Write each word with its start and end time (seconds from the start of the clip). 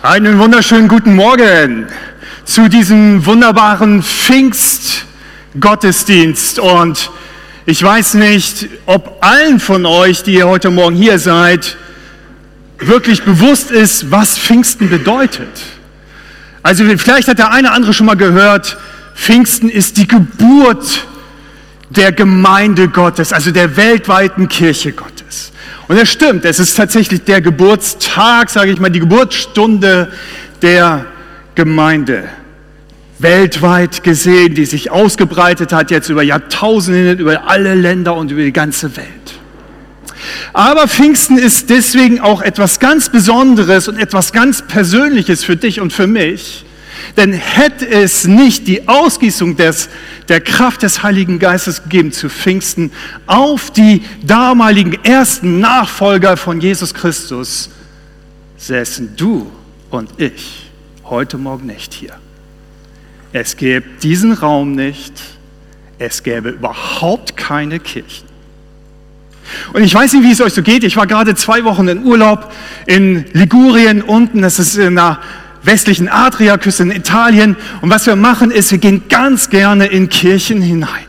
Einen 0.00 0.38
wunderschönen 0.38 0.86
guten 0.86 1.16
Morgen 1.16 1.88
zu 2.44 2.68
diesem 2.68 3.26
wunderbaren 3.26 4.04
Pfingst-Gottesdienst. 4.04 6.60
Und 6.60 7.10
ich 7.66 7.82
weiß 7.82 8.14
nicht, 8.14 8.68
ob 8.86 9.16
allen 9.22 9.58
von 9.58 9.84
euch, 9.86 10.22
die 10.22 10.34
ihr 10.34 10.46
heute 10.46 10.70
Morgen 10.70 10.94
hier 10.94 11.18
seid, 11.18 11.76
wirklich 12.78 13.24
bewusst 13.24 13.72
ist, 13.72 14.12
was 14.12 14.38
Pfingsten 14.38 14.88
bedeutet. 14.88 15.48
Also 16.62 16.84
vielleicht 16.84 17.26
hat 17.26 17.40
der 17.40 17.50
eine 17.50 17.66
oder 17.66 17.74
andere 17.74 17.92
schon 17.92 18.06
mal 18.06 18.14
gehört, 18.14 18.78
Pfingsten 19.16 19.68
ist 19.68 19.96
die 19.96 20.06
Geburt 20.06 21.08
der 21.90 22.12
Gemeinde 22.12 22.86
Gottes, 22.86 23.32
also 23.32 23.50
der 23.50 23.76
weltweiten 23.76 24.46
Kirche 24.46 24.92
Gottes. 24.92 25.17
Und 25.88 25.98
das 25.98 26.10
stimmt, 26.10 26.44
es 26.44 26.58
ist 26.58 26.76
tatsächlich 26.76 27.24
der 27.24 27.40
Geburtstag, 27.40 28.50
sage 28.50 28.70
ich 28.70 28.78
mal, 28.78 28.90
die 28.90 29.00
Geburtsstunde 29.00 30.12
der 30.60 31.06
Gemeinde. 31.54 32.24
Weltweit 33.18 34.04
gesehen, 34.04 34.54
die 34.54 34.64
sich 34.64 34.90
ausgebreitet 34.90 35.72
hat, 35.72 35.90
jetzt 35.90 36.08
über 36.08 36.22
Jahrtausende, 36.22 37.12
über 37.12 37.48
alle 37.48 37.74
Länder 37.74 38.14
und 38.14 38.30
über 38.30 38.42
die 38.42 38.52
ganze 38.52 38.96
Welt. 38.96 39.08
Aber 40.52 40.86
Pfingsten 40.86 41.38
ist 41.38 41.70
deswegen 41.70 42.20
auch 42.20 42.42
etwas 42.42 42.80
ganz 42.80 43.08
Besonderes 43.08 43.88
und 43.88 43.98
etwas 43.98 44.32
ganz 44.32 44.62
Persönliches 44.62 45.42
für 45.42 45.56
dich 45.56 45.80
und 45.80 45.92
für 45.92 46.06
mich. 46.06 46.64
Denn 47.16 47.32
hätte 47.32 47.88
es 47.88 48.26
nicht 48.26 48.66
die 48.66 48.88
Ausgießung 48.88 49.56
des, 49.56 49.88
der 50.28 50.40
Kraft 50.40 50.82
des 50.82 51.02
Heiligen 51.02 51.38
Geistes 51.38 51.82
gegeben 51.82 52.12
zu 52.12 52.28
Pfingsten 52.28 52.92
auf 53.26 53.70
die 53.70 54.02
damaligen 54.22 55.02
ersten 55.04 55.60
Nachfolger 55.60 56.36
von 56.36 56.60
Jesus 56.60 56.94
Christus, 56.94 57.70
säßen 58.56 59.16
du 59.16 59.50
und 59.90 60.10
ich 60.18 60.70
heute 61.04 61.38
Morgen 61.38 61.66
nicht 61.66 61.94
hier. 61.94 62.14
Es 63.32 63.56
gäbe 63.56 63.86
diesen 64.02 64.32
Raum 64.32 64.72
nicht, 64.72 65.12
es 65.98 66.22
gäbe 66.22 66.50
überhaupt 66.50 67.36
keine 67.36 67.78
Kirchen. 67.78 68.28
Und 69.72 69.82
ich 69.82 69.94
weiß 69.94 70.12
nicht, 70.12 70.24
wie 70.24 70.32
es 70.32 70.40
euch 70.40 70.52
so 70.52 70.62
geht. 70.62 70.84
Ich 70.84 70.96
war 70.96 71.06
gerade 71.06 71.34
zwei 71.34 71.64
Wochen 71.64 71.88
in 71.88 72.04
Urlaub 72.04 72.52
in 72.86 73.24
Ligurien 73.32 74.02
unten. 74.02 74.42
Das 74.42 74.58
ist 74.58 74.76
in 74.76 74.98
einer 74.98 75.20
westlichen 75.62 76.08
Adriaküste 76.08 76.82
in 76.82 76.90
Italien. 76.90 77.56
Und 77.80 77.90
was 77.90 78.06
wir 78.06 78.16
machen 78.16 78.50
ist, 78.50 78.70
wir 78.70 78.78
gehen 78.78 79.02
ganz 79.08 79.50
gerne 79.50 79.86
in 79.86 80.08
Kirchen 80.08 80.62
hinein. 80.62 81.06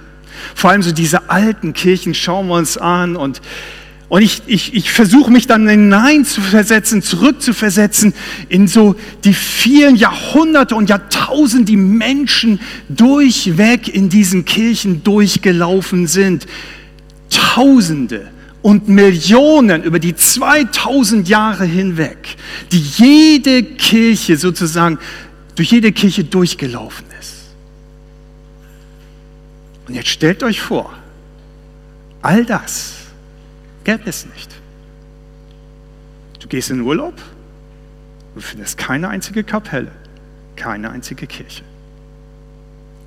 Vor 0.55 0.72
allem 0.72 0.81
so 0.81 0.92
diese 0.92 1.30
alten 1.30 1.73
Kirchen 1.73 2.14
schauen 2.14 2.47
wir 2.47 2.55
uns 2.55 2.77
an 2.77 3.16
und 3.16 3.42
und 4.09 4.23
ich, 4.23 4.42
ich, 4.47 4.73
ich 4.73 4.92
versuche 4.92 5.31
mich 5.31 5.45
dann 5.45 5.70
hinein 5.70 6.25
zu 6.25 6.42
versetzen, 6.42 7.03
zurückzuversetzen 7.03 8.16
in 8.50 8.67
so 8.67 8.95
die 9.23 9.36
vielen 9.36 9.95
Jahrhunderte 9.95 10.75
und 10.75 10.89
Jahrtausende, 10.89 11.66
die 11.66 11.77
Menschen 11.77 12.59
durchweg 12.89 13.88
in 13.88 14.09
diesen 14.09 14.45
Kirchen 14.45 15.03
durchgelaufen 15.03 16.08
sind. 16.08 16.47
Tausende 17.30 18.31
und 18.62 18.90
Millionen 18.90 19.84
über 19.84 20.00
die 20.00 20.16
2000 20.16 21.30
Jahre 21.30 21.66
hinweg, 21.66 22.36
die 22.72 22.80
jede 22.80 23.64
Kirche 23.64 24.38
sozusagen 24.38 25.00
durch 25.56 25.72
jede 25.72 25.92
Kirche 25.92 26.24
durchgelaufen 26.24 27.06
ist. 27.20 27.36
Und 29.88 29.96
jetzt 29.96 30.10
stellt 30.10 30.44
euch 30.44 30.62
vor, 30.62 30.94
all 32.22 32.46
das 32.46 32.94
gäbe 33.84 34.04
es 34.06 34.26
nicht. 34.26 34.52
Du 36.40 36.48
gehst 36.48 36.70
in 36.70 36.82
Urlaub, 36.82 37.16
du 38.36 38.42
findest 38.42 38.78
keine 38.78 39.10
einzige 39.10 39.44
Kapelle, 39.44 39.92
keine 40.56 40.92
einzige 40.92 41.28
Kirche. 41.28 41.64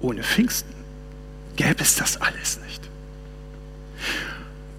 Ohne 0.00 0.22
Pfingsten 0.22 0.74
gäbe 1.56 1.82
es 1.82 1.94
das 1.96 2.20
alles 2.20 2.58
nicht. 2.66 2.71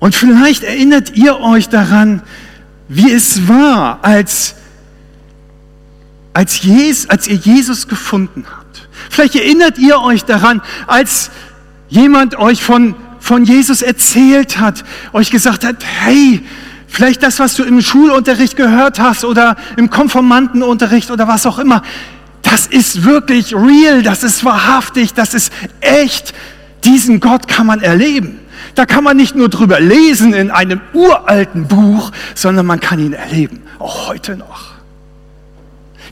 Und 0.03 0.16
vielleicht 0.16 0.66
erinnert 0.66 1.16
ihr 1.16 1.40
euch 1.40 1.69
daran, 1.69 2.24
wie 2.90 3.09
es 3.09 3.47
war, 3.47 4.00
als, 4.02 4.56
als, 6.34 6.62
Jesus, 6.62 7.09
als 7.09 7.30
ihr 7.30 7.38
Jesus 7.38 7.88
gefunden 7.88 8.44
habt. 8.52 8.90
Vielleicht 9.09 9.38
erinnert 9.38 9.78
ihr 9.78 10.02
euch 10.02 10.25
daran, 10.25 10.62
als 10.88 11.31
jemand 11.88 12.36
euch 12.36 12.62
von, 12.62 12.96
von 13.22 13.46
Jesus 13.46 13.81
erzählt 13.81 14.59
hat, 14.59 14.84
euch 15.14 15.31
gesagt 15.31 15.64
hat, 15.64 15.86
hey, 16.02 16.44
vielleicht 16.90 17.24
das, 17.24 17.40
was 17.40 17.56
du 17.56 17.64
im 17.64 17.80
Schulunterricht 17.81 18.58
gehört 18.58 19.00
hast 19.00 19.24
oder 19.24 19.56
im 19.78 19.90
Konformantenunterricht 19.90 21.12
oder 21.12 21.30
was 21.30 21.46
auch 21.46 21.59
immer, 21.59 21.81
das 22.41 22.68
ist 22.68 23.06
wirklich 23.06 23.56
real, 23.56 24.03
das 24.03 24.24
ist 24.24 24.44
wahrhaftig, 24.44 25.14
das 25.14 25.34
ist 25.34 25.53
echt. 25.80 26.34
Diesen 26.84 27.22
Gott 27.22 27.47
kann 27.47 27.68
man 27.68 27.80
erleben. 27.80 28.43
Da 28.75 28.85
kann 28.85 29.03
man 29.03 29.18
nicht 29.18 29.35
nur 29.35 29.50
drüber 29.50 29.79
lesen 29.79 30.34
in 30.34 30.51
einem 30.51 30.81
uralten 30.94 31.68
Buch, 31.68 32.12
sondern 32.35 32.66
man 32.66 32.79
kann 32.79 33.00
ihn 33.00 33.13
erleben, 33.13 33.63
auch 33.79 34.07
heute 34.07 34.35
noch. 34.38 34.74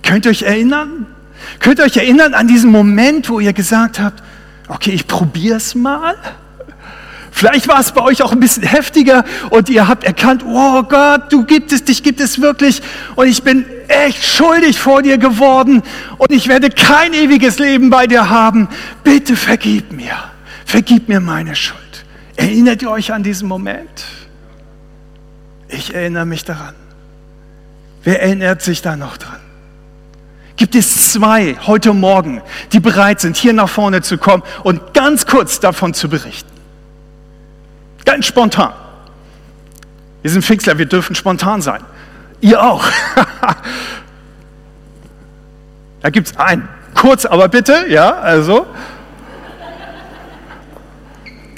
Könnt 0.04 0.26
ihr 0.26 0.32
euch 0.32 0.44
erinnern? 0.44 1.08
Könnt 1.60 1.80
ihr 1.80 1.86
euch 1.86 1.98
erinnern 1.98 2.34
an 2.34 2.48
diesen 2.48 2.72
Moment, 2.72 3.30
wo 3.30 3.40
ihr 3.40 3.54
gesagt 3.54 4.00
habt, 4.00 4.22
okay, 4.68 4.92
ich 4.92 5.08
probiere 5.08 5.58
es 5.58 5.76
mal? 5.76 6.16
Vielleicht 7.32 7.68
war 7.68 7.80
es 7.80 7.94
bei 7.94 8.02
euch 8.02 8.22
auch 8.22 8.34
ein 8.34 8.40
bisschen 8.40 8.64
heftiger 8.64 9.24
und 9.50 9.70
ihr 9.70 9.88
habt 9.88 10.04
erkannt, 10.04 10.44
oh 10.46 10.84
Gott, 10.84 11.32
du 11.32 11.46
gibt 11.46 11.72
es, 11.72 11.84
dich 11.84 12.04
gibt 12.04 12.20
es 12.20 12.42
wirklich 12.42 12.82
und 13.16 13.28
ich 13.28 13.42
bin 13.42 13.66
echt 13.88 14.24
schuldig 14.24 14.78
vor 14.78 15.02
dir 15.02 15.18
geworden 15.18 15.82
und 16.18 16.32
ich 16.32 16.48
werde 16.50 16.70
kein 16.70 17.14
ewiges 17.14 17.58
Leben 17.58 17.90
bei 17.90 18.06
dir 18.06 18.30
haben. 18.30 18.68
Bitte 19.04 19.36
vergib 19.36 19.92
mir, 19.92 20.14
vergib 20.66 21.08
mir 21.08 21.20
meine 21.20 21.56
Schuld. 21.56 21.80
Erinnert 22.36 22.82
ihr 22.82 22.90
euch 22.90 23.14
an 23.14 23.24
diesen 23.24 23.48
Moment? 23.48 24.06
Ich 25.68 25.94
erinnere 25.94 26.26
mich 26.26 26.44
daran. 26.44 26.76
Wer 28.04 28.22
erinnert 28.22 28.62
sich 28.62 28.82
da 28.82 28.96
noch 28.96 29.18
dran? 29.18 29.40
Gibt 30.56 30.76
es 30.76 31.12
zwei 31.14 31.58
heute 31.66 31.94
Morgen, 31.94 32.42
die 32.72 32.80
bereit 32.80 33.20
sind, 33.22 33.38
hier 33.38 33.54
nach 33.54 33.70
vorne 33.70 34.02
zu 34.02 34.18
kommen 34.18 34.44
und 34.64 34.94
ganz 34.94 35.26
kurz 35.26 35.60
davon 35.60 35.94
zu 35.94 36.10
berichten? 36.10 36.52
Ganz 38.06 38.26
spontan. 38.26 38.74
Wir 40.22 40.32
sind 40.32 40.44
Fixler, 40.44 40.78
wir 40.78 40.86
dürfen 40.86 41.16
spontan 41.16 41.62
sein. 41.62 41.82
Ihr 42.42 42.62
auch. 42.62 42.86
da 46.02 46.10
gibt 46.10 46.28
es 46.28 46.38
einen. 46.38 46.68
Kurz, 46.94 47.26
aber 47.26 47.48
bitte, 47.48 47.86
ja, 47.88 48.12
also. 48.20 48.68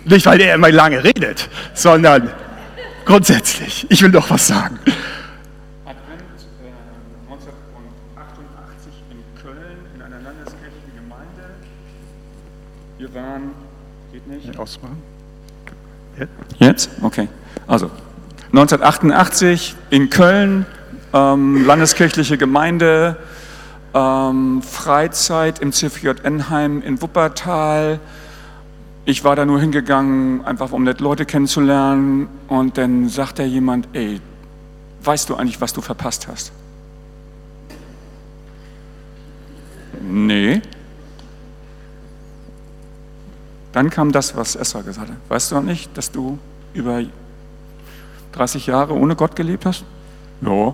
Nicht, 0.06 0.26
weil 0.26 0.42
er 0.42 0.56
immer 0.56 0.72
lange 0.72 1.04
redet, 1.04 1.50
sondern 1.74 2.30
grundsätzlich. 3.06 3.86
Ich 3.90 4.02
will 4.02 4.12
doch 4.12 4.30
was 4.30 4.48
sagen. 4.48 4.80
Advent 5.86 6.22
äh, 6.62 7.32
1988 7.32 8.94
in 9.12 9.42
Köln 9.42 9.78
in 9.96 10.02
einer 10.02 10.20
landeskirchlichen 10.20 10.94
Gemeinde. 10.96 11.56
Wir 12.98 13.14
waren, 13.14 13.52
geht 14.12 14.28
nicht? 14.28 14.60
Ausmachen. 14.60 15.02
Jetzt? 16.60 16.90
Okay. 17.02 17.28
Also 17.68 17.90
1988 18.48 19.76
in 19.90 20.10
Köln, 20.10 20.66
ähm, 21.14 21.66
landeskirchliche 21.66 22.38
Gemeinde, 22.38 23.18
ähm, 23.94 24.62
Freizeit 24.62 25.60
im 25.60 25.72
CVJ 25.72 26.10
Enheim 26.24 26.82
in 26.82 27.02
Wuppertal. 27.02 28.00
Ich 29.06 29.24
war 29.24 29.36
da 29.36 29.46
nur 29.46 29.60
hingegangen, 29.60 30.46
einfach 30.46 30.72
um 30.72 30.84
nette 30.84 31.04
Leute 31.04 31.26
kennenzulernen. 31.26 32.28
Und 32.48 32.78
dann 32.78 33.10
sagt 33.10 33.40
da 33.40 33.44
jemand, 33.44 33.90
ey, 33.94 34.22
weißt 35.04 35.30
du 35.30 35.36
eigentlich, 35.36 35.60
was 35.60 35.74
du 35.74 35.82
verpasst 35.82 36.28
hast? 36.28 36.54
Nee. 40.02 40.62
Dann 43.74 43.90
kam 43.90 44.12
das, 44.12 44.36
was 44.38 44.56
Esra 44.56 44.82
gesagt 44.82 45.10
hat. 45.10 45.18
Weißt 45.28 45.52
du 45.52 45.60
nicht, 45.60 45.98
dass 45.98 46.12
du 46.12 46.38
über 46.74 47.02
30 48.34 48.68
Jahre 48.68 48.94
ohne 48.94 49.16
Gott 49.16 49.36
gelebt 49.36 49.66
hast? 49.66 49.84
Ja. 50.42 50.74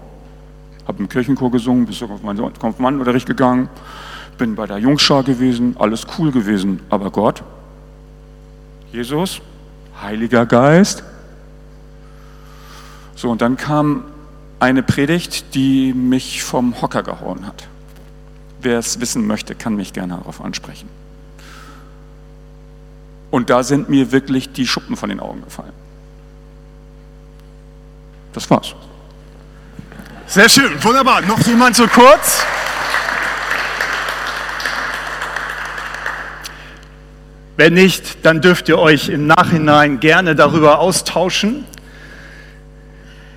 Hab 0.88 1.00
im 1.00 1.10
Kirchenchor 1.10 1.50
gesungen, 1.52 1.86
bis 1.86 2.02
auf 2.04 2.22
meinen 2.22 2.54
Konfirmandenunterricht 2.60 3.26
gegangen, 3.26 3.70
bin 4.38 4.56
bei 4.56 4.66
der 4.66 4.78
Jungschar 4.80 5.24
gewesen, 5.24 5.76
alles 5.80 6.06
cool 6.18 6.32
gewesen. 6.32 6.80
Aber 6.90 7.12
Gott, 7.12 7.44
Jesus, 8.92 9.42
Heiliger 10.02 10.46
Geist. 10.46 11.04
So, 13.16 13.30
und 13.30 13.42
dann 13.42 13.58
kam 13.58 14.06
eine 14.60 14.84
Predigt, 14.84 15.54
die 15.54 15.94
mich 15.94 16.44
vom 16.44 16.82
Hocker 16.82 17.04
gehauen 17.04 17.46
hat. 17.46 17.68
Wer 18.62 18.80
es 18.80 19.00
wissen 19.00 19.26
möchte, 19.28 19.56
kann 19.56 19.76
mich 19.76 19.94
gerne 19.94 20.18
darauf 20.18 20.42
ansprechen. 20.42 20.90
Und 23.32 23.50
da 23.50 23.64
sind 23.64 23.90
mir 23.90 24.12
wirklich 24.12 24.52
die 24.52 24.66
Schuppen 24.66 24.96
von 24.96 25.10
den 25.10 25.20
Augen 25.20 25.44
gefallen. 25.44 25.74
Das 28.34 28.50
war's. 28.50 28.74
Sehr 30.28 30.50
schön, 30.50 30.84
wunderbar. 30.84 31.22
Noch 31.22 31.40
jemand 31.46 31.76
so 31.76 31.88
kurz? 31.88 32.44
Wenn 37.60 37.74
nicht, 37.74 38.20
dann 38.26 38.40
dürft 38.40 38.70
ihr 38.70 38.80
euch 38.80 39.10
im 39.10 39.28
Nachhinein 39.28 40.00
gerne 40.00 40.34
darüber 40.34 40.80
austauschen. 40.80 41.66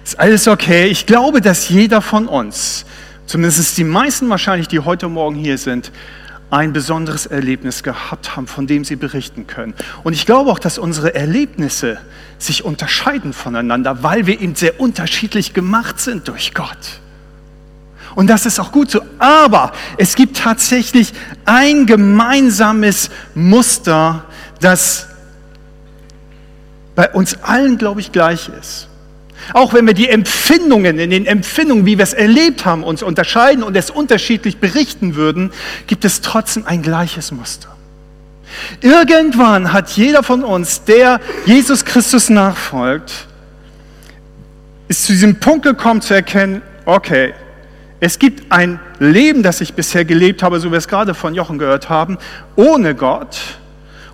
Ist 0.05 0.17
alles 0.21 0.47
okay. 0.47 0.87
Ich 0.87 1.07
glaube, 1.07 1.41
dass 1.41 1.69
jeder 1.69 2.01
von 2.01 2.29
uns, 2.29 2.85
zumindest 3.27 3.77
die 3.79 3.83
meisten 3.83 4.31
wahrscheinlich, 4.31 4.69
die 4.69 4.79
heute 4.79 5.09
Morgen 5.09 5.35
hier 5.35 5.59
sind, 5.59 5.91
ein 6.51 6.73
besonderes 6.73 7.27
Erlebnis 7.27 7.83
gehabt 7.83 8.37
haben, 8.37 8.47
von 8.47 8.69
dem 8.69 8.85
sie 8.85 8.95
berichten 8.95 9.49
können. 9.49 9.75
Und 10.05 10.13
ich 10.13 10.25
glaube 10.25 10.53
auch, 10.53 10.61
dass 10.61 10.79
unsere 10.79 11.17
Erlebnisse 11.17 11.99
sich 12.39 12.65
unterscheiden 12.65 13.33
voneinander, 13.33 14.05
weil 14.05 14.29
wir 14.29 14.41
eben 14.41 14.55
sehr 14.55 14.79
unterschiedlich 14.79 15.53
gemacht 15.53 15.99
sind 15.99 16.29
durch 16.29 16.55
Gott. 16.55 17.01
Und 18.15 18.29
das 18.29 18.47
ist 18.47 18.59
auch 18.59 18.73
gut 18.73 18.91
so. 18.91 19.01
Aber 19.19 19.73
es 19.97 20.15
gibt 20.15 20.37
tatsächlich 20.37 21.13
ein 21.45 21.87
gemeinsames 21.87 23.11
Muster, 23.35 24.25
das 24.61 25.09
bei 26.95 27.11
uns 27.11 27.43
allen, 27.43 27.79
glaube 27.79 28.01
ich, 28.01 28.13
gleich 28.13 28.51
ist. 28.61 28.89
Auch 29.55 29.75
wenn 29.75 29.87
wir 29.87 29.95
die 29.95 30.09
Empfindungen, 30.09 30.99
in 30.99 31.11
den 31.11 31.27
Empfindungen, 31.27 31.85
wie 31.85 31.99
wir 31.99 32.05
es 32.05 32.13
erlebt 32.13 32.65
haben, 32.65 32.85
uns 32.85 33.03
unterscheiden 33.03 33.65
und 33.65 33.77
es 33.77 33.91
unterschiedlich 33.91 34.59
berichten 34.59 35.15
würden, 35.17 35.53
gibt 35.87 36.05
es 36.05 36.21
trotzdem 36.21 36.67
ein 36.67 36.83
gleiches 36.83 37.33
Muster. 37.33 37.69
Irgendwann 38.81 39.73
hat 39.73 39.91
jeder 39.91 40.23
von 40.23 40.45
uns, 40.45 40.85
der 40.85 41.21
Jesus 41.47 41.85
Christus 41.85 42.29
nachfolgt, 42.29 43.27
ist 44.89 45.07
zu 45.07 45.13
diesem 45.13 45.41
Punkt 45.41 45.65
gekommen 45.65 46.03
zu 46.03 46.15
erkennen, 46.15 46.63
okay, 46.85 47.35
es 48.05 48.19
gibt 48.19 48.51
ein 48.51 48.81
Leben, 48.99 49.45
das 49.45 49.61
ich 49.61 49.75
bisher 49.75 50.05
gelebt 50.05 50.43
habe, 50.43 50.59
so 50.59 50.67
wie 50.67 50.73
wir 50.73 50.79
es 50.79 50.89
gerade 50.89 51.15
von 51.15 51.35
Jochen 51.35 51.59
gehört 51.59 51.89
haben, 51.89 52.19
ohne 52.57 52.97
Gott. 52.97 53.39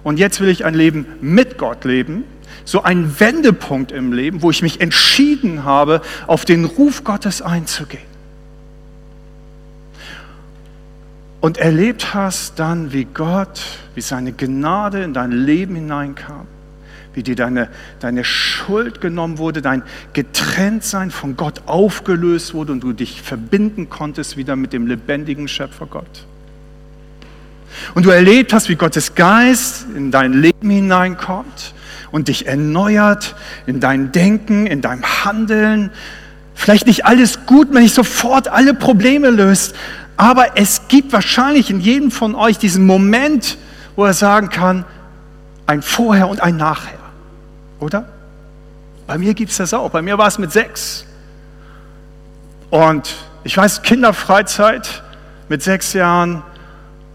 Und 0.04 0.18
jetzt 0.18 0.40
will 0.40 0.50
ich 0.50 0.66
ein 0.66 0.74
Leben 0.74 1.06
mit 1.22 1.56
Gott 1.56 1.86
leben 1.86 2.24
so 2.66 2.82
ein 2.82 3.18
Wendepunkt 3.18 3.92
im 3.92 4.12
Leben, 4.12 4.42
wo 4.42 4.50
ich 4.50 4.60
mich 4.60 4.82
entschieden 4.82 5.64
habe, 5.64 6.02
auf 6.26 6.44
den 6.44 6.66
Ruf 6.66 7.02
Gottes 7.02 7.40
einzugehen. 7.40 8.02
Und 11.40 11.56
erlebt 11.56 12.12
hast 12.12 12.58
dann, 12.58 12.92
wie 12.92 13.06
Gott, 13.06 13.62
wie 13.94 14.02
seine 14.02 14.32
Gnade 14.32 15.02
in 15.02 15.14
dein 15.14 15.32
Leben 15.32 15.76
hineinkam, 15.76 16.46
wie 17.18 17.24
dir 17.24 17.34
deine, 17.34 17.68
deine 17.98 18.22
Schuld 18.22 19.00
genommen 19.00 19.38
wurde, 19.38 19.60
dein 19.60 19.82
Getrenntsein 20.12 21.10
von 21.10 21.36
Gott 21.36 21.62
aufgelöst 21.66 22.54
wurde 22.54 22.70
und 22.70 22.80
du 22.80 22.92
dich 22.92 23.22
verbinden 23.22 23.90
konntest 23.90 24.36
wieder 24.36 24.54
mit 24.54 24.72
dem 24.72 24.86
lebendigen 24.86 25.48
Schöpfer 25.48 25.86
Gott. 25.86 26.26
Und 27.96 28.06
du 28.06 28.10
erlebt 28.10 28.52
hast, 28.52 28.68
wie 28.68 28.76
Gottes 28.76 29.16
Geist 29.16 29.86
in 29.96 30.12
dein 30.12 30.32
Leben 30.32 30.70
hineinkommt 30.70 31.74
und 32.12 32.28
dich 32.28 32.46
erneuert 32.46 33.34
in 33.66 33.80
dein 33.80 34.12
Denken, 34.12 34.68
in 34.68 34.80
deinem 34.80 35.02
Handeln. 35.24 35.90
Vielleicht 36.54 36.86
nicht 36.86 37.04
alles 37.04 37.46
gut, 37.46 37.74
wenn 37.74 37.82
nicht 37.82 37.96
sofort 37.96 38.46
alle 38.46 38.74
Probleme 38.74 39.30
löst, 39.30 39.74
aber 40.16 40.56
es 40.56 40.82
gibt 40.86 41.12
wahrscheinlich 41.12 41.68
in 41.68 41.80
jedem 41.80 42.12
von 42.12 42.36
euch 42.36 42.58
diesen 42.58 42.86
Moment, 42.86 43.58
wo 43.96 44.04
er 44.04 44.14
sagen 44.14 44.50
kann, 44.50 44.84
ein 45.66 45.82
Vorher 45.82 46.28
und 46.28 46.40
ein 46.40 46.56
Nachher. 46.56 46.97
Oder? 47.80 48.06
Bei 49.06 49.18
mir 49.18 49.34
gibt 49.34 49.50
es 49.50 49.56
das 49.56 49.72
auch. 49.72 49.90
Bei 49.90 50.02
mir 50.02 50.18
war 50.18 50.28
es 50.28 50.38
mit 50.38 50.52
sechs. 50.52 51.06
Und 52.70 53.14
ich 53.44 53.56
weiß, 53.56 53.82
Kinderfreizeit 53.82 55.02
mit 55.48 55.62
sechs 55.62 55.94
Jahren, 55.94 56.42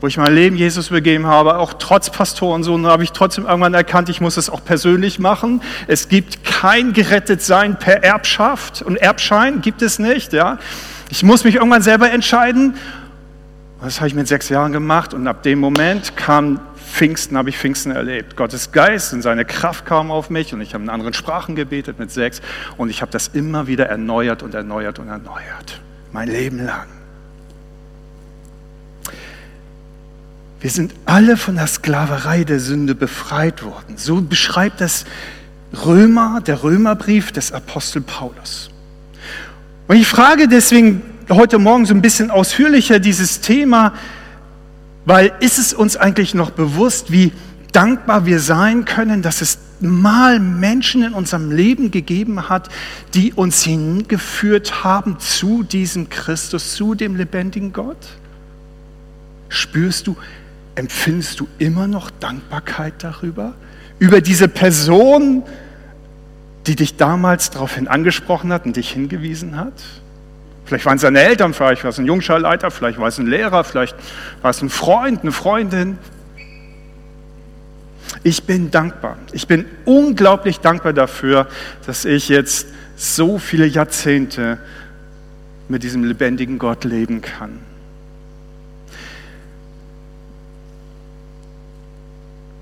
wo 0.02 0.08
ich 0.08 0.18
mein 0.18 0.34
Leben 0.34 0.56
Jesus 0.56 0.90
begeben 0.90 1.28
habe, 1.28 1.58
auch 1.58 1.74
trotz 1.74 2.10
Pastorensohn, 2.10 2.88
habe 2.88 3.04
ich 3.04 3.12
trotzdem 3.12 3.46
irgendwann 3.46 3.74
erkannt, 3.74 4.10
ich 4.10 4.20
muss 4.20 4.38
es 4.38 4.50
auch 4.50 4.66
persönlich 4.66 5.20
machen. 5.20 5.62
Es 5.88 6.10
gibt 6.10 6.44
kein 6.44 6.94
Gerettetsein 6.94 7.78
per 7.78 8.04
Erbschaft 8.04 8.82
und 8.82 8.98
Erbschein 8.98 9.62
gibt 9.62 9.82
es 9.82 10.00
nicht. 10.00 10.34
Ja. 10.34 10.58
Ich 11.10 11.24
muss 11.24 11.44
mich 11.44 11.56
irgendwann 11.56 11.84
selber 11.84 12.12
entscheiden. 12.12 12.76
Das 13.84 13.98
habe 14.00 14.08
ich 14.08 14.16
mit 14.16 14.30
sechs 14.30 14.48
Jahren 14.48 14.72
gemacht 14.72 15.14
und 15.14 15.28
ab 15.28 15.44
dem 15.44 15.60
Moment 15.60 16.16
kam 16.16 16.62
Pfingsten, 16.78 17.36
habe 17.36 17.50
ich 17.50 17.58
Pfingsten 17.58 17.92
erlebt. 17.92 18.38
Gottes 18.38 18.72
Geist 18.72 19.12
und 19.12 19.22
seine 19.22 19.44
Kraft 19.44 19.86
kam 19.86 20.10
auf 20.10 20.30
mich 20.30 20.54
und 20.54 20.62
ich 20.62 20.74
habe 20.74 20.86
in 20.86 20.90
anderen 20.90 21.14
Sprachen 21.14 21.54
gebetet 21.56 22.00
mit 22.00 22.10
sechs 22.10 22.42
und 22.78 22.90
ich 22.90 23.02
habe 23.02 23.12
das 23.12 23.28
immer 23.28 23.68
wieder 23.68 23.88
erneuert 23.88 24.42
und 24.42 24.54
erneuert 24.54 25.00
und 25.00 25.10
erneuert. 25.10 25.82
Mein 26.14 26.30
Leben 26.30 26.64
lang. 26.66 26.88
Wir 30.62 30.70
sind 30.70 30.94
alle 31.06 31.36
von 31.36 31.56
der 31.56 31.68
Sklaverei 31.68 32.46
der 32.46 32.62
Sünde 32.62 32.96
befreit 32.96 33.64
worden. 33.64 33.98
So 33.98 34.22
beschreibt 34.22 34.80
das 34.80 35.04
Römer, 35.86 36.40
der 36.40 36.64
Römerbrief 36.64 37.34
des 37.34 37.52
Apostel 37.52 38.02
Paulus. 38.02 38.70
Und 39.90 39.98
ich 39.98 40.08
frage 40.08 40.48
deswegen 40.48 41.02
heute 41.30 41.60
Morgen 41.60 41.86
so 41.86 41.94
ein 41.94 42.02
bisschen 42.02 42.32
ausführlicher 42.32 43.00
dieses 43.00 43.42
Thema, 43.42 43.94
weil 45.06 45.32
ist 45.40 45.60
es 45.60 45.74
uns 45.74 45.98
eigentlich 45.98 46.34
noch 46.34 46.52
bewusst, 46.52 47.12
wie 47.12 47.32
dankbar 47.72 48.26
wir 48.26 48.40
sein 48.40 48.86
können, 48.86 49.22
dass 49.22 49.42
es 49.42 49.58
mal 49.80 50.40
Menschen 50.40 51.04
in 51.04 51.14
unserem 51.14 51.52
Leben 51.52 51.92
gegeben 51.92 52.48
hat, 52.50 52.70
die 53.14 53.34
uns 53.34 53.64
hingeführt 53.64 54.84
haben 54.84 55.20
zu 55.20 55.64
diesem 55.64 56.10
Christus, 56.10 56.76
zu 56.76 56.96
dem 56.96 57.16
lebendigen 57.16 57.74
Gott? 57.74 57.98
Spürst 59.50 60.08
du, 60.08 60.16
empfindest 60.76 61.40
du 61.40 61.48
immer 61.58 61.88
noch 61.88 62.10
Dankbarkeit 62.10 62.96
darüber? 63.00 63.54
Über 64.00 64.22
diese 64.22 64.48
Person, 64.48 65.44
die 66.66 66.76
dich 66.76 66.96
damals 66.96 67.50
daraufhin 67.50 67.88
angesprochen 67.88 68.54
hat 68.54 68.66
und 68.66 68.78
dich 68.78 68.92
hingewiesen 68.92 69.58
hat? 69.58 69.74
Vielleicht 70.66 70.86
waren 70.86 70.96
es 70.96 71.02
deine 71.02 71.22
Eltern, 71.22 71.54
vielleicht 71.54 71.84
war 71.84 71.90
es 71.90 72.00
ein 72.00 72.06
Jungschulleiter, 72.06 72.72
vielleicht 72.72 72.98
war 72.98 73.08
es 73.08 73.18
ein 73.18 73.28
Lehrer, 73.28 73.64
vielleicht 73.64 73.96
war 74.42 74.52
es 74.52 74.62
ein 74.62 74.70
Freund, 74.70 75.22
eine 75.22 75.32
Freundin. 75.32 75.98
Ich 78.24 78.44
bin 78.44 78.72
dankbar. 78.72 79.18
Ich 79.34 79.48
bin 79.48 79.66
unglaublich 79.86 80.60
dankbar 80.60 80.94
dafür, 80.94 81.48
dass 81.86 82.06
ich 82.06 82.30
jetzt 82.30 82.68
so 82.96 83.38
viele 83.40 83.66
Jahrzehnte 83.66 84.60
mit 85.68 85.84
diesem 85.84 86.04
lebendigen 86.04 86.60
Gott 86.60 86.86
leben 86.86 87.22
kann. 87.22 87.60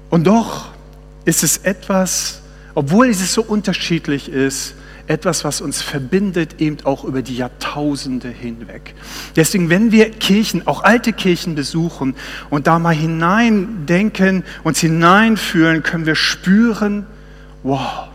Und 0.10 0.26
doch 0.26 0.70
ist 1.26 1.44
es 1.44 1.58
etwas, 1.58 2.42
obwohl 2.74 3.10
es 3.10 3.34
so 3.34 3.44
unterschiedlich 3.44 4.30
ist, 4.30 4.76
etwas, 5.12 5.44
was 5.44 5.62
uns 5.62 5.82
verbindet, 5.82 6.62
eben 6.62 6.78
auch 6.86 7.04
über 7.04 7.22
die 7.22 7.36
Jahrtausende 7.36 8.30
hinweg. 8.30 8.96
Deswegen, 9.36 9.70
wenn 9.70 9.92
wir 9.92 10.10
Kirchen, 10.10 10.66
auch 10.66 10.84
alte 10.84 11.12
Kirchen 11.12 11.54
besuchen 11.54 12.16
und 12.50 12.66
da 12.66 12.80
mal 12.80 12.96
hineindenken, 12.96 14.44
uns 14.64 14.80
hineinfühlen, 14.80 15.84
können 15.84 16.06
wir 16.06 16.16
spüren, 16.16 17.06
wow, 17.64 18.08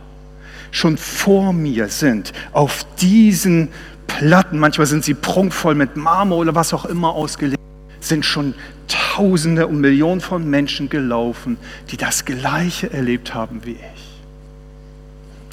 schon 0.70 0.96
vor 0.96 1.52
mir 1.52 1.88
sind 1.88 2.32
auf 2.52 2.86
diesen 3.00 3.68
Platten, 4.06 4.58
manchmal 4.58 4.86
sind 4.86 5.04
sie 5.04 5.14
prunkvoll 5.14 5.74
mit 5.74 5.96
Marmor 5.96 6.38
oder 6.38 6.54
was 6.54 6.72
auch 6.72 6.86
immer 6.86 7.10
ausgelegt, 7.10 7.60
sind 8.00 8.24
schon 8.24 8.54
Tausende 8.88 9.66
und 9.66 9.80
Millionen 9.80 10.20
von 10.20 10.48
Menschen 10.48 10.88
gelaufen, 10.88 11.58
die 11.90 11.96
das 11.96 12.24
Gleiche 12.24 12.92
erlebt 12.92 13.34
haben 13.34 13.62
wie 13.64 13.72
ich. 13.72 14.15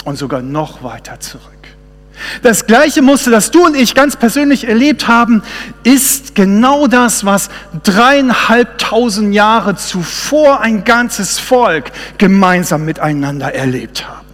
Und 0.03 0.17
sogar 0.17 0.41
noch 0.41 0.83
weiter 0.83 1.19
zurück. 1.19 1.43
Das 2.41 2.65
gleiche 2.65 3.01
Muster, 3.01 3.31
das 3.31 3.51
du 3.51 3.65
und 3.65 3.75
ich 3.75 3.95
ganz 3.95 4.15
persönlich 4.15 4.67
erlebt 4.67 5.07
haben, 5.07 5.43
ist 5.83 6.35
genau 6.35 6.87
das, 6.87 7.25
was 7.25 7.49
dreieinhalbtausend 7.83 9.33
Jahre 9.33 9.75
zuvor 9.75 10.61
ein 10.61 10.83
ganzes 10.83 11.39
Volk 11.39 11.91
gemeinsam 12.17 12.85
miteinander 12.85 13.53
erlebt 13.53 14.07
haben. 14.07 14.27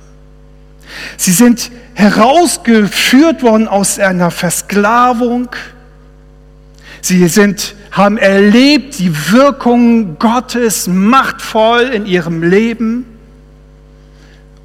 Sie 1.18 1.32
sind 1.32 1.72
herausgeführt 1.94 3.44
worden 3.44 3.68
aus 3.68 4.00
einer 4.00 4.32
Versklavung. 4.32 5.50
Sie 7.02 7.28
sind 7.28 7.76
haben 7.92 8.18
erlebt 8.18 9.00
die 9.00 9.32
Wirkung 9.32 10.20
Gottes 10.20 10.88
machtvoll 10.88 11.82
in 11.82 12.06
ihrem 12.06 12.44
Leben. 12.44 13.06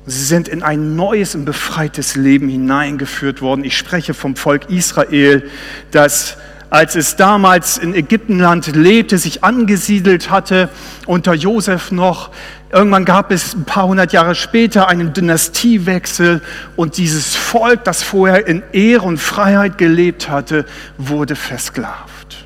Sie 0.06 0.24
sind 0.24 0.48
in 0.48 0.62
ein 0.62 0.96
neues 0.96 1.34
und 1.34 1.44
befreites 1.46 2.14
Leben 2.14 2.48
hineingeführt 2.48 3.40
worden. 3.40 3.64
Ich 3.64 3.76
spreche 3.76 4.12
vom 4.12 4.36
Volk 4.36 4.68
Israel, 4.68 5.50
das 5.90 6.36
als 6.74 6.96
es 6.96 7.14
damals 7.14 7.78
in 7.78 7.94
Ägyptenland 7.94 8.74
lebte, 8.74 9.16
sich 9.16 9.44
angesiedelt 9.44 10.30
hatte, 10.30 10.68
unter 11.06 11.32
Josef 11.32 11.92
noch. 11.92 12.32
Irgendwann 12.72 13.04
gab 13.04 13.30
es 13.30 13.54
ein 13.54 13.64
paar 13.64 13.86
hundert 13.86 14.12
Jahre 14.12 14.34
später 14.34 14.88
einen 14.88 15.12
Dynastiewechsel 15.12 16.42
und 16.74 16.96
dieses 16.96 17.36
Volk, 17.36 17.84
das 17.84 18.02
vorher 18.02 18.48
in 18.48 18.64
Ehre 18.72 19.04
und 19.04 19.18
Freiheit 19.18 19.78
gelebt 19.78 20.28
hatte, 20.28 20.66
wurde 20.98 21.36
versklavt. 21.36 22.44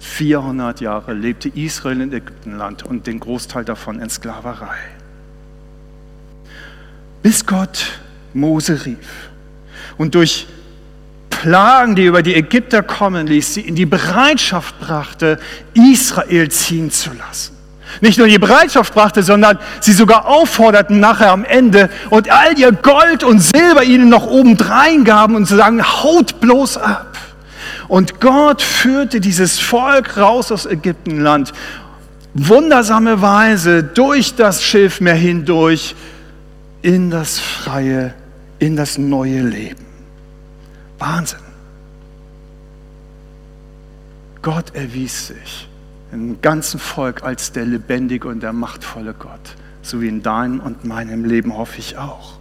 400 0.00 0.82
Jahre 0.82 1.14
lebte 1.14 1.48
Israel 1.48 2.02
in 2.02 2.12
Ägyptenland 2.12 2.82
und 2.82 3.06
den 3.06 3.18
Großteil 3.18 3.64
davon 3.64 3.98
in 3.98 4.10
Sklaverei. 4.10 4.76
Bis 7.24 7.46
Gott 7.46 7.86
Mose 8.34 8.84
rief 8.84 9.30
und 9.96 10.14
durch 10.14 10.46
Plagen, 11.30 11.94
die 11.94 12.04
über 12.04 12.22
die 12.22 12.34
Ägypter 12.34 12.82
kommen 12.82 13.26
ließ, 13.26 13.54
sie 13.54 13.62
in 13.62 13.74
die 13.74 13.86
Bereitschaft 13.86 14.78
brachte, 14.78 15.38
Israel 15.72 16.50
ziehen 16.50 16.90
zu 16.90 17.14
lassen. 17.14 17.56
Nicht 18.02 18.18
nur 18.18 18.26
die 18.26 18.38
Bereitschaft 18.38 18.92
brachte, 18.92 19.22
sondern 19.22 19.58
sie 19.80 19.94
sogar 19.94 20.26
aufforderten 20.26 21.00
nachher 21.00 21.32
am 21.32 21.46
Ende 21.46 21.88
und 22.10 22.30
all 22.30 22.58
ihr 22.58 22.72
Gold 22.72 23.24
und 23.24 23.40
Silber 23.40 23.84
ihnen 23.84 24.10
noch 24.10 24.26
obendrein 24.26 25.04
gaben 25.04 25.34
und 25.34 25.46
zu 25.46 25.56
sagen, 25.56 25.82
haut 25.82 26.40
bloß 26.40 26.76
ab. 26.76 27.16
Und 27.88 28.20
Gott 28.20 28.60
führte 28.60 29.22
dieses 29.22 29.60
Volk 29.60 30.18
raus 30.18 30.52
aus 30.52 30.66
Ägyptenland, 30.66 31.54
wundersame 32.34 33.22
Weise 33.22 33.82
durch 33.82 34.34
das 34.34 34.62
Schilfmeer 34.62 35.14
hindurch 35.14 35.94
in 36.84 37.10
das 37.10 37.38
freie, 37.38 38.12
in 38.58 38.76
das 38.76 38.98
neue 38.98 39.40
Leben. 39.40 39.86
Wahnsinn. 40.98 41.40
Gott 44.42 44.74
erwies 44.74 45.28
sich 45.28 45.66
im 46.12 46.42
ganzen 46.42 46.78
Volk 46.78 47.22
als 47.22 47.52
der 47.52 47.64
lebendige 47.64 48.28
und 48.28 48.42
der 48.42 48.52
machtvolle 48.52 49.14
Gott, 49.14 49.56
so 49.80 50.02
wie 50.02 50.08
in 50.08 50.22
deinem 50.22 50.60
und 50.60 50.84
meinem 50.84 51.24
Leben 51.24 51.56
hoffe 51.56 51.78
ich 51.78 51.96
auch. 51.96 52.38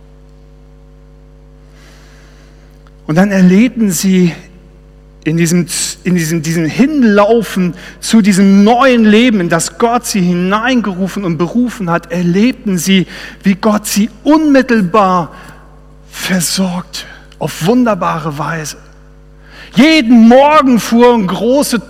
Und 3.08 3.16
dann 3.16 3.32
erlebten 3.32 3.92
sie 3.92 4.34
in 5.26 5.38
diesem, 5.38 5.68
in 6.04 6.16
diesem, 6.16 6.42
diesem 6.42 6.66
Hinlaufen 6.66 7.74
zu 8.00 8.22
diesem 8.22 8.64
neuen 8.64 9.06
Leben, 9.06 9.40
in 9.40 9.50
das 9.50 9.78
Gott 9.78 10.06
sie 10.06 10.22
hineingerufen 10.22 11.24
und 11.24 11.38
berufen 11.38 11.90
hat, 11.90 12.12
erlebten 12.12 12.78
sie, 12.78 13.08
wie 13.42 13.56
Gott 13.56 13.88
sie 13.88 14.10
unmittelbar 14.24 15.34
versorgte 16.12 17.02
auf 17.40 17.66
wunderbare 17.66 18.38
Weise. 18.38 18.78
Jeden 19.76 20.28
Morgen 20.28 20.80
fuhren 20.80 21.26
große, 21.26 21.82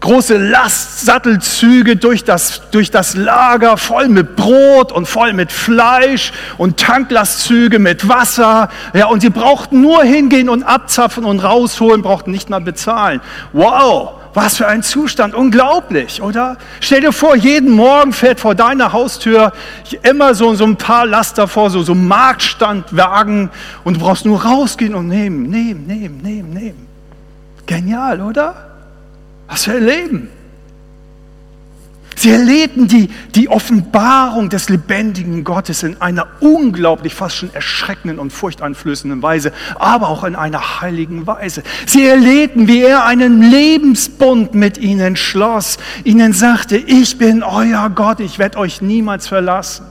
große 0.00 0.38
Lastsattelzüge 0.38 1.96
durch 1.96 2.24
das, 2.24 2.62
durch 2.70 2.90
das 2.90 3.14
Lager, 3.14 3.76
voll 3.76 4.08
mit 4.08 4.34
Brot 4.34 4.92
und 4.92 5.06
voll 5.06 5.34
mit 5.34 5.52
Fleisch 5.52 6.32
und 6.58 6.78
Tanklastzüge 6.78 7.78
mit 7.78 8.08
Wasser. 8.08 8.70
Ja, 8.94 9.06
und 9.06 9.20
sie 9.20 9.30
brauchten 9.30 9.82
nur 9.82 10.02
hingehen 10.02 10.48
und 10.48 10.62
abzapfen 10.62 11.24
und 11.24 11.40
rausholen, 11.40 12.02
brauchten 12.02 12.30
nicht 12.30 12.50
mal 12.50 12.60
bezahlen. 12.60 13.20
Wow! 13.52 14.12
Was 14.32 14.58
für 14.58 14.68
ein 14.68 14.84
Zustand, 14.84 15.34
unglaublich, 15.34 16.22
oder? 16.22 16.56
Stell 16.78 17.00
dir 17.00 17.12
vor, 17.12 17.34
jeden 17.34 17.72
Morgen 17.72 18.12
fährt 18.12 18.38
vor 18.38 18.54
deiner 18.54 18.92
Haustür 18.92 19.52
immer 20.02 20.36
so, 20.36 20.54
so 20.54 20.64
ein 20.64 20.76
paar 20.76 21.04
Laster 21.04 21.48
vor, 21.48 21.68
so, 21.68 21.82
so 21.82 21.96
Marktstandwagen 21.96 23.50
und 23.82 23.94
du 23.94 24.00
brauchst 24.00 24.24
nur 24.24 24.40
rausgehen 24.44 24.94
und 24.94 25.08
nehmen, 25.08 25.50
nehmen, 25.50 25.84
nehmen, 25.84 26.18
nehmen, 26.22 26.50
nehmen. 26.52 26.86
Genial, 27.66 28.20
oder? 28.20 28.69
Was 29.50 29.64
für 29.64 29.72
ein 29.72 29.84
Leben. 29.84 30.28
Sie 32.14 32.30
erlebten 32.30 32.86
die, 32.86 33.08
die 33.34 33.48
Offenbarung 33.48 34.50
des 34.50 34.68
lebendigen 34.68 35.42
Gottes 35.42 35.82
in 35.82 36.00
einer 36.02 36.26
unglaublich, 36.40 37.14
fast 37.14 37.36
schon 37.36 37.52
erschreckenden 37.54 38.18
und 38.18 38.30
furchteinflößenden 38.30 39.22
Weise, 39.22 39.52
aber 39.76 40.08
auch 40.08 40.22
in 40.24 40.36
einer 40.36 40.82
heiligen 40.82 41.26
Weise. 41.26 41.62
Sie 41.86 42.04
erlebten, 42.04 42.68
wie 42.68 42.82
er 42.82 43.06
einen 43.06 43.42
Lebensbund 43.42 44.54
mit 44.54 44.76
ihnen 44.78 45.16
schloss, 45.16 45.78
ihnen 46.04 46.34
sagte, 46.34 46.76
ich 46.76 47.16
bin 47.16 47.42
euer 47.42 47.88
Gott, 47.88 48.20
ich 48.20 48.38
werde 48.38 48.58
euch 48.58 48.82
niemals 48.82 49.26
verlassen. 49.26 49.86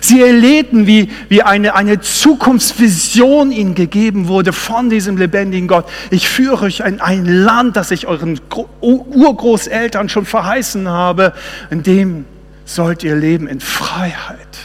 Sie 0.00 0.22
erlebten, 0.22 0.86
wie, 0.86 1.10
wie 1.28 1.42
eine, 1.42 1.74
eine 1.74 2.00
Zukunftsvision 2.00 3.50
ihnen 3.50 3.74
gegeben 3.74 4.28
wurde 4.28 4.52
von 4.52 4.90
diesem 4.90 5.16
lebendigen 5.16 5.68
Gott. 5.68 5.88
Ich 6.10 6.28
führe 6.28 6.66
euch 6.66 6.80
in 6.80 7.00
ein 7.00 7.24
Land, 7.24 7.76
das 7.76 7.90
ich 7.90 8.06
euren 8.06 8.40
Urgroßeltern 8.80 10.08
schon 10.08 10.26
verheißen 10.26 10.88
habe, 10.88 11.32
in 11.70 11.82
dem 11.82 12.24
sollt 12.64 13.02
ihr 13.02 13.16
leben 13.16 13.46
in 13.46 13.60
Freiheit. 13.60 14.58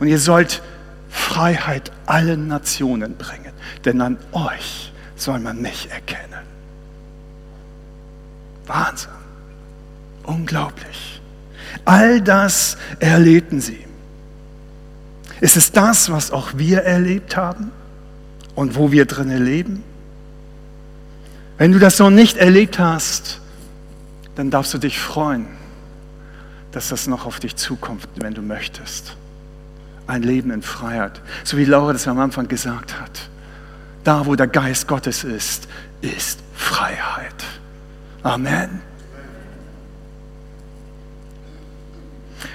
Und 0.00 0.08
ihr 0.08 0.18
sollt 0.18 0.62
Freiheit 1.08 1.92
allen 2.06 2.48
Nationen 2.48 3.16
bringen, 3.16 3.52
denn 3.84 4.00
an 4.00 4.18
euch 4.32 4.92
soll 5.16 5.38
man 5.38 5.62
mich 5.62 5.88
erkennen. 5.90 6.44
Wahnsinn. 8.66 9.10
Unglaublich. 10.24 11.20
All 11.84 12.20
das 12.20 12.76
erlebten 12.98 13.60
sie. 13.60 13.84
Ist 15.44 15.58
es 15.58 15.72
das, 15.72 16.10
was 16.10 16.30
auch 16.30 16.52
wir 16.54 16.84
erlebt 16.84 17.36
haben 17.36 17.70
und 18.54 18.76
wo 18.76 18.92
wir 18.92 19.04
drinnen 19.04 19.44
leben? 19.44 19.84
Wenn 21.58 21.70
du 21.70 21.78
das 21.78 21.98
noch 21.98 22.08
nicht 22.08 22.38
erlebt 22.38 22.78
hast, 22.78 23.42
dann 24.36 24.50
darfst 24.50 24.72
du 24.72 24.78
dich 24.78 24.98
freuen, 24.98 25.44
dass 26.72 26.88
das 26.88 27.06
noch 27.08 27.26
auf 27.26 27.40
dich 27.40 27.56
zukommt, 27.56 28.08
wenn 28.16 28.32
du 28.32 28.40
möchtest. 28.40 29.18
Ein 30.06 30.22
Leben 30.22 30.50
in 30.50 30.62
Freiheit, 30.62 31.20
so 31.44 31.58
wie 31.58 31.66
Laura 31.66 31.92
das 31.92 32.08
am 32.08 32.18
Anfang 32.20 32.48
gesagt 32.48 32.98
hat. 32.98 33.28
Da, 34.02 34.24
wo 34.24 34.36
der 34.36 34.46
Geist 34.46 34.88
Gottes 34.88 35.24
ist, 35.24 35.68
ist 36.00 36.38
Freiheit. 36.54 37.44
Amen. 38.22 38.80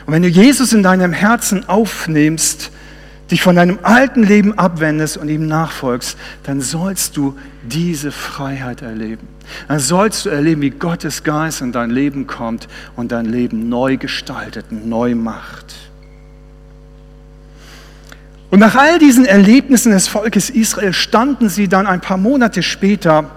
Und 0.08 0.14
wenn 0.14 0.24
du 0.24 0.28
Jesus 0.28 0.74
in 0.74 0.82
deinem 0.82 1.14
Herzen 1.14 1.70
aufnimmst, 1.70 2.72
dich 3.32 3.42
von 3.42 3.56
deinem 3.56 3.80
alten 3.84 4.24
Leben 4.24 4.58
abwendest 4.58 5.18
und 5.18 5.30
ihm 5.30 5.48
nachfolgst, 5.48 6.18
dann 6.44 6.62
sollst 6.62 7.18
du 7.18 7.38
diese 7.64 8.12
Freiheit 8.12 8.82
erleben. 8.82 9.28
Dann 9.68 9.80
sollst 9.80 10.26
du 10.26 10.30
erleben, 10.30 10.62
wie 10.62 10.70
Gottes 10.70 11.24
Geist 11.24 11.62
in 11.62 11.72
dein 11.72 11.90
Leben 11.90 12.28
kommt 12.28 12.68
und 12.96 13.12
dein 13.12 13.26
Leben 13.26 13.70
neu 13.70 13.98
gestaltet, 13.98 14.72
neu 14.72 15.16
macht. 15.16 15.76
Und 18.52 18.60
nach 18.60 18.76
all 18.76 18.98
diesen 18.98 19.26
Erlebnissen 19.26 19.92
des 19.92 20.08
Volkes 20.08 20.50
Israel 20.50 20.94
standen 20.94 21.50
sie 21.50 21.68
dann 21.68 21.86
ein 21.86 22.02
paar 22.02 22.18
Monate 22.18 22.64
später 22.64 23.30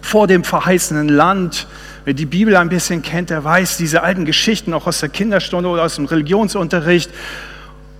vor 0.00 0.26
dem 0.26 0.42
verheißenen 0.42 1.08
Land, 1.08 1.68
Wer 2.06 2.14
die 2.14 2.24
Bibel 2.24 2.54
ein 2.54 2.68
bisschen 2.68 3.02
kennt, 3.02 3.30
der 3.30 3.42
weiß 3.42 3.78
diese 3.78 4.04
alten 4.04 4.24
Geschichten 4.24 4.72
auch 4.74 4.86
aus 4.86 5.00
der 5.00 5.08
Kinderstunde 5.08 5.68
oder 5.68 5.82
aus 5.82 5.96
dem 5.96 6.04
Religionsunterricht. 6.04 7.10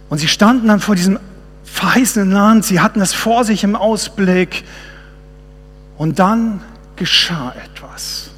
Und 0.08 0.18
sie 0.18 0.28
standen 0.28 0.68
dann 0.68 0.80
vor 0.80 0.94
diesem 0.94 1.18
verheißenen 1.64 2.30
Land, 2.30 2.64
sie 2.64 2.80
hatten 2.80 3.00
es 3.00 3.12
vor 3.12 3.44
sich 3.44 3.64
im 3.64 3.76
Ausblick. 3.76 4.64
Und 5.98 6.18
dann 6.18 6.60
geschah 6.94 7.54
etwas. 7.64 8.30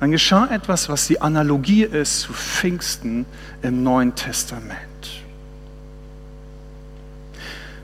Dann 0.00 0.10
geschah 0.10 0.46
etwas, 0.46 0.88
was 0.88 1.06
die 1.06 1.20
Analogie 1.20 1.84
ist 1.84 2.20
zu 2.20 2.32
Pfingsten 2.32 3.26
im 3.62 3.82
Neuen 3.82 4.14
Testament. 4.14 4.78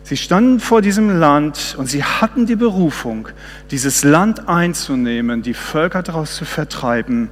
Sie 0.02 0.16
standen 0.16 0.58
vor 0.58 0.82
diesem 0.82 1.20
Land 1.20 1.76
und 1.78 1.86
sie 1.86 2.02
hatten 2.02 2.44
die 2.44 2.56
Berufung, 2.56 3.28
dieses 3.70 4.02
Land 4.02 4.48
einzunehmen, 4.48 5.42
die 5.42 5.54
Völker 5.54 6.02
daraus 6.02 6.34
zu 6.34 6.44
vertreiben 6.44 7.30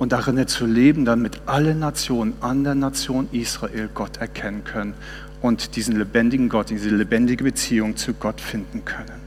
und 0.00 0.12
darin 0.12 0.48
zu 0.48 0.64
leben, 0.64 1.04
damit 1.04 1.42
alle 1.44 1.74
Nationen 1.74 2.32
an 2.40 2.64
der 2.64 2.74
Nation 2.74 3.28
Israel 3.32 3.90
Gott 3.92 4.16
erkennen 4.16 4.64
können 4.64 4.94
und 5.42 5.76
diesen 5.76 5.94
lebendigen 5.96 6.48
Gott, 6.48 6.70
diese 6.70 6.88
lebendige 6.88 7.44
Beziehung 7.44 7.98
zu 7.98 8.14
Gott 8.14 8.40
finden 8.40 8.82
können. 8.86 9.20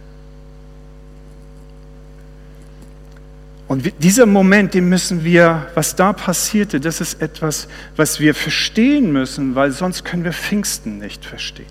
Und 3.67 3.93
dieser 3.99 4.25
Moment, 4.25 4.73
den 4.73 4.89
müssen 4.89 5.23
wir, 5.23 5.67
was 5.75 5.95
da 5.95 6.11
passierte, 6.11 6.79
das 6.79 7.01
ist 7.01 7.21
etwas, 7.21 7.67
was 7.95 8.19
wir 8.19 8.33
verstehen 8.33 9.11
müssen, 9.11 9.53
weil 9.53 9.71
sonst 9.71 10.03
können 10.03 10.23
wir 10.23 10.33
Pfingsten 10.33 10.97
nicht 10.97 11.23
verstehen. 11.23 11.67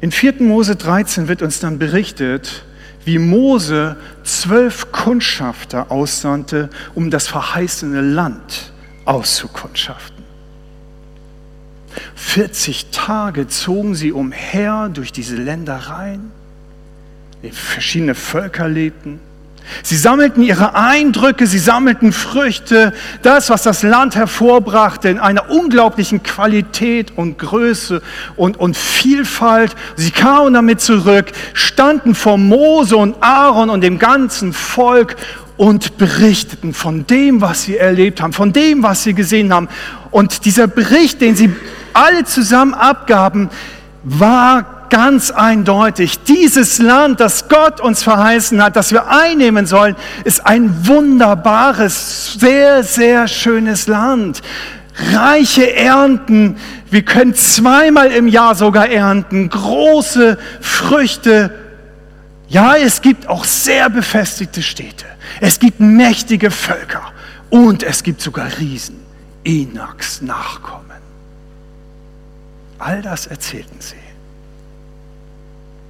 In 0.00 0.10
4. 0.10 0.36
Mose 0.40 0.74
13 0.74 1.28
wird 1.28 1.42
uns 1.42 1.60
dann 1.60 1.78
berichtet, 1.78 2.64
wie 3.04 3.18
Mose 3.18 3.96
zwölf 4.22 4.92
Kundschafter 4.92 5.90
aussandte, 5.90 6.70
um 6.94 7.10
das 7.10 7.28
verheißene 7.28 8.00
Land 8.00 8.72
auszukundschaften. 9.04 10.24
40 12.14 12.90
Tage 12.90 13.48
zogen 13.48 13.94
sie 13.94 14.12
umher 14.12 14.88
durch 14.92 15.12
diese 15.12 15.36
Ländereien, 15.36 16.30
in 17.42 17.52
verschiedene 17.52 18.14
Völker 18.14 18.68
lebten. 18.68 19.20
Sie 19.82 19.96
sammelten 19.96 20.42
ihre 20.42 20.74
Eindrücke, 20.74 21.46
sie 21.46 21.58
sammelten 21.58 22.12
Früchte, 22.12 22.92
das, 23.22 23.50
was 23.50 23.62
das 23.62 23.82
Land 23.82 24.16
hervorbrachte, 24.16 25.08
in 25.08 25.18
einer 25.18 25.50
unglaublichen 25.50 26.22
Qualität 26.22 27.12
und 27.16 27.38
Größe 27.38 28.02
und, 28.36 28.58
und 28.58 28.76
Vielfalt. 28.76 29.74
Sie 29.96 30.10
kamen 30.10 30.54
damit 30.54 30.80
zurück, 30.80 31.32
standen 31.52 32.14
vor 32.14 32.38
Mose 32.38 32.96
und 32.96 33.16
Aaron 33.20 33.70
und 33.70 33.80
dem 33.82 33.98
ganzen 33.98 34.52
Volk 34.52 35.16
und 35.56 35.98
berichteten 35.98 36.72
von 36.72 37.06
dem, 37.06 37.42
was 37.42 37.64
sie 37.64 37.76
erlebt 37.76 38.22
haben, 38.22 38.32
von 38.32 38.52
dem, 38.52 38.82
was 38.82 39.02
sie 39.02 39.12
gesehen 39.12 39.52
haben. 39.52 39.68
Und 40.10 40.46
dieser 40.46 40.66
Bericht, 40.66 41.20
den 41.20 41.36
sie 41.36 41.50
alle 41.92 42.24
zusammen 42.24 42.72
abgaben, 42.72 43.50
war 44.02 44.79
ganz 44.90 45.30
eindeutig, 45.30 46.18
dieses 46.24 46.78
Land, 46.78 47.20
das 47.20 47.48
Gott 47.48 47.80
uns 47.80 48.02
verheißen 48.02 48.62
hat, 48.62 48.76
das 48.76 48.92
wir 48.92 49.08
einnehmen 49.08 49.66
sollen, 49.66 49.96
ist 50.24 50.44
ein 50.44 50.86
wunderbares, 50.86 52.34
sehr, 52.34 52.82
sehr 52.82 53.28
schönes 53.28 53.86
Land. 53.86 54.42
Reiche 55.12 55.74
Ernten, 55.74 56.56
wir 56.90 57.02
können 57.02 57.34
zweimal 57.34 58.08
im 58.08 58.26
Jahr 58.28 58.54
sogar 58.54 58.88
ernten, 58.88 59.48
große 59.48 60.36
Früchte. 60.60 61.54
Ja, 62.48 62.76
es 62.76 63.00
gibt 63.00 63.28
auch 63.28 63.44
sehr 63.44 63.88
befestigte 63.88 64.60
Städte. 64.62 65.06
Es 65.40 65.58
gibt 65.60 65.80
mächtige 65.80 66.50
Völker 66.50 67.12
und 67.48 67.82
es 67.82 68.02
gibt 68.02 68.20
sogar 68.20 68.48
Riesen, 68.58 68.96
Enaks 69.44 70.20
Nachkommen. 70.20 70.84
All 72.78 73.02
das 73.02 73.26
erzählten 73.26 73.76
sie. 73.78 73.99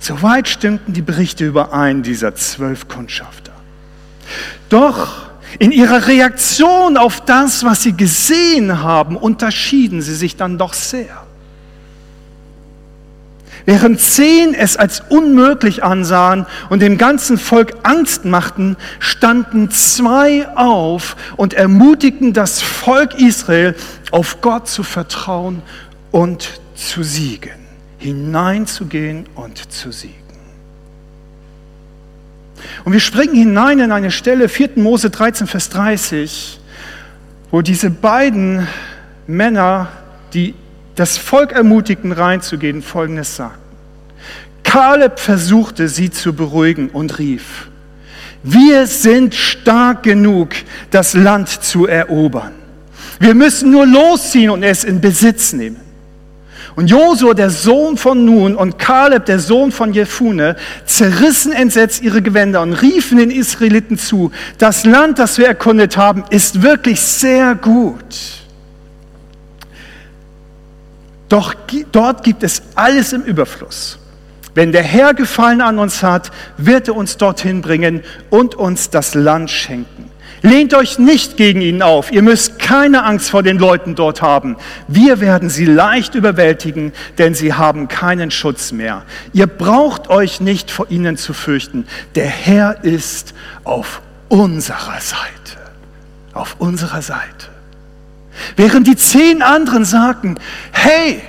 Soweit 0.00 0.48
stimmten 0.48 0.94
die 0.94 1.02
Berichte 1.02 1.44
überein 1.44 2.02
dieser 2.02 2.34
zwölf 2.34 2.88
Kundschafter. 2.88 3.52
Doch 4.70 5.28
in 5.58 5.72
ihrer 5.72 6.06
Reaktion 6.06 6.96
auf 6.96 7.20
das, 7.20 7.64
was 7.64 7.82
sie 7.82 7.92
gesehen 7.92 8.82
haben, 8.82 9.16
unterschieden 9.16 10.00
sie 10.00 10.14
sich 10.14 10.36
dann 10.36 10.56
doch 10.56 10.72
sehr. 10.72 11.26
Während 13.66 14.00
zehn 14.00 14.54
es 14.54 14.78
als 14.78 15.02
unmöglich 15.10 15.84
ansahen 15.84 16.46
und 16.70 16.80
dem 16.80 16.96
ganzen 16.96 17.36
Volk 17.36 17.74
Angst 17.82 18.24
machten, 18.24 18.76
standen 19.00 19.70
zwei 19.70 20.48
auf 20.56 21.14
und 21.36 21.52
ermutigten 21.52 22.32
das 22.32 22.62
Volk 22.62 23.20
Israel, 23.20 23.76
auf 24.12 24.40
Gott 24.40 24.66
zu 24.66 24.82
vertrauen 24.82 25.60
und 26.10 26.60
zu 26.74 27.02
siegen 27.02 27.59
hineinzugehen 28.00 29.26
und 29.36 29.72
zu 29.72 29.92
siegen. 29.92 30.16
Und 32.84 32.92
wir 32.92 33.00
springen 33.00 33.34
hinein 33.34 33.78
in 33.78 33.92
eine 33.92 34.10
Stelle, 34.10 34.48
4. 34.48 34.70
Mose 34.76 35.10
13, 35.10 35.46
Vers 35.46 35.68
30, 35.68 36.60
wo 37.50 37.62
diese 37.62 37.90
beiden 37.90 38.66
Männer, 39.26 39.88
die 40.32 40.54
das 40.94 41.16
Volk 41.18 41.52
ermutigten, 41.52 42.12
reinzugehen, 42.12 42.82
Folgendes 42.82 43.36
sagten. 43.36 43.60
Kaleb 44.62 45.18
versuchte 45.18 45.88
sie 45.88 46.10
zu 46.10 46.32
beruhigen 46.32 46.90
und 46.90 47.18
rief, 47.18 47.68
wir 48.42 48.86
sind 48.86 49.34
stark 49.34 50.02
genug, 50.02 50.50
das 50.90 51.14
Land 51.14 51.48
zu 51.48 51.86
erobern. 51.86 52.52
Wir 53.18 53.34
müssen 53.34 53.70
nur 53.70 53.86
losziehen 53.86 54.50
und 54.50 54.62
es 54.62 54.84
in 54.84 55.00
Besitz 55.00 55.52
nehmen. 55.52 55.89
Und 56.76 56.88
Josua, 56.88 57.34
der 57.34 57.50
Sohn 57.50 57.96
von 57.96 58.24
Nun, 58.24 58.54
und 58.54 58.78
Kaleb, 58.78 59.26
der 59.26 59.38
Sohn 59.38 59.72
von 59.72 59.92
Jefune, 59.92 60.56
zerrissen 60.84 61.52
entsetzt 61.52 62.02
ihre 62.02 62.22
Gewänder 62.22 62.62
und 62.62 62.74
riefen 62.74 63.18
den 63.18 63.30
Israeliten 63.30 63.98
zu, 63.98 64.30
das 64.58 64.84
Land, 64.84 65.18
das 65.18 65.38
wir 65.38 65.46
erkundet 65.46 65.96
haben, 65.96 66.24
ist 66.30 66.62
wirklich 66.62 67.00
sehr 67.00 67.54
gut. 67.54 68.40
Doch 71.28 71.54
dort 71.92 72.24
gibt 72.24 72.42
es 72.42 72.62
alles 72.74 73.12
im 73.12 73.22
Überfluss. 73.22 73.98
Wenn 74.54 74.72
der 74.72 74.82
Herr 74.82 75.14
Gefallen 75.14 75.60
an 75.60 75.78
uns 75.78 76.02
hat, 76.02 76.30
wird 76.56 76.88
er 76.88 76.96
uns 76.96 77.16
dorthin 77.16 77.62
bringen 77.62 78.02
und 78.30 78.56
uns 78.56 78.90
das 78.90 79.14
Land 79.14 79.50
schenken. 79.50 80.10
Lehnt 80.42 80.72
euch 80.72 80.98
nicht 80.98 81.36
gegen 81.36 81.60
ihn 81.60 81.82
auf. 81.82 82.10
Ihr 82.10 82.22
müsst 82.22 82.58
keine 82.58 83.04
Angst 83.04 83.30
vor 83.30 83.42
den 83.42 83.58
Leuten 83.58 83.94
dort 83.94 84.22
haben. 84.22 84.56
Wir 84.88 85.20
werden 85.20 85.50
sie 85.50 85.66
leicht 85.66 86.14
überwältigen, 86.14 86.92
denn 87.18 87.34
sie 87.34 87.52
haben 87.52 87.88
keinen 87.88 88.30
Schutz 88.30 88.72
mehr. 88.72 89.02
Ihr 89.34 89.46
braucht 89.46 90.08
euch 90.08 90.40
nicht 90.40 90.70
vor 90.70 90.86
ihnen 90.90 91.18
zu 91.18 91.34
fürchten. 91.34 91.86
Der 92.14 92.26
Herr 92.26 92.82
ist 92.84 93.34
auf 93.64 94.00
unserer 94.28 95.00
Seite. 95.00 95.60
Auf 96.32 96.56
unserer 96.58 97.02
Seite. 97.02 97.48
Während 98.56 98.86
die 98.86 98.96
zehn 98.96 99.42
anderen 99.42 99.84
sagten, 99.84 100.38
hey, 100.72 101.20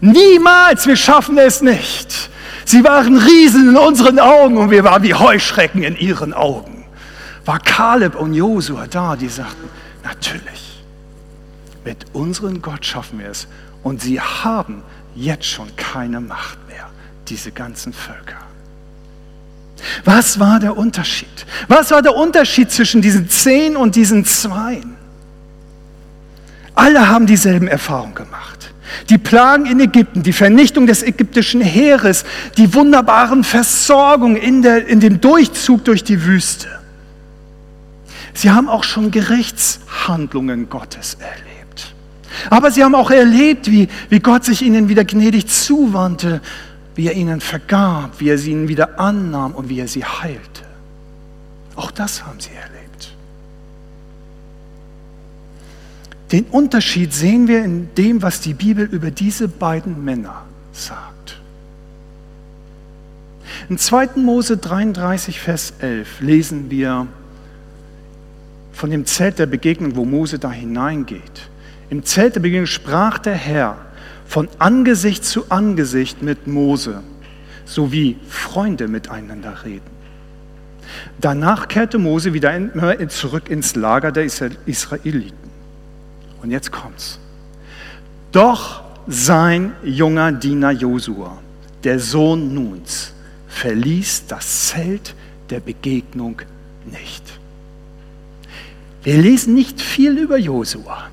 niemals, 0.00 0.86
wir 0.86 0.96
schaffen 0.96 1.36
es 1.36 1.62
nicht. 1.62 2.30
Sie 2.64 2.84
waren 2.84 3.16
Riesen 3.16 3.70
in 3.70 3.76
unseren 3.76 4.20
Augen 4.20 4.56
und 4.58 4.70
wir 4.70 4.84
waren 4.84 5.02
wie 5.02 5.14
Heuschrecken 5.14 5.82
in 5.82 5.96
ihren 5.96 6.32
Augen 6.32 6.77
war 7.48 7.60
Kaleb 7.60 8.14
und 8.14 8.34
Josua 8.34 8.86
da, 8.86 9.16
die 9.16 9.30
sagten, 9.30 9.70
natürlich, 10.04 10.84
mit 11.82 12.04
unserem 12.12 12.60
Gott 12.60 12.84
schaffen 12.84 13.20
wir 13.20 13.30
es. 13.30 13.48
Und 13.82 14.02
sie 14.02 14.20
haben 14.20 14.82
jetzt 15.14 15.46
schon 15.46 15.74
keine 15.74 16.20
Macht 16.20 16.58
mehr, 16.68 16.90
diese 17.26 17.50
ganzen 17.50 17.94
Völker. 17.94 18.36
Was 20.04 20.38
war 20.38 20.60
der 20.60 20.76
Unterschied? 20.76 21.46
Was 21.68 21.90
war 21.90 22.02
der 22.02 22.14
Unterschied 22.14 22.70
zwischen 22.70 23.00
diesen 23.00 23.30
zehn 23.30 23.76
und 23.76 23.96
diesen 23.96 24.26
zweien? 24.26 24.96
Alle 26.74 27.08
haben 27.08 27.24
dieselben 27.24 27.66
Erfahrungen 27.66 28.14
gemacht. 28.14 28.74
Die 29.08 29.16
Plagen 29.16 29.64
in 29.64 29.80
Ägypten, 29.80 30.22
die 30.22 30.34
Vernichtung 30.34 30.86
des 30.86 31.02
ägyptischen 31.02 31.62
Heeres, 31.62 32.26
die 32.58 32.74
wunderbaren 32.74 33.42
Versorgung 33.42 34.36
in, 34.36 34.60
der, 34.60 34.86
in 34.86 35.00
dem 35.00 35.22
Durchzug 35.22 35.86
durch 35.86 36.04
die 36.04 36.26
Wüste. 36.26 36.77
Sie 38.34 38.50
haben 38.50 38.68
auch 38.68 38.84
schon 38.84 39.10
Gerichtshandlungen 39.10 40.68
Gottes 40.68 41.14
erlebt. 41.14 41.94
Aber 42.50 42.70
sie 42.70 42.84
haben 42.84 42.94
auch 42.94 43.10
erlebt, 43.10 43.70
wie, 43.70 43.88
wie 44.08 44.20
Gott 44.20 44.44
sich 44.44 44.62
ihnen 44.62 44.88
wieder 44.88 45.04
gnädig 45.04 45.48
zuwandte, 45.48 46.40
wie 46.94 47.06
er 47.06 47.14
ihnen 47.14 47.40
vergab, 47.40 48.20
wie 48.20 48.28
er 48.28 48.38
sie 48.38 48.50
ihnen 48.50 48.68
wieder 48.68 48.98
annahm 48.98 49.52
und 49.52 49.68
wie 49.68 49.80
er 49.80 49.88
sie 49.88 50.04
heilte. 50.04 50.62
Auch 51.76 51.90
das 51.90 52.24
haben 52.24 52.40
sie 52.40 52.50
erlebt. 52.50 53.14
Den 56.32 56.44
Unterschied 56.44 57.14
sehen 57.14 57.48
wir 57.48 57.64
in 57.64 57.94
dem, 57.94 58.20
was 58.20 58.40
die 58.40 58.52
Bibel 58.52 58.84
über 58.84 59.10
diese 59.10 59.48
beiden 59.48 60.04
Männer 60.04 60.42
sagt. 60.72 61.40
In 63.68 63.78
2. 63.78 64.10
Mose 64.16 64.56
33, 64.56 65.40
Vers 65.40 65.74
11 65.80 66.20
lesen 66.20 66.70
wir, 66.70 67.06
von 68.78 68.90
dem 68.90 69.06
Zelt 69.06 69.40
der 69.40 69.46
Begegnung, 69.46 69.96
wo 69.96 70.04
Mose 70.04 70.38
da 70.38 70.52
hineingeht. 70.52 71.50
Im 71.90 72.04
Zelt 72.04 72.36
der 72.36 72.40
Begegnung 72.40 72.66
sprach 72.66 73.18
der 73.18 73.34
Herr 73.34 73.76
von 74.24 74.48
Angesicht 74.60 75.24
zu 75.24 75.50
Angesicht 75.50 76.22
mit 76.22 76.46
Mose, 76.46 77.02
so 77.64 77.90
wie 77.90 78.16
Freunde 78.28 78.86
miteinander 78.86 79.64
reden. 79.64 79.90
Danach 81.20 81.66
kehrte 81.66 81.98
Mose 81.98 82.32
wieder 82.34 82.52
zurück 83.08 83.50
ins 83.50 83.74
Lager 83.74 84.12
der 84.12 84.26
Israeliten. 84.26 85.50
Und 86.40 86.52
jetzt 86.52 86.70
kommt's. 86.70 87.18
Doch 88.30 88.84
sein 89.08 89.72
junger 89.82 90.30
Diener 90.30 90.70
Josua, 90.70 91.36
der 91.82 91.98
Sohn 91.98 92.54
Nuns, 92.54 93.12
verließ 93.48 94.26
das 94.28 94.68
Zelt 94.68 95.16
der 95.50 95.58
Begegnung 95.58 96.42
nicht. 96.84 97.37
Wir 99.02 99.18
lesen 99.18 99.54
nicht 99.54 99.80
viel 99.80 100.18
über 100.18 100.38
Josua, 100.38 101.04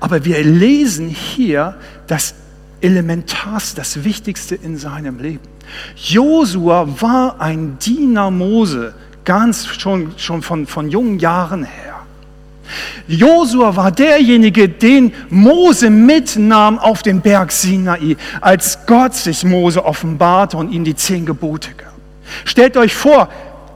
aber 0.00 0.24
wir 0.24 0.42
lesen 0.42 1.08
hier 1.08 1.76
das 2.06 2.34
Elementarste, 2.80 3.76
das 3.76 4.04
Wichtigste 4.04 4.54
in 4.54 4.76
seinem 4.76 5.18
Leben. 5.18 5.48
Josua 5.96 6.88
war 7.00 7.40
ein 7.40 7.78
Diener 7.78 8.30
Mose, 8.30 8.94
ganz 9.24 9.66
schon, 9.66 10.12
schon 10.16 10.42
von, 10.42 10.66
von 10.66 10.88
jungen 10.88 11.18
Jahren 11.18 11.64
her. 11.64 11.88
Josua 13.06 13.74
war 13.74 13.90
derjenige, 13.90 14.68
den 14.68 15.12
Mose 15.30 15.90
mitnahm 15.90 16.78
auf 16.78 17.02
den 17.02 17.20
Berg 17.20 17.50
Sinai, 17.50 18.16
als 18.40 18.86
Gott 18.86 19.14
sich 19.14 19.44
Mose 19.44 19.84
offenbarte 19.84 20.56
und 20.56 20.70
ihm 20.70 20.84
die 20.84 20.94
zehn 20.94 21.24
Gebote 21.24 21.70
gab. 21.76 21.94
Stellt 22.44 22.76
euch 22.76 22.94
vor, 22.94 23.28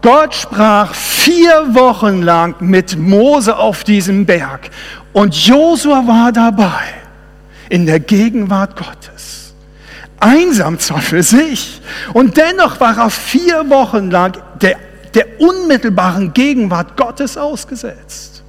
Gott 0.02 0.34
sprach 0.34 0.94
vier 0.94 1.74
Wochen 1.74 2.22
lang 2.22 2.56
mit 2.60 2.98
Mose 2.98 3.56
auf 3.56 3.84
diesem 3.84 4.26
Berg 4.26 4.70
und 5.12 5.34
Josua 5.34 6.06
war 6.06 6.32
dabei. 6.32 7.02
in 7.72 7.86
der 7.86 8.00
Gegenwart 8.00 8.76
Gottes. 8.76 9.54
Einsam 10.20 10.78
zwar 10.78 11.00
für 11.00 11.22
sich, 11.22 11.80
und 12.12 12.36
dennoch 12.36 12.78
war 12.80 12.98
er 12.98 13.08
vier 13.08 13.68
Wochen 13.70 14.10
lang 14.10 14.36
der, 14.60 14.76
der 15.14 15.40
unmittelbaren 15.40 16.34
Gegenwart 16.34 16.98
Gottes 16.98 17.38
ausgesetzt. 17.38 18.41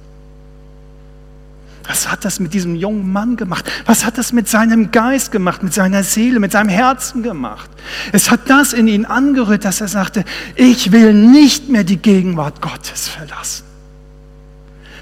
Was 1.86 2.10
hat 2.10 2.24
das 2.24 2.40
mit 2.40 2.54
diesem 2.54 2.76
jungen 2.76 3.12
Mann 3.12 3.36
gemacht? 3.36 3.70
Was 3.84 4.06
hat 4.06 4.16
das 4.16 4.32
mit 4.32 4.48
seinem 4.48 4.90
Geist 4.90 5.30
gemacht, 5.32 5.62
mit 5.62 5.74
seiner 5.74 6.02
Seele, 6.02 6.40
mit 6.40 6.52
seinem 6.52 6.70
Herzen 6.70 7.22
gemacht? 7.22 7.68
Es 8.12 8.30
hat 8.30 8.48
das 8.48 8.72
in 8.72 8.88
ihn 8.88 9.04
angerührt, 9.04 9.64
dass 9.66 9.82
er 9.82 9.88
sagte, 9.88 10.24
ich 10.54 10.92
will 10.92 11.12
nicht 11.12 11.68
mehr 11.68 11.84
die 11.84 11.98
Gegenwart 11.98 12.62
Gottes 12.62 13.08
verlassen. 13.08 13.64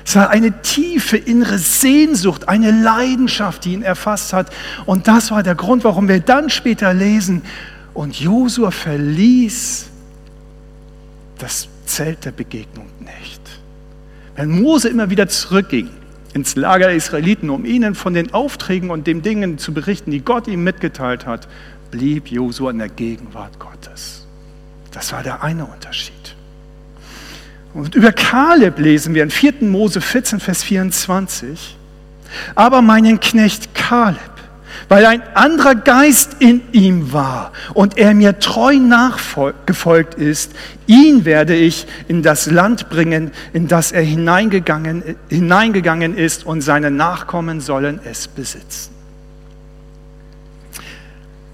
Es 0.04 0.16
war 0.16 0.30
eine 0.30 0.60
tiefe 0.62 1.16
innere 1.16 1.58
Sehnsucht, 1.58 2.48
eine 2.48 2.72
Leidenschaft, 2.72 3.64
die 3.64 3.74
ihn 3.74 3.82
erfasst 3.82 4.32
hat. 4.32 4.50
Und 4.84 5.06
das 5.06 5.30
war 5.30 5.44
der 5.44 5.54
Grund, 5.54 5.84
warum 5.84 6.08
wir 6.08 6.18
dann 6.18 6.50
später 6.50 6.92
lesen, 6.92 7.42
und 7.94 8.18
Josua 8.18 8.70
verließ 8.70 9.86
das 11.38 11.68
Zelt 11.84 12.24
der 12.24 12.32
Begegnung 12.32 12.86
nicht. 13.00 13.40
Wenn 14.34 14.62
Mose 14.62 14.88
immer 14.88 15.10
wieder 15.10 15.28
zurückging, 15.28 15.90
ins 16.34 16.56
Lager 16.56 16.86
der 16.86 16.96
Israeliten, 16.96 17.50
um 17.50 17.64
ihnen 17.64 17.94
von 17.94 18.14
den 18.14 18.32
Aufträgen 18.32 18.90
und 18.90 19.06
den 19.06 19.22
Dingen 19.22 19.58
zu 19.58 19.74
berichten, 19.74 20.10
die 20.10 20.20
Gott 20.20 20.48
ihm 20.48 20.64
mitgeteilt 20.64 21.26
hat, 21.26 21.48
blieb 21.90 22.28
Josua 22.28 22.70
in 22.70 22.78
der 22.78 22.88
Gegenwart 22.88 23.58
Gottes. 23.58 24.26
Das 24.92 25.12
war 25.12 25.22
der 25.22 25.42
eine 25.42 25.66
Unterschied. 25.66 26.34
Und 27.74 27.94
über 27.94 28.12
Kaleb 28.12 28.78
lesen 28.78 29.14
wir 29.14 29.22
in 29.22 29.30
4. 29.30 29.54
Mose 29.62 30.00
14, 30.00 30.40
Vers 30.40 30.62
24. 30.62 31.76
Aber 32.54 32.82
meinen 32.82 33.20
Knecht 33.20 33.74
Kaleb 33.74 34.31
weil 34.88 35.06
ein 35.06 35.22
anderer 35.34 35.74
Geist 35.74 36.36
in 36.38 36.62
ihm 36.72 37.12
war 37.12 37.52
und 37.74 37.98
er 37.98 38.14
mir 38.14 38.38
treu 38.38 38.76
nachgefolgt 38.76 40.14
ist, 40.14 40.52
ihn 40.86 41.24
werde 41.24 41.54
ich 41.54 41.86
in 42.08 42.22
das 42.22 42.50
Land 42.50 42.88
bringen, 42.90 43.30
in 43.52 43.68
das 43.68 43.92
er 43.92 44.02
hineingegangen, 44.02 45.16
hineingegangen 45.28 46.16
ist 46.16 46.44
und 46.46 46.60
seine 46.60 46.90
Nachkommen 46.90 47.60
sollen 47.60 48.00
es 48.04 48.28
besitzen. 48.28 48.92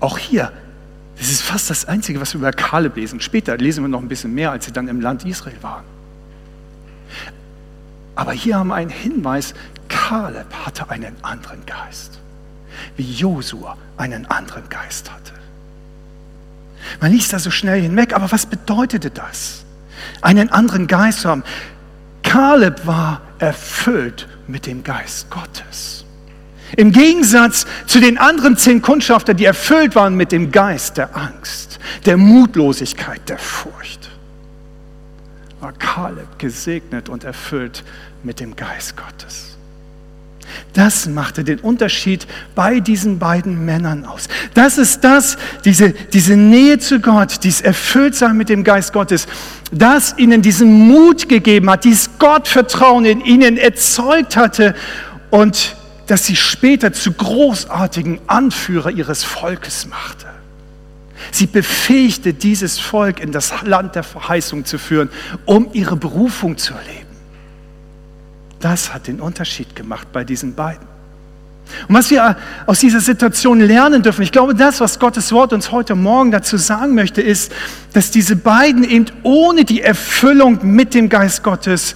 Auch 0.00 0.18
hier, 0.18 0.52
das 1.18 1.30
ist 1.30 1.42
fast 1.42 1.70
das 1.70 1.86
Einzige, 1.86 2.20
was 2.20 2.34
wir 2.34 2.38
über 2.38 2.52
Kaleb 2.52 2.96
lesen. 2.96 3.20
Später 3.20 3.56
lesen 3.56 3.82
wir 3.82 3.88
noch 3.88 4.00
ein 4.00 4.08
bisschen 4.08 4.34
mehr, 4.34 4.52
als 4.52 4.66
sie 4.66 4.72
dann 4.72 4.86
im 4.88 5.00
Land 5.00 5.24
Israel 5.24 5.56
waren. 5.62 5.84
Aber 8.14 8.32
hier 8.32 8.56
haben 8.56 8.68
wir 8.68 8.74
einen 8.74 8.90
Hinweis, 8.90 9.54
Kaleb 9.88 10.52
hatte 10.64 10.90
einen 10.90 11.16
anderen 11.22 11.64
Geist 11.66 12.20
wie 12.96 13.10
Josua 13.12 13.76
einen 13.96 14.26
anderen 14.26 14.68
Geist 14.68 15.10
hatte. 15.10 15.32
Man 17.00 17.12
liest 17.12 17.32
da 17.32 17.38
so 17.38 17.50
schnell 17.50 17.80
hinweg, 17.80 18.14
aber 18.14 18.30
was 18.30 18.46
bedeutete 18.46 19.10
das? 19.10 19.64
Einen 20.22 20.50
anderen 20.50 20.86
Geist 20.86 21.24
haben. 21.24 21.42
Kaleb 22.22 22.86
war 22.86 23.22
erfüllt 23.38 24.28
mit 24.46 24.66
dem 24.66 24.84
Geist 24.84 25.30
Gottes. 25.30 26.04
Im 26.76 26.92
Gegensatz 26.92 27.66
zu 27.86 28.00
den 28.00 28.18
anderen 28.18 28.56
zehn 28.56 28.82
Kundschafter, 28.82 29.32
die 29.32 29.46
erfüllt 29.46 29.94
waren 29.94 30.14
mit 30.14 30.32
dem 30.32 30.52
Geist 30.52 30.98
der 30.98 31.16
Angst, 31.16 31.78
der 32.04 32.16
Mutlosigkeit, 32.16 33.26
der 33.28 33.38
Furcht, 33.38 34.10
war 35.60 35.72
Kaleb 35.72 36.38
gesegnet 36.38 37.08
und 37.08 37.24
erfüllt 37.24 37.84
mit 38.22 38.40
dem 38.40 38.54
Geist 38.54 38.96
Gottes. 38.96 39.47
Das 40.72 41.06
machte 41.06 41.44
den 41.44 41.60
Unterschied 41.60 42.26
bei 42.54 42.80
diesen 42.80 43.18
beiden 43.18 43.64
Männern 43.64 44.04
aus. 44.04 44.28
Das 44.54 44.78
ist 44.78 45.02
das, 45.04 45.36
diese, 45.64 45.90
diese 45.92 46.36
Nähe 46.36 46.78
zu 46.78 47.00
Gott, 47.00 47.44
dieses 47.44 47.60
Erfülltsein 47.60 48.36
mit 48.36 48.48
dem 48.48 48.64
Geist 48.64 48.92
Gottes, 48.92 49.26
das 49.72 50.16
ihnen 50.18 50.42
diesen 50.42 50.88
Mut 50.88 51.28
gegeben 51.28 51.70
hat, 51.70 51.84
dieses 51.84 52.18
Gottvertrauen 52.18 53.04
in 53.04 53.20
ihnen 53.20 53.56
erzeugt 53.56 54.36
hatte 54.36 54.74
und 55.30 55.76
das 56.06 56.26
sie 56.26 56.36
später 56.36 56.92
zu 56.92 57.12
großartigen 57.12 58.20
Anführer 58.26 58.90
ihres 58.90 59.24
Volkes 59.24 59.86
machte. 59.86 60.26
Sie 61.30 61.46
befähigte 61.46 62.32
dieses 62.32 62.78
Volk 62.78 63.20
in 63.20 63.32
das 63.32 63.52
Land 63.62 63.94
der 63.94 64.02
Verheißung 64.02 64.64
zu 64.64 64.78
führen, 64.78 65.10
um 65.44 65.68
ihre 65.72 65.96
Berufung 65.96 66.56
zu 66.56 66.74
erleben. 66.74 67.07
Das 68.60 68.92
hat 68.92 69.06
den 69.06 69.20
Unterschied 69.20 69.76
gemacht 69.76 70.08
bei 70.12 70.24
diesen 70.24 70.54
beiden. 70.54 70.86
Und 71.86 71.94
was 71.94 72.10
wir 72.10 72.36
aus 72.66 72.80
dieser 72.80 73.00
Situation 73.00 73.60
lernen 73.60 74.02
dürfen, 74.02 74.22
ich 74.22 74.32
glaube, 74.32 74.54
das, 74.54 74.80
was 74.80 74.98
Gottes 74.98 75.32
Wort 75.32 75.52
uns 75.52 75.70
heute 75.70 75.94
Morgen 75.94 76.30
dazu 76.30 76.56
sagen 76.56 76.94
möchte, 76.94 77.20
ist, 77.20 77.52
dass 77.92 78.10
diese 78.10 78.36
beiden 78.36 78.84
eben 78.84 79.06
ohne 79.22 79.64
die 79.64 79.82
Erfüllung 79.82 80.58
mit 80.62 80.94
dem 80.94 81.08
Geist 81.08 81.42
Gottes 81.42 81.94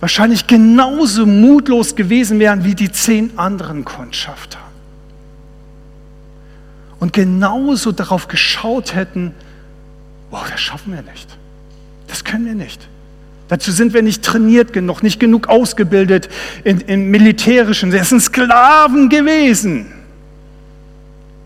wahrscheinlich 0.00 0.46
genauso 0.46 1.26
mutlos 1.26 1.96
gewesen 1.96 2.38
wären 2.38 2.64
wie 2.64 2.74
die 2.74 2.90
zehn 2.90 3.38
anderen 3.38 3.84
Kundschafter. 3.84 4.58
Und 6.98 7.12
genauso 7.12 7.92
darauf 7.92 8.28
geschaut 8.28 8.94
hätten, 8.94 9.34
wow, 10.30 10.44
das 10.50 10.60
schaffen 10.60 10.94
wir 10.94 11.02
nicht. 11.02 11.28
Das 12.08 12.24
können 12.24 12.46
wir 12.46 12.54
nicht. 12.54 12.88
Dazu 13.54 13.70
sind 13.70 13.94
wir 13.94 14.02
nicht 14.02 14.24
trainiert 14.24 14.72
genug, 14.72 15.04
nicht 15.04 15.20
genug 15.20 15.46
ausgebildet 15.46 16.28
in, 16.64 16.80
im 16.80 17.12
Militärischen. 17.12 17.92
Sie 17.92 18.02
sind 18.02 18.20
Sklaven 18.20 19.08
gewesen. 19.08 19.92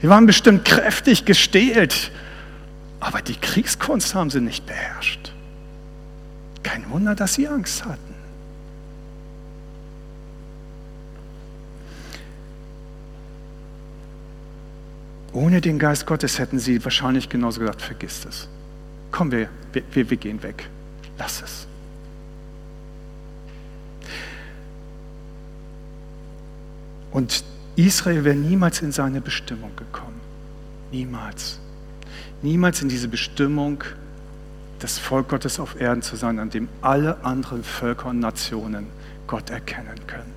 Sie 0.01 0.09
waren 0.09 0.25
bestimmt 0.25 0.64
kräftig 0.64 1.27
gestählt, 1.27 2.11
aber 2.99 3.21
die 3.21 3.35
Kriegskunst 3.35 4.14
haben 4.14 4.31
sie 4.31 4.40
nicht 4.40 4.64
beherrscht. 4.64 5.35
Kein 6.62 6.88
Wunder, 6.88 7.14
dass 7.14 7.35
sie 7.35 7.47
Angst 7.47 7.85
hatten. 7.85 8.14
Ohne 15.35 15.61
den 15.61 15.79
Geist 15.79 16.07
Gottes 16.07 16.38
hätten 16.38 16.59
sie 16.59 16.83
wahrscheinlich 16.83 17.29
genauso 17.29 17.61
gesagt, 17.61 17.83
vergiss 17.83 18.25
es. 18.25 18.49
Komm, 19.11 19.31
wir, 19.31 19.51
wir, 19.75 20.09
wir 20.09 20.16
gehen 20.16 20.42
weg. 20.42 20.71
Lass 21.18 21.42
es. 21.42 21.68
Und 27.19 27.43
Israel 27.75 28.23
wäre 28.23 28.37
niemals 28.37 28.81
in 28.81 28.93
seine 28.93 29.21
Bestimmung 29.21 29.75
gekommen. 29.75 30.21
Niemals. 30.93 31.59
Niemals 32.43 32.81
in 32.81 32.89
diese 32.89 33.09
Bestimmung, 33.09 33.83
das 34.79 34.99
Volk 35.01 35.27
Gottes 35.29 35.59
auf 35.59 35.81
Erden 35.81 36.01
zu 36.01 36.15
sein, 36.15 36.39
an 36.39 36.49
dem 36.51 36.69
alle 36.81 37.25
anderen 37.25 37.65
Völker 37.65 38.07
und 38.11 38.21
Nationen 38.21 38.87
Gott 39.27 39.51
erkennen 39.51 39.99
können. 40.07 40.33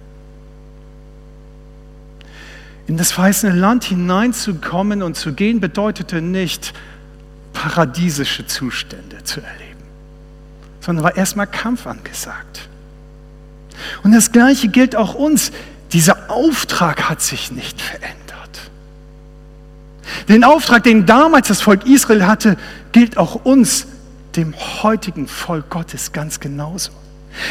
In 2.88 2.98
das 2.98 3.12
verheißene 3.12 3.54
Land 3.54 3.84
hineinzukommen 3.84 5.04
und 5.04 5.16
zu 5.16 5.34
gehen 5.34 5.60
bedeutete 5.60 6.20
nicht, 6.20 6.74
paradiesische 7.54 8.48
Zustände 8.48 9.24
zu 9.24 9.40
erleben, 9.40 9.84
sondern 10.80 11.04
war 11.04 11.16
erstmal 11.16 11.46
Kampf 11.46 11.86
angesagt. 11.86 12.70
Und 14.02 14.14
das 14.14 14.32
Gleiche 14.32 14.68
gilt 14.68 14.96
auch 14.96 15.14
uns. 15.14 15.52
Dieser 15.94 16.30
Auftrag 16.30 17.10
hat 17.10 17.22
sich 17.22 17.52
nicht 17.52 17.82
verändert. 17.82 18.22
Den 20.30 20.44
Auftrag, 20.44 20.84
den 20.84 21.06
damals 21.06 21.48
das 21.48 21.62
Volk 21.62 21.86
Israel 21.86 22.26
hatte, 22.26 22.58
gilt 22.92 23.18
auch 23.18 23.46
uns, 23.46 23.88
dem 24.36 24.54
heutigen 24.82 25.28
Volk 25.28 25.70
Gottes, 25.70 26.14
ganz 26.14 26.40
genauso. 26.40 26.92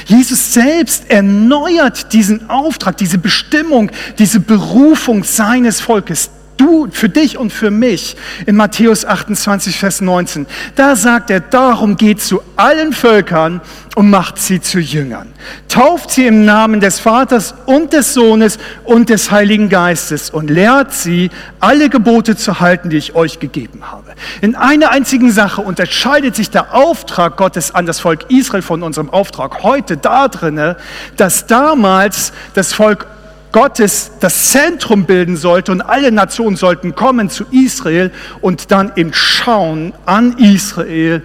Jesus 0.06 0.54
selbst 0.54 1.10
erneuert 1.10 2.12
diesen 2.12 2.48
Auftrag, 2.50 2.96
diese 2.96 3.18
Bestimmung, 3.18 3.90
diese 4.18 4.40
Berufung 4.40 5.24
seines 5.24 5.80
Volkes 5.80 6.30
du, 6.60 6.88
für 6.90 7.08
dich 7.08 7.38
und 7.38 7.52
für 7.52 7.70
mich 7.70 8.16
in 8.46 8.56
Matthäus 8.56 9.04
28, 9.04 9.78
Vers 9.78 10.00
19. 10.00 10.46
Da 10.76 10.94
sagt 10.94 11.30
er, 11.30 11.40
darum 11.40 11.96
geht 11.96 12.20
zu 12.20 12.42
allen 12.56 12.92
Völkern 12.92 13.60
und 13.96 14.10
macht 14.10 14.38
sie 14.38 14.60
zu 14.60 14.78
Jüngern. 14.78 15.32
Tauft 15.68 16.10
sie 16.10 16.26
im 16.26 16.44
Namen 16.44 16.80
des 16.80 17.00
Vaters 17.00 17.54
und 17.66 17.92
des 17.92 18.14
Sohnes 18.14 18.58
und 18.84 19.08
des 19.08 19.30
Heiligen 19.30 19.68
Geistes 19.68 20.30
und 20.30 20.50
lehrt 20.50 20.92
sie, 20.92 21.30
alle 21.58 21.88
Gebote 21.88 22.36
zu 22.36 22.60
halten, 22.60 22.90
die 22.90 22.98
ich 22.98 23.14
euch 23.14 23.40
gegeben 23.40 23.90
habe. 23.90 24.12
In 24.40 24.54
einer 24.54 24.90
einzigen 24.90 25.32
Sache 25.32 25.62
unterscheidet 25.62 26.36
sich 26.36 26.50
der 26.50 26.74
Auftrag 26.74 27.36
Gottes 27.36 27.74
an 27.74 27.86
das 27.86 28.00
Volk 28.00 28.26
Israel 28.30 28.62
von 28.62 28.82
unserem 28.82 29.10
Auftrag 29.10 29.62
heute 29.62 29.96
darin, 29.96 30.76
dass 31.16 31.46
damals 31.46 32.32
das 32.54 32.72
Volk 32.72 33.06
Gottes 33.52 34.12
das 34.20 34.50
Zentrum 34.50 35.04
bilden 35.04 35.36
sollte 35.36 35.72
und 35.72 35.82
alle 35.82 36.12
Nationen 36.12 36.56
sollten 36.56 36.94
kommen 36.94 37.30
zu 37.30 37.44
Israel 37.50 38.10
und 38.40 38.70
dann 38.70 38.92
im 38.96 39.12
Schauen 39.12 39.92
an 40.06 40.38
Israel 40.38 41.22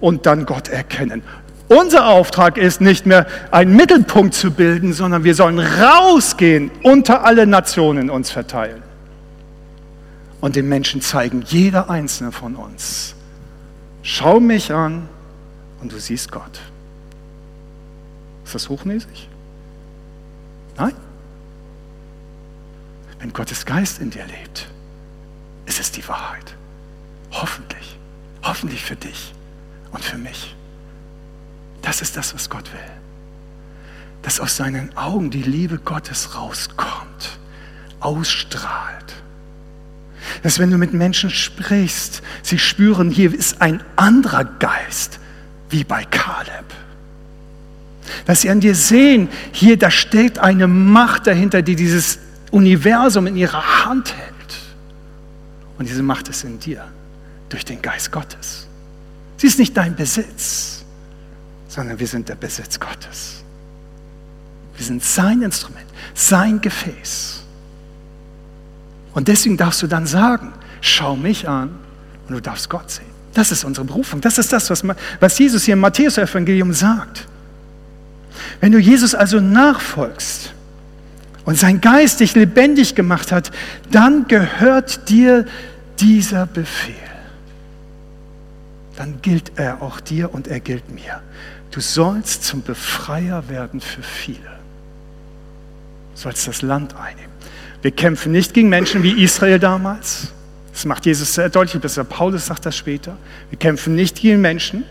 und 0.00 0.26
dann 0.26 0.46
Gott 0.46 0.68
erkennen. 0.68 1.22
Unser 1.68 2.06
Auftrag 2.08 2.58
ist 2.58 2.80
nicht 2.80 3.06
mehr 3.06 3.26
einen 3.50 3.74
Mittelpunkt 3.74 4.34
zu 4.34 4.50
bilden, 4.50 4.92
sondern 4.92 5.24
wir 5.24 5.34
sollen 5.34 5.58
rausgehen, 5.58 6.70
unter 6.82 7.24
alle 7.24 7.46
Nationen 7.46 8.10
uns 8.10 8.30
verteilen. 8.30 8.82
und 10.44 10.56
den 10.56 10.68
Menschen 10.68 11.00
zeigen, 11.00 11.42
jeder 11.46 11.88
einzelne 11.88 12.30
von 12.30 12.54
uns. 12.54 13.14
Schau 14.02 14.40
mich 14.40 14.74
an 14.74 15.08
und 15.80 15.90
du 15.90 15.98
siehst 15.98 16.30
Gott. 16.30 16.60
Ist 18.44 18.54
das 18.54 18.68
hochnäsig? 18.68 19.30
Nein. 20.76 20.92
Wenn 23.24 23.32
Gottes 23.32 23.64
Geist 23.64 24.02
in 24.02 24.10
dir 24.10 24.26
lebt, 24.26 24.68
ist 25.64 25.80
es 25.80 25.90
die 25.90 26.06
Wahrheit. 26.06 26.54
Hoffentlich. 27.30 27.98
Hoffentlich 28.42 28.84
für 28.84 28.96
dich 28.96 29.32
und 29.92 30.04
für 30.04 30.18
mich. 30.18 30.54
Das 31.80 32.02
ist 32.02 32.18
das, 32.18 32.34
was 32.34 32.50
Gott 32.50 32.70
will. 32.74 32.90
Dass 34.20 34.40
aus 34.40 34.58
seinen 34.58 34.94
Augen 34.94 35.30
die 35.30 35.40
Liebe 35.42 35.78
Gottes 35.78 36.36
rauskommt, 36.36 37.38
ausstrahlt. 37.98 39.14
Dass 40.42 40.58
wenn 40.58 40.70
du 40.70 40.76
mit 40.76 40.92
Menschen 40.92 41.30
sprichst, 41.30 42.20
sie 42.42 42.58
spüren, 42.58 43.10
hier 43.10 43.32
ist 43.32 43.62
ein 43.62 43.82
anderer 43.96 44.44
Geist, 44.44 45.18
wie 45.70 45.84
bei 45.84 46.04
Kaleb. 46.04 46.66
Dass 48.26 48.42
sie 48.42 48.50
an 48.50 48.60
dir 48.60 48.74
sehen, 48.74 49.30
hier, 49.50 49.78
da 49.78 49.90
steht 49.90 50.38
eine 50.38 50.66
Macht 50.66 51.26
dahinter, 51.26 51.62
die 51.62 51.74
dieses 51.74 52.18
Universum 52.54 53.26
in 53.26 53.36
ihrer 53.36 53.84
Hand 53.84 54.14
hält. 54.14 54.32
Und 55.76 55.88
diese 55.88 56.04
Macht 56.04 56.28
ist 56.28 56.44
in 56.44 56.60
dir, 56.60 56.86
durch 57.48 57.64
den 57.64 57.82
Geist 57.82 58.12
Gottes. 58.12 58.68
Sie 59.36 59.48
ist 59.48 59.58
nicht 59.58 59.76
dein 59.76 59.96
Besitz, 59.96 60.84
sondern 61.66 61.98
wir 61.98 62.06
sind 62.06 62.28
der 62.28 62.36
Besitz 62.36 62.78
Gottes. 62.78 63.42
Wir 64.76 64.86
sind 64.86 65.02
sein 65.02 65.42
Instrument, 65.42 65.86
sein 66.14 66.60
Gefäß. 66.60 67.42
Und 69.14 69.26
deswegen 69.26 69.56
darfst 69.56 69.82
du 69.82 69.88
dann 69.88 70.06
sagen, 70.06 70.52
schau 70.80 71.16
mich 71.16 71.48
an 71.48 71.70
und 72.28 72.34
du 72.34 72.40
darfst 72.40 72.70
Gott 72.70 72.88
sehen. 72.88 73.06
Das 73.32 73.50
ist 73.50 73.64
unsere 73.64 73.84
Berufung. 73.84 74.20
Das 74.20 74.38
ist 74.38 74.52
das, 74.52 74.70
was, 74.70 75.38
Jesus 75.38 75.64
hier 75.64 75.74
im 75.74 75.80
Matthäus-Evangelium 75.80 76.72
sagt. 76.72 77.26
Wenn 78.60 78.70
du 78.70 78.78
Jesus 78.78 79.12
also 79.12 79.40
nachfolgst 79.40 80.54
und 81.44 81.58
sein 81.58 81.80
Geist 81.80 82.20
dich 82.20 82.34
lebendig 82.34 82.94
gemacht 82.94 83.32
hat, 83.32 83.50
dann 83.90 84.26
gehört 84.28 85.08
dir 85.08 85.46
dieser 86.00 86.46
Befehl. 86.46 86.94
Dann 88.96 89.20
gilt 89.22 89.52
er 89.56 89.82
auch 89.82 90.00
dir 90.00 90.32
und 90.32 90.48
er 90.48 90.60
gilt 90.60 90.90
mir. 90.90 91.20
Du 91.70 91.80
sollst 91.80 92.44
zum 92.44 92.62
Befreier 92.62 93.48
werden 93.48 93.80
für 93.80 94.02
viele. 94.02 94.38
Du 96.14 96.20
sollst 96.20 96.46
das 96.46 96.62
Land 96.62 96.94
einnehmen. 96.94 97.32
Wir 97.82 97.90
kämpfen 97.90 98.32
nicht 98.32 98.54
gegen 98.54 98.68
Menschen 98.68 99.02
wie 99.02 99.22
Israel 99.22 99.58
damals. 99.58 100.28
Das 100.72 100.84
macht 100.84 101.06
Jesus 101.06 101.34
sehr 101.34 101.50
deutlich, 101.50 101.82
besser 101.82 102.04
Paulus 102.04 102.46
sagt 102.46 102.64
das 102.66 102.76
später. 102.76 103.16
Wir 103.50 103.58
kämpfen 103.58 103.94
nicht 103.94 104.20
gegen 104.20 104.40
Menschen, 104.40 104.84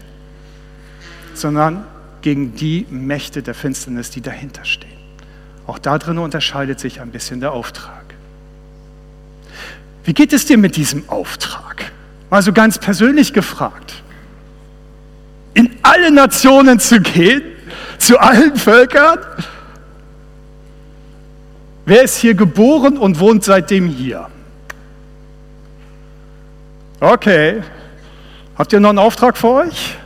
sondern 1.34 1.86
gegen 2.22 2.56
die 2.56 2.86
Mächte 2.90 3.42
der 3.42 3.54
Finsternis, 3.54 4.10
die 4.10 4.22
dahinter 4.22 4.64
stehen. 4.64 4.93
Auch 5.66 5.80
darin 5.80 6.18
unterscheidet 6.18 6.80
sich 6.80 7.00
ein 7.00 7.12
bisschen 7.12 7.40
der 7.40 7.54
Auftrag. 7.54 8.04
Wie 10.04 10.14
geht 10.14 10.34
es 10.34 10.46
dir 10.46 10.58
mit 10.58 10.76
diesem 10.76 11.08
Auftrag? 11.08 11.92
Mal 12.30 12.42
so 12.42 12.52
ganz 12.52 12.78
persönlich 12.78 13.34
gefragt. 13.34 13.94
In 15.54 15.78
alle 15.84 16.12
Nationen 16.12 16.80
zu 16.80 17.00
gehen, 17.00 17.44
zu 17.98 18.20
allen 18.20 18.56
Völkern? 18.56 19.20
Wer 21.86 22.04
ist 22.04 22.18
hier 22.18 22.34
geboren 22.34 22.98
und 22.98 23.20
wohnt 23.20 23.44
seitdem 23.44 23.88
hier? 23.88 24.30
Okay. 27.00 27.62
Habt 28.58 28.72
ihr 28.74 28.80
noch 28.80 28.90
einen 28.90 29.00
Auftrag 29.00 29.38
für 29.38 29.50
euch? 29.50 29.98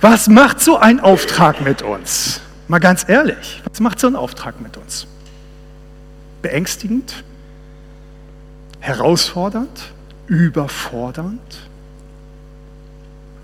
Was 0.00 0.28
macht 0.28 0.60
so 0.60 0.78
ein 0.78 1.00
Auftrag 1.00 1.60
mit 1.60 1.82
uns? 1.82 2.40
Mal 2.72 2.78
ganz 2.78 3.04
ehrlich, 3.06 3.60
was 3.70 3.80
macht 3.80 4.00
so 4.00 4.06
ein 4.06 4.16
Auftrag 4.16 4.62
mit 4.62 4.78
uns? 4.78 5.06
Beängstigend? 6.40 7.22
Herausfordernd? 8.80 9.92
Überfordernd? 10.26 11.68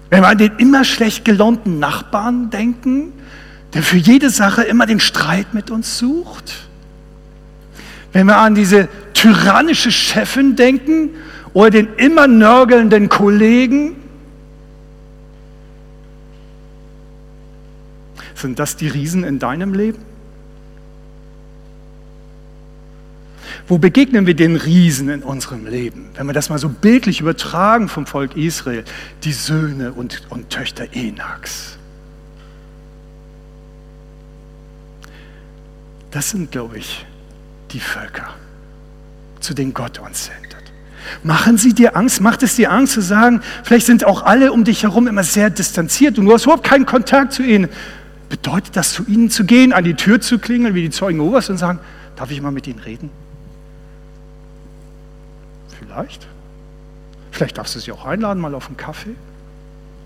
Wenn 0.09 0.23
wir 0.23 0.29
an 0.29 0.39
den 0.39 0.57
immer 0.57 0.83
schlecht 0.83 1.27
gelaunten 1.27 1.79
Nachbarn 1.79 2.49
denken, 2.49 3.13
der 3.75 3.83
für 3.83 3.99
jede 3.99 4.31
Sache 4.31 4.63
immer 4.63 4.87
den 4.87 4.99
Streit 4.99 5.53
mit 5.53 5.71
uns 5.71 5.99
sucht? 5.99 6.67
Wenn 8.15 8.29
wir 8.29 8.39
an 8.39 8.55
diese 8.55 8.89
tyrannische 9.13 9.93
Chefin 9.93 10.57
denken 10.57 11.11
oder 11.53 11.69
den 11.69 11.97
immer 11.97 12.27
nörgelnden 12.29 13.11
Kollegen, 13.11 13.95
Sind 18.39 18.59
das 18.59 18.77
die 18.77 18.89
Riesen 18.89 19.25
in 19.25 19.39
deinem 19.39 19.75
Leben? 19.75 19.99
Wo 23.67 23.79
begegnen 23.79 24.27
wir 24.27 24.35
den 24.35 24.57
Riesen 24.57 25.09
in 25.09 25.23
unserem 25.23 25.67
Leben? 25.67 26.09
Wenn 26.15 26.27
wir 26.27 26.33
das 26.33 26.49
mal 26.49 26.59
so 26.59 26.69
bildlich 26.69 27.21
übertragen 27.21 27.89
vom 27.89 28.07
Volk 28.07 28.37
Israel, 28.37 28.85
die 29.25 29.33
Söhne 29.33 29.93
und, 29.93 30.23
und 30.31 30.51
Töchter 30.51 30.87
Enaks. 30.93 31.77
Das 36.11 36.31
sind, 36.31 36.51
glaube 36.51 36.79
ich, 36.79 37.05
die 37.73 37.81
Völker, 37.81 38.35
zu 39.41 39.53
denen 39.53 39.75
Gott 39.75 39.99
uns 39.99 40.27
sendet. 40.27 40.49
Machen 41.23 41.59
sie 41.59 41.75
dir 41.75 41.97
Angst? 41.97 42.21
Macht 42.21 42.43
es 42.43 42.57
dir 42.57 42.71
Angst 42.71 42.95
zu 42.95 43.03
sagen, 43.03 43.43
vielleicht 43.65 43.87
sind 43.87 44.05
auch 44.05 44.23
alle 44.23 44.53
um 44.53 44.65
dich 44.65 44.85
herum 44.85 45.09
immer 45.09 45.25
sehr 45.25 45.51
distanziert 45.51 46.19
und 46.19 46.27
du 46.27 46.33
hast 46.33 46.45
überhaupt 46.45 46.65
keinen 46.65 46.87
Kontakt 46.87 47.33
zu 47.33 47.43
ihnen. 47.43 47.69
Bedeutet 48.29 48.77
das, 48.77 48.93
zu 48.93 49.05
ihnen 49.07 49.31
zu 49.31 49.45
gehen, 49.45 49.73
an 49.73 49.85
die 49.85 49.95
Tür 49.95 50.21
zu 50.21 50.39
klingeln, 50.39 50.75
wie 50.75 50.83
die 50.83 50.91
Zeugen 50.91 51.19
Jehovas 51.19 51.49
und 51.49 51.57
sagen, 51.57 51.79
darf 52.17 52.31
ich 52.31 52.43
mal 52.43 52.51
mit 52.51 52.67
ihnen 52.67 52.79
reden? 52.79 53.11
Vielleicht. 55.79 56.27
Vielleicht 57.31 57.57
darfst 57.57 57.75
du 57.75 57.81
sie 57.81 57.93
auch 57.93 58.05
einladen, 58.05 58.41
mal 58.41 58.55
auf 58.55 58.67
einen 58.67 58.77
Kaffee. 58.77 59.15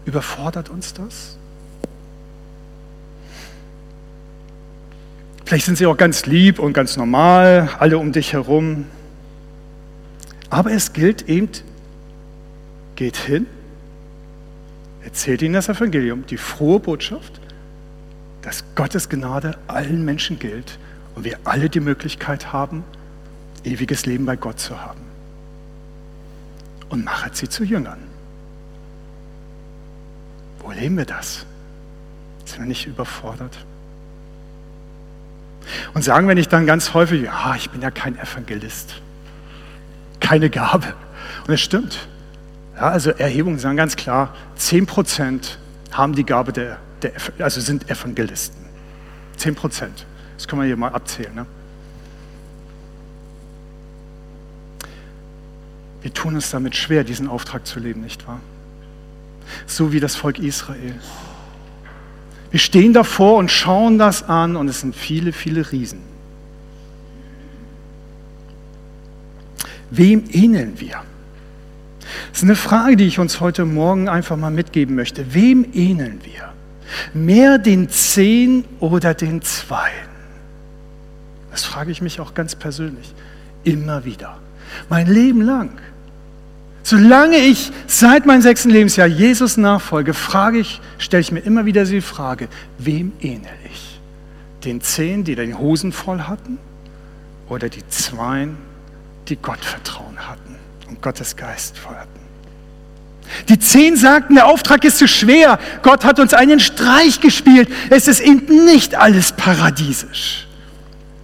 Überfordert 0.05 0.69
uns 0.69 0.95
das? 0.95 1.37
Vielleicht 5.45 5.67
sind 5.67 5.77
sie 5.77 5.85
auch 5.85 5.99
ganz 5.99 6.25
lieb 6.25 6.59
und 6.59 6.73
ganz 6.73 6.97
normal, 6.97 7.69
alle 7.79 7.99
um 7.99 8.13
dich 8.13 8.33
herum. 8.33 8.87
Aber 10.49 10.73
es 10.73 10.95
gilt 10.95 11.29
eben, 11.29 11.51
geht 12.97 13.17
hin, 13.17 13.47
erzählt 15.05 15.43
ihnen 15.43 15.53
das 15.53 15.69
Evangelium, 15.69 16.25
die 16.27 16.39
frohe 16.39 16.81
Botschaft 16.81 17.42
dass 18.43 18.65
Gottes 18.75 19.09
Gnade 19.09 19.57
allen 19.69 20.05
Menschen 20.05 20.39
gilt 20.39 20.79
und 21.15 21.25
wir 21.25 21.39
alle 21.45 21.71
die 21.71 21.81
Möglichkeit 21.81 22.53
haben, 22.53 22.85
ewiges 23.65 24.07
Leben 24.07 24.27
bei 24.27 24.37
Gott 24.37 24.59
zu 24.59 24.81
haben. 24.81 25.01
Und 26.89 27.05
machet 27.05 27.37
sie 27.37 27.49
zu 27.49 27.65
Jüngern. 27.65 28.01
Wo 30.59 30.73
leben 30.73 30.97
wir 30.97 31.07
das? 31.07 31.47
Sind 32.45 32.61
wir 32.61 32.67
nicht 32.67 32.87
überfordert? 32.87 33.57
Und 35.95 36.03
sagen 36.03 36.27
wir 36.27 36.35
nicht 36.35 36.53
dann 36.53 36.67
ganz 36.67 36.93
häufig, 36.93 37.23
ja, 37.23 37.55
ich 37.57 37.71
bin 37.71 37.81
ja 37.81 37.91
kein 37.91 38.19
Evangelist, 38.19 39.01
keine 40.21 40.51
Gabe. 40.51 40.95
Und 41.47 41.55
es 41.55 41.61
stimmt. 41.61 42.09
Ja, 42.75 42.89
also 42.89 43.11
Erhebungen 43.11 43.59
sagen 43.59 43.77
ganz 43.77 43.97
klar, 43.97 44.35
10% 44.59 45.57
haben 45.93 46.15
die 46.15 46.25
Gabe 46.25 46.53
der 46.53 46.79
der, 47.03 47.13
also 47.39 47.61
sind 47.61 47.91
Evangelisten. 47.91 48.65
10 49.37 49.55
Prozent. 49.55 50.07
Das 50.37 50.47
können 50.47 50.63
wir 50.63 50.67
hier 50.67 50.77
mal 50.77 50.89
abzählen. 50.89 51.35
Ne? 51.35 51.47
Wir 56.03 56.13
tun 56.13 56.35
uns 56.35 56.51
damit 56.51 56.77
schwer, 56.77 57.05
diesen 57.05 57.29
Auftrag 57.29 57.67
zu 57.67 57.79
leben, 57.79 58.01
nicht 58.01 58.27
wahr? 58.27 58.41
So 59.67 59.93
wie 59.93 60.01
das 60.01 60.17
Volk 60.17 60.39
Israel. 60.39 60.95
Wir 62.51 62.61
stehen 62.61 62.93
davor 62.93 63.39
und 63.39 63.51
schauen 63.51 63.99
das 63.99 64.23
an 64.25 64.57
und 64.57 64.69
es 64.69 64.81
sind 64.81 64.95
viele, 64.95 65.33
viele 65.33 65.71
Riesen. 65.73 66.01
Wem 69.91 70.25
ähneln 70.31 70.81
wir? 70.81 71.03
Das 72.31 72.39
ist 72.39 72.45
eine 72.45 72.57
Frage, 72.57 72.97
die 72.97 73.07
ich 73.07 73.19
uns 73.19 73.41
heute 73.41 73.65
Morgen 73.65 74.09
einfach 74.09 74.37
mal 74.37 74.51
mitgeben 74.51 74.97
möchte. 74.97 75.35
Wem 75.35 75.67
ähneln 75.73 76.21
wir? 76.25 76.52
Mehr 77.15 77.59
den 77.59 77.89
Zehn 77.89 78.65
oder 78.81 79.15
den 79.15 79.43
Zweien? 79.43 80.09
Das 81.51 81.65
frage 81.65 81.91
ich 81.91 82.01
mich 82.01 82.21
auch 82.21 82.35
ganz 82.35 82.57
persönlich. 82.57 83.15
Immer 83.65 84.05
wieder. 84.05 84.39
Mein 84.89 85.07
Leben 85.07 85.43
lang. 85.43 85.71
Solange 86.83 87.37
ich 87.37 87.71
seit 87.87 88.27
meinem 88.27 88.43
sechsten 88.43 88.71
Lebensjahr 88.71 89.07
Jesus 89.07 89.57
nachfolge, 89.57 90.15
frage 90.15 90.59
ich, 90.59 90.81
stelle 90.99 91.21
ich 91.21 91.31
mir 91.31 91.41
immer 91.41 91.65
wieder 91.65 91.85
die 91.85 92.01
Frage, 92.01 92.49
wem 92.79 93.13
ähnele 93.21 93.51
ich? 93.73 94.01
Den 94.65 94.81
Zehn, 94.81 95.25
die 95.25 95.35
den 95.35 95.59
Hosen 95.59 95.93
voll 95.93 96.21
hatten? 96.23 96.59
Oder 97.49 97.69
die 97.69 97.87
Zweien, 97.89 98.57
die 99.29 99.37
Gottvertrauen 99.37 100.29
hatten 100.29 100.57
und 100.89 101.03
Gottes 101.03 101.37
Geist 101.37 101.79
feuerten. 101.79 102.22
Die 103.49 103.59
zehn 103.59 103.97
sagten, 103.97 104.35
der 104.35 104.47
Auftrag 104.47 104.85
ist 104.85 104.99
zu 104.99 105.09
schwer. 105.09 105.59
Gott 105.83 106.05
hat 106.05 106.19
uns 106.19 106.35
einen 106.35 106.61
Streich 106.61 107.21
gespielt. 107.21 107.69
Es 107.91 108.09
ist 108.09 108.21
eben 108.21 108.65
nicht 108.65 108.95
alles 108.95 109.33
paradiesisch. 109.33 110.47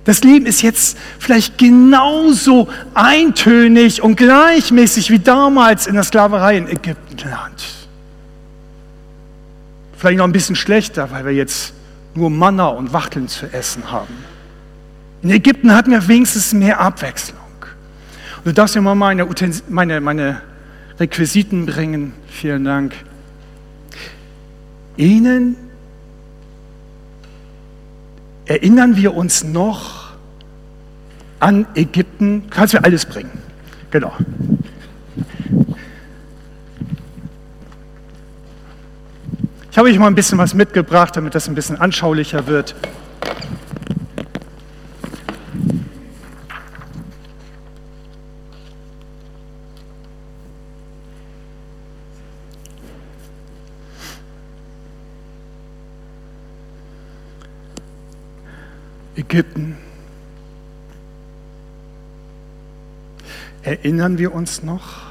Das 0.04 0.24
Leben 0.24 0.46
ist 0.46 0.62
jetzt 0.62 0.96
vielleicht 1.18 1.58
genauso 1.58 2.68
eintönig 2.94 4.02
und 4.02 4.16
gleichmäßig 4.16 5.10
wie 5.10 5.18
damals 5.18 5.86
in 5.86 5.94
der 5.94 6.02
Sklaverei 6.02 6.56
in 6.56 6.66
Ägyptenland. 6.66 7.62
Vielleicht 9.98 10.16
noch 10.16 10.24
ein 10.24 10.32
bisschen 10.32 10.56
schlechter, 10.56 11.10
weil 11.10 11.26
wir 11.26 11.32
jetzt 11.32 11.74
nur 12.14 12.30
Manna 12.30 12.68
und 12.68 12.92
Wachteln 12.92 13.28
zu 13.28 13.52
essen 13.52 13.90
haben. 13.90 14.14
In 15.22 15.30
Ägypten 15.30 15.74
hatten 15.74 15.90
wir 15.90 16.08
wenigstens 16.08 16.54
mehr 16.54 16.80
Abwechslung. 16.80 17.38
Und 18.38 18.46
du 18.46 18.52
darfst 18.54 18.76
mir 18.76 18.80
mal 18.80 18.94
meine, 18.94 19.28
meine, 19.68 20.00
meine 20.00 20.40
Requisiten 20.98 21.66
bringen. 21.66 22.12
Vielen 22.28 22.64
Dank. 22.64 22.94
Ihnen 24.96 25.56
erinnern 28.46 28.96
wir 28.96 29.14
uns 29.14 29.44
noch 29.44 30.12
an 31.38 31.66
Ägypten. 31.74 32.44
Kannst 32.50 32.74
du 32.74 32.82
alles 32.82 33.06
bringen. 33.06 33.30
Genau. 33.90 34.12
Ich 39.70 39.78
habe 39.78 39.88
euch 39.88 39.98
mal 39.98 40.08
ein 40.08 40.16
bisschen 40.16 40.38
was 40.38 40.54
mitgebracht, 40.54 41.16
damit 41.16 41.36
das 41.36 41.48
ein 41.48 41.54
bisschen 41.54 41.76
anschaulicher 41.76 42.48
wird. 42.48 42.74
Ägypten. 59.28 59.76
Erinnern 63.62 64.16
wir 64.16 64.34
uns 64.34 64.62
noch, 64.62 65.02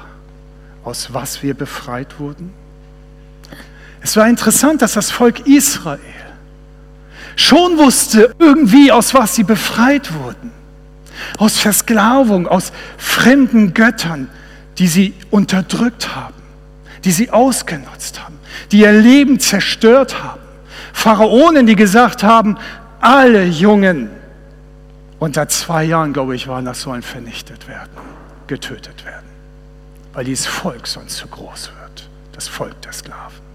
aus 0.83 1.13
was 1.13 1.43
wir 1.43 1.53
befreit 1.53 2.19
wurden? 2.19 2.51
Es 4.01 4.17
war 4.17 4.27
interessant, 4.27 4.81
dass 4.81 4.93
das 4.93 5.11
Volk 5.11 5.45
Israel 5.45 5.99
schon 7.35 7.77
wusste 7.77 8.33
irgendwie, 8.39 8.91
aus 8.91 9.13
was 9.13 9.35
sie 9.35 9.43
befreit 9.43 10.11
wurden. 10.15 10.51
Aus 11.37 11.59
Versklavung, 11.59 12.47
aus 12.47 12.71
fremden 12.97 13.75
Göttern, 13.75 14.29
die 14.79 14.87
sie 14.87 15.13
unterdrückt 15.29 16.15
haben, 16.15 16.41
die 17.03 17.11
sie 17.11 17.29
ausgenutzt 17.29 18.23
haben, 18.23 18.39
die 18.71 18.79
ihr 18.79 18.93
Leben 18.93 19.39
zerstört 19.39 20.23
haben. 20.23 20.41
Pharaonen, 20.91 21.67
die 21.67 21.75
gesagt 21.75 22.23
haben, 22.23 22.57
alle 22.99 23.45
Jungen 23.45 24.09
unter 25.19 25.47
zwei 25.47 25.83
Jahren, 25.83 26.13
glaube 26.13 26.35
ich, 26.35 26.47
waren 26.47 26.65
das, 26.65 26.81
sollen 26.81 27.01
vernichtet 27.01 27.67
werden, 27.67 27.89
getötet 28.47 29.05
werden, 29.05 29.25
weil 30.13 30.25
dieses 30.25 30.45
Volk 30.45 30.87
sonst 30.87 31.17
zu 31.17 31.27
groß 31.27 31.71
wird, 31.81 32.09
das 32.33 32.47
Volk 32.47 32.79
der 32.81 32.93
Sklaven. 32.93 33.47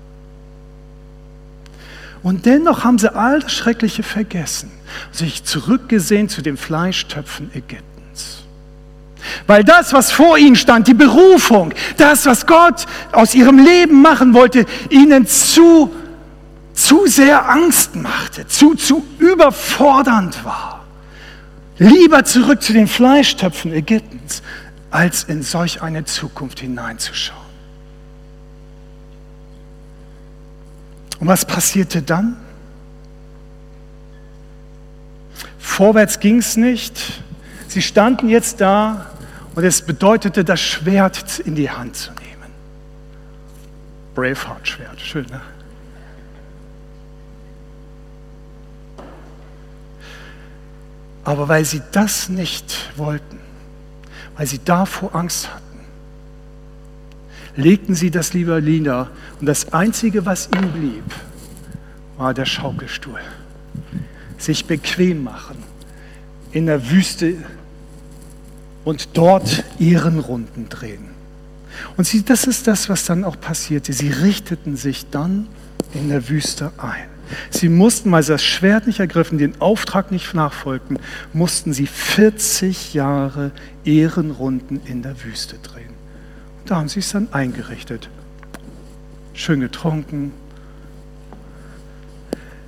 Und 2.23 2.47
dennoch 2.47 2.85
haben 2.85 2.99
sie 2.99 3.15
all 3.15 3.41
das 3.41 3.53
Schreckliche 3.53 4.03
vergessen, 4.03 4.71
sich 5.11 5.45
zurückgesehen 5.45 6.29
zu 6.29 6.41
den 6.41 6.57
Fleischtöpfen 6.57 7.51
Ägyptens. 7.53 8.43
Weil 9.47 9.65
das, 9.65 9.93
was 9.93 10.13
vor 10.13 10.39
ihnen 10.39 10.57
stand, 10.57 10.87
die 10.87 10.95
Berufung, 10.95 11.73
das, 11.97 12.27
was 12.27 12.47
Gott 12.47 12.87
aus 13.11 13.35
ihrem 13.35 13.59
Leben 13.59 14.03
machen 14.03 14.35
wollte, 14.35 14.67
ihnen 14.89 15.27
zu 15.27 15.93
zu 16.75 17.07
sehr 17.07 17.49
Angst 17.49 17.97
machte, 17.97 18.47
zu, 18.47 18.75
zu 18.75 19.05
überfordernd 19.19 20.45
war. 20.45 20.85
Lieber 21.79 22.25
zurück 22.25 22.63
zu 22.63 22.73
den 22.73 22.87
Fleischtöpfen 22.87 23.73
Ägyptens, 23.73 24.43
als 24.91 25.25
in 25.25 25.43
solch 25.43 25.83
eine 25.83 26.05
Zukunft 26.05 26.61
hineinzuschauen. 26.61 27.41
Und 31.19 31.29
was 31.29 31.45
passierte 31.45 32.03
dann? 32.03 32.37
Vorwärts 35.59 36.21
ging 36.21 36.39
es 36.39 36.57
nicht. 36.57 37.23
Sie 37.69 37.81
standen 37.81 38.29
jetzt 38.29 38.61
da 38.61 39.07
und 39.55 39.65
es 39.65 39.83
bedeutete, 39.83 40.45
das 40.45 40.61
Schwert 40.61 41.39
in 41.39 41.55
die 41.55 41.71
Hand 41.71 41.97
zu 41.97 42.11
nehmen. 42.13 42.53
Braveheart-Schwert, 44.15 45.01
schön, 45.01 45.27
ne? 45.27 45.41
Aber 51.25 51.49
weil 51.49 51.65
sie 51.65 51.83
das 51.93 52.29
nicht 52.29 52.93
wollten, 52.97 53.39
weil 54.37 54.47
sie 54.47 54.61
davor 54.65 55.15
Angst 55.15 55.49
hatten, 55.53 55.63
legten 57.57 57.95
sie 57.95 58.11
das 58.11 58.33
lieber 58.33 58.61
nieder. 58.61 59.11
Und 59.41 59.47
das 59.47 59.73
Einzige, 59.73 60.27
was 60.27 60.49
ihnen 60.55 60.73
blieb, 60.73 61.05
war 62.17 62.35
der 62.35 62.47
Schaukelstuhl. 62.47 63.21
Sich 64.39 64.67
bequem 64.67 65.23
machen 65.23 65.63
in 66.51 66.67
der 66.67 66.91
Wüste 66.91 67.35
und 68.85 69.17
dort 69.17 69.65
ihren 69.79 70.19
Runden 70.19 70.69
drehen. 70.69 71.13
Und 71.97 72.07
sie, 72.07 72.25
das 72.25 72.45
ist 72.45 72.67
das, 72.67 72.89
was 72.89 73.05
dann 73.05 73.25
auch 73.25 73.41
passierte. 73.41 73.93
Sie 73.93 74.11
richteten 74.11 74.77
sich 74.77 75.09
dann 75.11 75.49
in 75.95 76.09
der 76.09 76.29
Wüste 76.29 76.73
ein. 76.79 77.12
Sie 77.51 77.69
mussten, 77.69 78.11
weil 78.13 78.23
sie 78.23 78.33
das 78.33 78.45
Schwert 78.45 78.87
nicht 78.87 79.01
ergriffen, 79.01 79.39
den 79.39 79.61
Auftrag 79.61 80.11
nicht 80.11 80.35
nachfolgten, 80.35 80.99
mussten 81.33 81.73
sie 81.73 81.87
40 81.87 82.95
Jahre 82.95 83.51
Ehrenrunden 83.85 84.81
in 84.85 85.03
der 85.03 85.23
Wüste 85.25 85.57
drehen. 85.59 85.95
Und 86.61 86.71
da 86.71 86.77
haben 86.77 86.89
sie 86.89 87.01
es 87.01 87.11
dann 87.11 87.29
eingerichtet. 87.33 88.09
Schön 89.35 89.61
getrunken. 89.61 90.33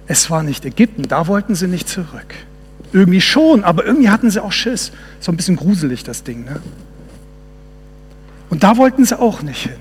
Es 0.07 0.31
war 0.31 0.43
nicht 0.43 0.65
Ägypten, 0.65 1.03
da 1.05 1.27
wollten 1.27 1.55
sie 1.55 1.69
nicht 1.69 1.89
zurück. 1.89 2.35
Irgendwie 2.93 3.21
schon, 3.21 3.65
aber 3.65 3.85
irgendwie 3.85 4.11
hatten 4.11 4.31
sie 4.31 4.43
auch 4.43 4.53
Schiss. 4.53 4.93
So 5.21 5.33
ein 5.33 5.37
bisschen 5.37 5.57
gruselig 5.57 6.05
das 6.05 6.23
Ding. 6.23 6.45
Ne? 6.45 6.61
Und 8.51 8.63
da 8.63 8.77
wollten 8.77 9.05
sie 9.05 9.19
auch 9.19 9.43
nicht 9.43 9.63
hin. 9.63 9.81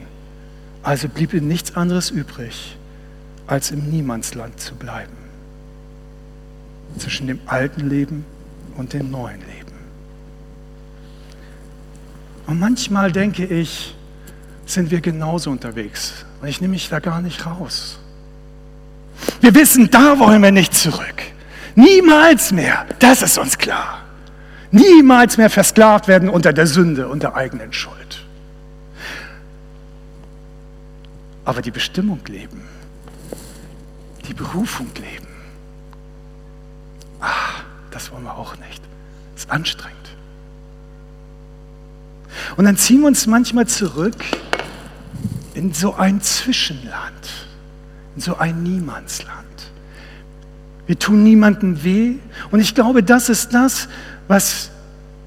Also 0.81 1.07
blieb 1.07 1.33
ihnen 1.33 1.47
nichts 1.47 1.75
anderes 1.75 2.09
übrig, 2.09 2.75
als 3.47 3.71
im 3.71 3.89
Niemandsland 3.89 4.59
zu 4.59 4.75
bleiben. 4.75 5.17
Zwischen 6.97 7.27
dem 7.27 7.39
alten 7.45 7.89
Leben 7.89 8.25
und 8.77 8.93
dem 8.93 9.09
neuen 9.11 9.39
Leben. 9.39 9.73
Und 12.45 12.59
manchmal 12.59 13.11
denke 13.11 13.45
ich, 13.45 13.95
sind 14.65 14.91
wir 14.91 15.01
genauso 15.01 15.49
unterwegs. 15.49 16.25
Und 16.41 16.47
ich 16.47 16.61
nehme 16.61 16.73
mich 16.73 16.89
da 16.89 16.99
gar 16.99 17.21
nicht 17.21 17.45
raus. 17.45 17.99
Wir 19.41 19.55
wissen, 19.55 19.89
da 19.89 20.19
wollen 20.19 20.41
wir 20.41 20.51
nicht 20.51 20.73
zurück. 20.73 21.23
Niemals 21.75 22.51
mehr. 22.51 22.85
Das 22.99 23.21
ist 23.21 23.37
uns 23.37 23.57
klar. 23.57 23.99
Niemals 24.71 25.37
mehr 25.37 25.49
versklavt 25.49 26.07
werden 26.07 26.29
unter 26.29 26.53
der 26.53 26.67
Sünde 26.67 27.07
und 27.07 27.23
der 27.23 27.35
eigenen 27.35 27.73
Schuld. 27.73 28.23
Aber 31.45 31.61
die 31.61 31.71
Bestimmung 31.71 32.19
leben 32.27 32.72
die 34.27 34.33
Berufung 34.33 34.89
leben. 34.95 35.27
Ah, 37.19 37.61
das 37.91 38.11
wollen 38.11 38.23
wir 38.23 38.35
auch 38.35 38.57
nicht. 38.57 38.81
Das 39.33 39.45
ist 39.45 39.51
anstrengend. 39.51 39.97
Und 42.57 42.65
dann 42.65 42.77
ziehen 42.77 43.01
wir 43.01 43.07
uns 43.07 43.27
manchmal 43.27 43.67
zurück 43.67 44.15
in 45.53 45.73
so 45.73 45.95
ein 45.95 46.21
Zwischenland, 46.21 47.47
in 48.15 48.21
so 48.21 48.37
ein 48.37 48.63
Niemandsland. 48.63 49.43
Wir 50.85 50.99
tun 50.99 51.23
niemandem 51.23 51.83
weh. 51.83 52.15
Und 52.51 52.59
ich 52.59 52.75
glaube, 52.75 53.03
das 53.03 53.29
ist 53.29 53.53
das, 53.53 53.87
was 54.27 54.71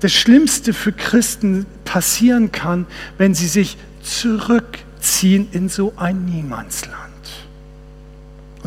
das 0.01 0.12
Schlimmste 0.12 0.75
für 0.75 0.93
Christen 0.93 1.64
passieren 1.85 2.53
kann, 2.53 2.87
wenn 3.16 3.35
sie 3.35 3.47
sich 3.47 3.79
zurückziehen 4.03 5.49
in 5.53 5.68
so 5.68 5.95
ein 5.97 6.27
Niemandsland 6.27 7.06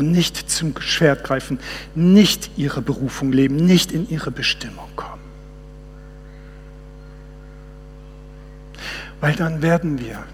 und 0.00 0.10
nicht 0.10 0.50
zum 0.50 0.74
Schwert 0.80 1.24
greifen, 1.24 1.58
nicht 1.94 2.50
ihre 2.56 2.80
Berufung 2.80 3.32
leben, 3.32 3.56
nicht 3.56 3.92
in 3.92 4.08
ihre 4.08 4.30
Bestimmung 4.30 4.88
kommen. 4.96 5.20
Weil 9.20 9.34
dann 9.34 9.60
werden 9.60 10.00
wir, 10.00 10.24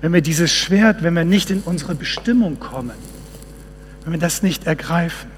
wenn 0.00 0.12
wir 0.12 0.22
dieses 0.22 0.52
Schwert, 0.52 1.02
wenn 1.02 1.14
wir 1.14 1.24
nicht 1.24 1.50
in 1.50 1.60
unsere 1.60 1.96
Bestimmung 1.96 2.60
kommen, 2.60 2.96
wenn 4.04 4.12
wir 4.12 4.20
das 4.20 4.42
nicht 4.42 4.66
ergreifen, 4.66 5.30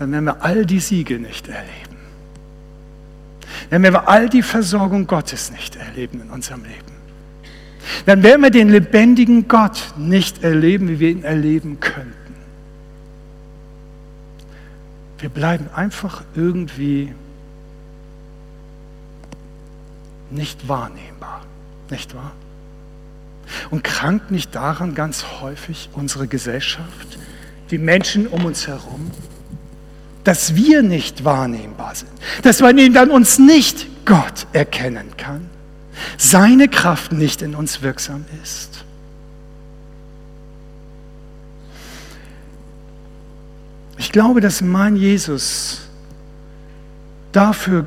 dann 0.00 0.10
werden 0.10 0.24
wir 0.24 0.42
all 0.42 0.66
die 0.66 0.80
Siege 0.80 1.20
nicht 1.20 1.46
erleben. 1.46 1.96
Wenn 3.70 3.82
wir 3.82 4.08
all 4.08 4.28
die 4.28 4.42
Versorgung 4.42 5.06
Gottes 5.06 5.52
nicht 5.52 5.76
erleben 5.76 6.22
in 6.22 6.30
unserem 6.30 6.64
Leben, 6.64 6.97
dann 8.06 8.22
werden 8.22 8.42
wir 8.42 8.50
den 8.50 8.68
lebendigen 8.68 9.48
Gott 9.48 9.94
nicht 9.96 10.42
erleben, 10.42 10.88
wie 10.88 11.00
wir 11.00 11.10
ihn 11.10 11.24
erleben 11.24 11.80
könnten. 11.80 12.14
Wir 15.18 15.28
bleiben 15.28 15.68
einfach 15.74 16.22
irgendwie 16.34 17.12
nicht 20.30 20.68
wahrnehmbar, 20.68 21.42
nicht 21.90 22.14
wahr? 22.14 22.32
Und 23.70 23.82
krankt 23.82 24.30
nicht 24.30 24.54
daran 24.54 24.94
ganz 24.94 25.24
häufig 25.40 25.88
unsere 25.92 26.28
Gesellschaft, 26.28 27.18
die 27.70 27.78
Menschen 27.78 28.26
um 28.26 28.44
uns 28.44 28.66
herum, 28.66 29.10
dass 30.24 30.54
wir 30.54 30.82
nicht 30.82 31.24
wahrnehmbar 31.24 31.94
sind, 31.94 32.10
dass 32.42 32.60
man 32.60 32.76
in 32.76 32.96
uns 33.10 33.38
nicht 33.38 33.86
Gott 34.04 34.46
erkennen 34.52 35.16
kann, 35.16 35.48
seine 36.16 36.68
Kraft 36.68 37.12
nicht 37.12 37.42
in 37.42 37.54
uns 37.54 37.82
wirksam 37.82 38.24
ist. 38.42 38.84
Ich 43.98 44.12
glaube, 44.12 44.40
dass 44.40 44.60
mein 44.62 44.96
Jesus 44.96 45.88
dafür 47.32 47.86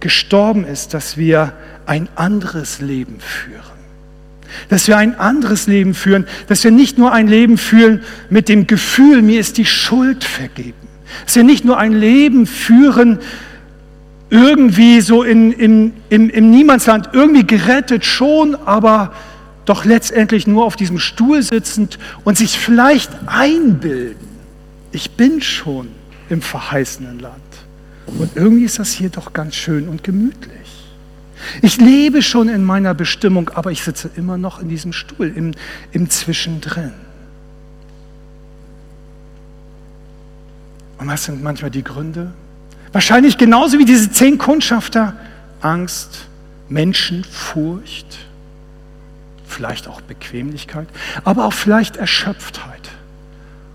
gestorben 0.00 0.64
ist, 0.64 0.94
dass 0.94 1.16
wir 1.16 1.52
ein 1.86 2.08
anderes 2.14 2.80
Leben 2.80 3.20
führen. 3.20 3.62
Dass 4.68 4.88
wir 4.88 4.96
ein 4.96 5.18
anderes 5.18 5.66
Leben 5.66 5.94
führen, 5.94 6.26
dass 6.46 6.64
wir 6.64 6.70
nicht 6.70 6.96
nur 6.96 7.12
ein 7.12 7.28
Leben 7.28 7.58
führen 7.58 8.02
mit 8.30 8.48
dem 8.48 8.66
Gefühl, 8.66 9.20
mir 9.20 9.40
ist 9.40 9.58
die 9.58 9.66
Schuld 9.66 10.24
vergeben. 10.24 10.88
Dass 11.24 11.36
wir 11.36 11.44
nicht 11.44 11.64
nur 11.64 11.76
ein 11.78 11.92
Leben 11.92 12.46
führen, 12.46 13.18
irgendwie 14.30 15.00
so 15.00 15.22
in, 15.22 15.52
in, 15.52 15.92
im, 16.10 16.28
im 16.30 16.50
Niemandsland, 16.50 17.10
irgendwie 17.12 17.46
gerettet 17.46 18.04
schon, 18.04 18.54
aber 18.54 19.12
doch 19.64 19.84
letztendlich 19.84 20.46
nur 20.46 20.64
auf 20.64 20.76
diesem 20.76 20.98
Stuhl 20.98 21.42
sitzend 21.42 21.98
und 22.24 22.36
sich 22.38 22.58
vielleicht 22.58 23.10
einbilden, 23.26 24.28
ich 24.92 25.12
bin 25.12 25.40
schon 25.42 25.88
im 26.28 26.42
verheißenen 26.42 27.18
Land. 27.18 27.34
Und 28.06 28.36
irgendwie 28.36 28.64
ist 28.64 28.78
das 28.78 28.92
hier 28.92 29.10
doch 29.10 29.32
ganz 29.32 29.54
schön 29.54 29.88
und 29.88 30.02
gemütlich. 30.02 30.58
Ich 31.62 31.76
lebe 31.76 32.22
schon 32.22 32.48
in 32.48 32.64
meiner 32.64 32.94
Bestimmung, 32.94 33.50
aber 33.50 33.70
ich 33.70 33.82
sitze 33.82 34.10
immer 34.16 34.38
noch 34.38 34.60
in 34.60 34.68
diesem 34.68 34.92
Stuhl, 34.92 35.32
im, 35.34 35.52
im 35.92 36.10
Zwischendrin. 36.10 36.92
Und 40.98 41.06
was 41.06 41.24
sind 41.24 41.42
manchmal 41.42 41.70
die 41.70 41.84
Gründe? 41.84 42.32
Wahrscheinlich 42.92 43.38
genauso 43.38 43.78
wie 43.78 43.84
diese 43.84 44.10
zehn 44.10 44.38
Kundschafter. 44.38 45.14
Angst, 45.60 46.26
Menschenfurcht, 46.68 48.18
vielleicht 49.46 49.88
auch 49.88 50.00
Bequemlichkeit, 50.02 50.88
aber 51.24 51.46
auch 51.46 51.52
vielleicht 51.52 51.96
Erschöpftheit. 51.96 52.88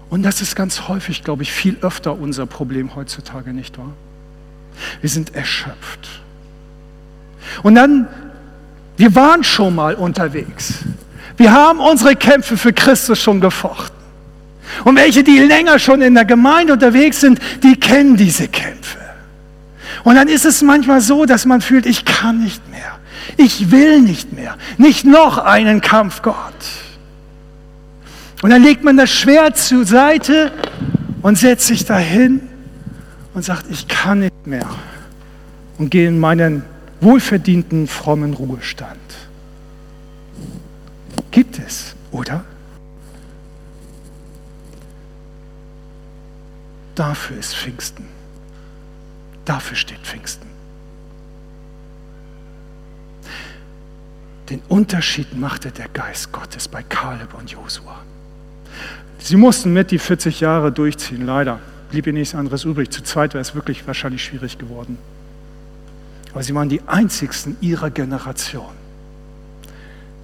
Und 0.09 0.23
das 0.23 0.41
ist 0.41 0.55
ganz 0.55 0.87
häufig, 0.87 1.23
glaube 1.23 1.43
ich, 1.43 1.51
viel 1.51 1.77
öfter 1.81 2.13
unser 2.13 2.45
Problem 2.45 2.95
heutzutage, 2.95 3.51
nicht 3.51 3.77
wahr? 3.77 3.93
Wir 5.01 5.09
sind 5.09 5.35
erschöpft. 5.35 6.07
Und 7.63 7.75
dann, 7.75 8.07
wir 8.95 9.15
waren 9.15 9.43
schon 9.43 9.75
mal 9.75 9.95
unterwegs. 9.95 10.75
Wir 11.37 11.51
haben 11.51 11.79
unsere 11.79 12.15
Kämpfe 12.15 12.57
für 12.57 12.73
Christus 12.73 13.19
schon 13.19 13.41
gefochten. 13.41 13.97
Und 14.83 14.95
welche, 14.95 15.23
die 15.23 15.39
länger 15.39 15.79
schon 15.79 16.01
in 16.01 16.13
der 16.13 16.25
Gemeinde 16.25 16.73
unterwegs 16.73 17.19
sind, 17.21 17.39
die 17.63 17.75
kennen 17.75 18.15
diese 18.15 18.47
Kämpfe. 18.47 19.02
Und 20.03 20.15
dann 20.15 20.27
ist 20.27 20.45
es 20.45 20.61
manchmal 20.61 21.01
so, 21.01 21.25
dass 21.25 21.45
man 21.45 21.61
fühlt, 21.61 21.85
ich 21.85 22.05
kann 22.05 22.43
nicht 22.43 22.69
mehr. 22.69 22.99
Ich 23.37 23.71
will 23.71 24.01
nicht 24.01 24.33
mehr. 24.33 24.57
Nicht 24.77 25.05
noch 25.05 25.37
einen 25.37 25.81
Kampf, 25.81 26.21
Gott. 26.21 26.35
Und 28.41 28.49
dann 28.49 28.61
legt 28.61 28.83
man 28.83 28.97
das 28.97 29.09
Schwert 29.09 29.57
zur 29.57 29.85
Seite 29.85 30.51
und 31.21 31.37
setzt 31.37 31.67
sich 31.67 31.85
dahin 31.85 32.41
und 33.33 33.43
sagt, 33.43 33.65
ich 33.69 33.87
kann 33.87 34.19
nicht 34.19 34.45
mehr. 34.47 34.69
Und 35.77 35.89
gehe 35.89 36.09
in 36.09 36.19
meinen 36.19 36.63
wohlverdienten, 36.99 37.87
frommen 37.87 38.33
Ruhestand. 38.33 38.99
Gibt 41.31 41.59
es, 41.59 41.95
oder? 42.11 42.43
Dafür 46.95 47.37
ist 47.37 47.55
Pfingsten. 47.55 48.12
Dafür 49.45 49.75
steht 49.75 49.99
Pfingsten. 49.99 50.47
Den 54.49 54.61
Unterschied 54.67 55.37
machte 55.37 55.71
der 55.71 55.87
Geist 55.87 56.31
Gottes 56.31 56.67
bei 56.67 56.83
Kaleb 56.83 57.33
und 57.33 57.49
Josua. 57.49 58.01
Sie 59.19 59.37
mussten 59.37 59.71
mit 59.71 59.91
die 59.91 59.99
40 59.99 60.41
Jahre 60.41 60.71
durchziehen, 60.71 61.25
leider. 61.25 61.59
Blieb 61.89 62.07
ihnen 62.07 62.17
nichts 62.17 62.35
anderes 62.35 62.65
übrig. 62.65 62.91
Zu 62.91 63.03
zweit 63.03 63.33
wäre 63.33 63.41
es 63.41 63.55
wirklich 63.55 63.87
wahrscheinlich 63.87 64.23
schwierig 64.23 64.57
geworden. 64.57 64.97
Aber 66.33 66.43
sie 66.43 66.53
waren 66.55 66.67
die 66.67 66.81
einzigsten 66.87 67.55
ihrer 67.61 67.89
Generation, 67.89 68.73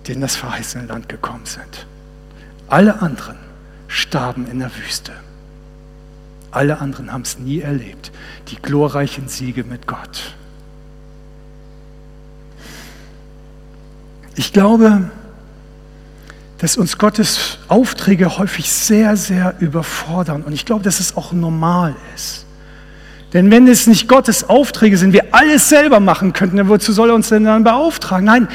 die 0.06 0.14
in 0.14 0.22
das 0.22 0.36
verheißene 0.36 0.86
Land 0.88 1.08
gekommen 1.08 1.46
sind. 1.46 1.86
Alle 2.68 3.02
anderen 3.02 3.38
starben 3.88 4.48
in 4.48 4.60
der 4.60 4.76
Wüste. 4.76 5.14
Alle 6.52 6.80
anderen 6.80 7.12
haben 7.12 7.22
es 7.22 7.38
nie 7.38 7.60
erlebt. 7.60 8.12
Die 8.50 8.56
glorreichen 8.56 9.28
Siege 9.28 9.64
mit 9.64 9.88
Gott. 9.88 10.34
Ich 14.36 14.54
glaube, 14.54 15.10
dass 16.60 16.78
uns 16.78 16.98
Gottes 16.98 17.58
Aufträge 17.68 18.38
häufig 18.38 18.72
sehr, 18.72 19.16
sehr 19.16 19.56
überfordern. 19.60 20.44
Und 20.44 20.54
ich 20.54 20.66
glaube, 20.66 20.84
dass 20.84 21.00
es 21.00 21.16
auch 21.16 21.32
normal 21.32 21.96
ist. 22.16 22.46
Denn 23.34 23.52
wenn 23.52 23.68
es 23.68 23.86
nicht 23.86 24.08
Gottes 24.08 24.50
Aufträge 24.50 24.98
sind, 24.98 25.14
wir 25.14 25.34
alles 25.34 25.70
selber 25.70 26.00
machen 26.00 26.34
könnten, 26.34 26.58
dann 26.58 26.68
wozu 26.68 26.92
soll 26.92 27.10
er 27.10 27.16
uns 27.16 27.30
denn 27.30 27.44
dann 27.44 27.64
beauftragen? 27.64 28.26
Nein, 28.26 28.48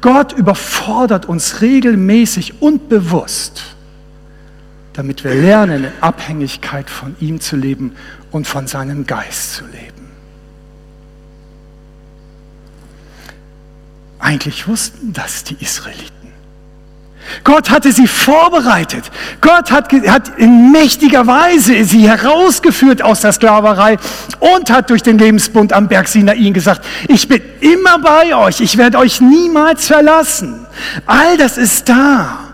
Gott 0.00 0.32
überfordert 0.32 1.26
uns 1.26 1.60
regelmäßig 1.60 2.60
und 2.62 2.88
bewusst 2.88 3.71
damit 4.92 5.24
wir 5.24 5.34
lernen, 5.34 5.84
in 5.84 5.90
Abhängigkeit 6.00 6.90
von 6.90 7.16
ihm 7.20 7.40
zu 7.40 7.56
leben 7.56 7.96
und 8.30 8.46
von 8.46 8.66
seinem 8.66 9.06
Geist 9.06 9.54
zu 9.54 9.64
leben. 9.66 10.10
Eigentlich 14.18 14.68
wussten 14.68 15.12
das 15.12 15.44
die 15.44 15.56
Israeliten. 15.60 16.22
Gott 17.44 17.70
hatte 17.70 17.92
sie 17.92 18.06
vorbereitet. 18.06 19.04
Gott 19.40 19.70
hat, 19.70 19.92
hat, 19.92 20.38
in 20.38 20.70
mächtiger 20.72 21.26
Weise 21.26 21.84
sie 21.84 22.08
herausgeführt 22.08 23.02
aus 23.02 23.20
der 23.20 23.32
Sklaverei 23.32 23.96
und 24.38 24.70
hat 24.70 24.90
durch 24.90 25.02
den 25.02 25.18
Lebensbund 25.18 25.72
am 25.72 25.88
Berg 25.88 26.08
Sinai 26.08 26.50
gesagt, 26.50 26.84
ich 27.08 27.28
bin 27.28 27.40
immer 27.60 27.98
bei 27.98 28.34
euch, 28.36 28.60
ich 28.60 28.76
werde 28.76 28.98
euch 28.98 29.20
niemals 29.20 29.86
verlassen. 29.86 30.66
All 31.06 31.36
das 31.36 31.58
ist 31.58 31.88
da. 31.88 32.51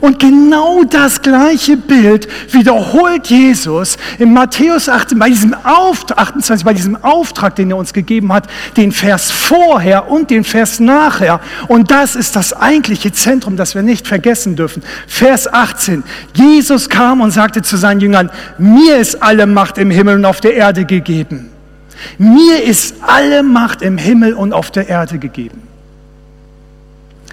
Und 0.00 0.18
genau 0.18 0.84
das 0.84 1.22
gleiche 1.22 1.76
Bild 1.76 2.28
wiederholt 2.52 3.26
Jesus 3.26 3.96
in 4.18 4.32
Matthäus 4.32 4.88
18, 4.88 5.18
bei 5.18 5.28
diesem 5.28 5.54
Auftrag, 5.64 6.18
28, 6.18 6.64
bei 6.64 6.74
diesem 6.74 7.02
Auftrag, 7.02 7.56
den 7.56 7.70
er 7.70 7.76
uns 7.76 7.92
gegeben 7.92 8.32
hat, 8.32 8.48
den 8.76 8.92
Vers 8.92 9.30
vorher 9.30 10.10
und 10.10 10.30
den 10.30 10.44
Vers 10.44 10.80
nachher. 10.80 11.40
Und 11.68 11.90
das 11.90 12.16
ist 12.16 12.36
das 12.36 12.52
eigentliche 12.52 13.12
Zentrum, 13.12 13.56
das 13.56 13.74
wir 13.74 13.82
nicht 13.82 14.06
vergessen 14.06 14.56
dürfen. 14.56 14.82
Vers 15.06 15.52
18. 15.52 16.02
Jesus 16.34 16.88
kam 16.88 17.20
und 17.20 17.30
sagte 17.30 17.62
zu 17.62 17.76
seinen 17.76 18.00
Jüngern, 18.00 18.30
mir 18.58 18.96
ist 18.96 19.22
alle 19.22 19.46
Macht 19.46 19.78
im 19.78 19.90
Himmel 19.90 20.16
und 20.16 20.24
auf 20.24 20.40
der 20.40 20.54
Erde 20.54 20.84
gegeben. 20.84 21.50
Mir 22.18 22.62
ist 22.62 22.96
alle 23.02 23.42
Macht 23.42 23.82
im 23.82 23.98
Himmel 23.98 24.34
und 24.34 24.52
auf 24.52 24.70
der 24.70 24.88
Erde 24.88 25.18
gegeben. 25.18 25.73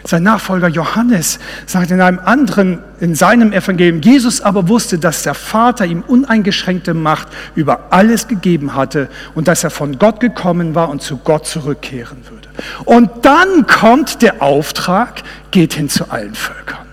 Sein 0.03 0.23
Nachfolger 0.23 0.67
Johannes 0.67 1.39
sagt 1.67 1.91
in 1.91 2.01
einem 2.01 2.19
anderen, 2.19 2.79
in 2.99 3.13
seinem 3.13 3.53
Evangelium, 3.53 4.01
Jesus 4.01 4.41
aber 4.41 4.67
wusste, 4.67 4.97
dass 4.97 5.23
der 5.23 5.35
Vater 5.35 5.85
ihm 5.85 6.01
uneingeschränkte 6.01 6.93
Macht 6.93 7.27
über 7.55 7.87
alles 7.91 8.27
gegeben 8.27 8.73
hatte 8.73 9.09
und 9.35 9.47
dass 9.47 9.63
er 9.63 9.69
von 9.69 9.99
Gott 9.99 10.19
gekommen 10.19 10.73
war 10.73 10.89
und 10.89 11.01
zu 11.01 11.17
Gott 11.17 11.45
zurückkehren 11.45 12.17
würde. 12.29 12.49
Und 12.85 13.25
dann 13.25 13.67
kommt 13.67 14.21
der 14.21 14.41
Auftrag, 14.41 15.23
geht 15.51 15.73
hin 15.73 15.89
zu 15.89 16.09
allen 16.09 16.33
Völkern. 16.33 16.87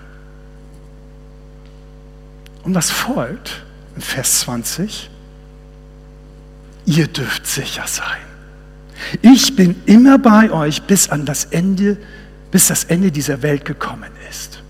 Und 2.63 2.75
was 2.75 2.91
folgt 2.91 3.63
in 3.95 4.01
Vers 4.01 4.41
20? 4.41 5.09
Ihr 6.85 7.07
dürft 7.07 7.47
sicher 7.47 7.85
sein. 7.87 8.17
Ich 9.21 9.55
bin 9.55 9.75
immer 9.85 10.17
bei 10.17 10.51
euch 10.51 10.83
bis 10.83 11.09
an 11.09 11.25
das 11.25 11.45
Ende 11.45 11.95
der 11.95 12.18
bis 12.51 12.67
das 12.67 12.83
Ende 12.85 13.11
dieser 13.11 13.41
Welt 13.41 13.65
gekommen 13.65 14.11
ist. 14.29 14.61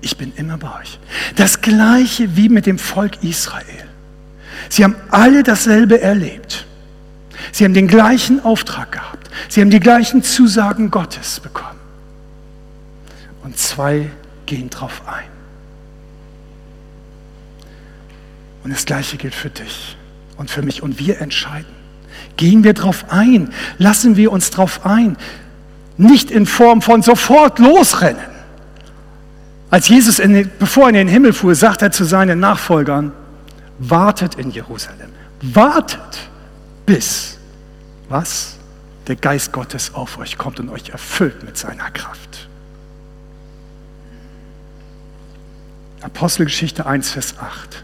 Ich 0.00 0.16
bin 0.16 0.32
immer 0.36 0.58
bei 0.58 0.80
euch. 0.80 0.98
Das 1.36 1.60
gleiche 1.60 2.36
wie 2.36 2.48
mit 2.48 2.66
dem 2.66 2.78
Volk 2.78 3.22
Israel. 3.22 3.88
Sie 4.68 4.84
haben 4.84 4.96
alle 5.10 5.42
dasselbe 5.42 6.00
erlebt. 6.00 6.66
Sie 7.52 7.64
haben 7.64 7.74
den 7.74 7.88
gleichen 7.88 8.44
Auftrag 8.44 8.92
gehabt. 8.92 9.30
Sie 9.48 9.60
haben 9.60 9.70
die 9.70 9.80
gleichen 9.80 10.22
Zusagen 10.22 10.90
Gottes 10.90 11.40
bekommen. 11.40 11.80
Und 13.42 13.58
zwei 13.58 14.10
gehen 14.46 14.70
drauf 14.70 15.02
ein. 15.06 15.24
Und 18.62 18.72
das 18.72 18.86
Gleiche 18.86 19.16
gilt 19.16 19.34
für 19.34 19.50
dich 19.50 19.96
und 20.36 20.50
für 20.50 20.62
mich. 20.62 20.82
Und 20.82 20.98
wir 20.98 21.20
entscheiden. 21.20 21.72
Gehen 22.36 22.64
wir 22.64 22.72
drauf 22.74 23.06
ein? 23.10 23.52
Lassen 23.78 24.16
wir 24.16 24.32
uns 24.32 24.50
drauf 24.50 24.84
ein? 24.84 25.16
Nicht 25.96 26.30
in 26.30 26.46
Form 26.46 26.82
von 26.82 27.02
sofort 27.02 27.58
losrennen. 27.58 28.34
Als 29.70 29.88
Jesus, 29.88 30.18
in, 30.18 30.50
bevor 30.58 30.84
er 30.84 30.88
in 30.90 30.94
den 30.94 31.08
Himmel 31.08 31.32
fuhr, 31.32 31.54
sagt 31.54 31.82
er 31.82 31.90
zu 31.90 32.04
seinen 32.04 32.40
Nachfolgern, 32.40 33.12
wartet 33.78 34.36
in 34.36 34.50
Jerusalem. 34.50 35.10
Wartet 35.42 36.30
bis, 36.86 37.38
was? 38.08 38.56
Der 39.06 39.16
Geist 39.16 39.52
Gottes 39.52 39.92
auf 39.94 40.18
euch 40.18 40.38
kommt 40.38 40.60
und 40.60 40.70
euch 40.70 40.90
erfüllt 40.90 41.44
mit 41.44 41.58
seiner 41.58 41.90
Kraft. 41.90 42.48
Apostelgeschichte 46.00 46.86
1, 46.86 47.10
Vers 47.10 47.34
8. 47.38 47.82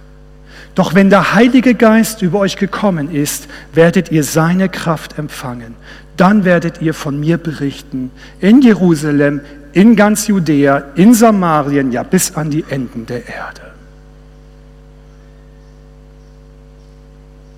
Doch 0.74 0.94
wenn 0.94 1.11
der 1.11 1.34
Heilige 1.34 1.74
Geist 1.74 2.22
über 2.22 2.38
euch 2.38 2.56
gekommen 2.56 3.11
ist, 3.11 3.48
werdet 3.72 4.11
ihr 4.12 4.24
seine 4.24 4.68
Kraft 4.68 5.18
empfangen. 5.18 5.74
Dann 6.20 6.44
werdet 6.44 6.82
ihr 6.82 6.92
von 6.92 7.18
mir 7.18 7.38
berichten 7.38 8.10
in 8.40 8.60
Jerusalem, 8.60 9.40
in 9.72 9.96
ganz 9.96 10.26
Judäa, 10.26 10.84
in 10.94 11.14
Samarien, 11.14 11.92
ja 11.92 12.02
bis 12.02 12.34
an 12.34 12.50
die 12.50 12.62
Enden 12.68 13.06
der 13.06 13.26
Erde. 13.26 13.62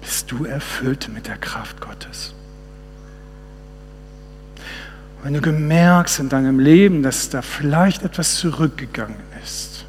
Bist 0.00 0.30
du 0.30 0.44
erfüllt 0.44 1.10
mit 1.12 1.26
der 1.26 1.38
Kraft 1.38 1.80
Gottes? 1.80 2.34
Wenn 5.24 5.34
du 5.34 5.40
gemerkst 5.40 6.20
in 6.20 6.28
deinem 6.28 6.60
Leben, 6.60 7.02
dass 7.02 7.30
da 7.30 7.42
vielleicht 7.42 8.04
etwas 8.04 8.36
zurückgegangen 8.36 9.16
ist, 9.42 9.86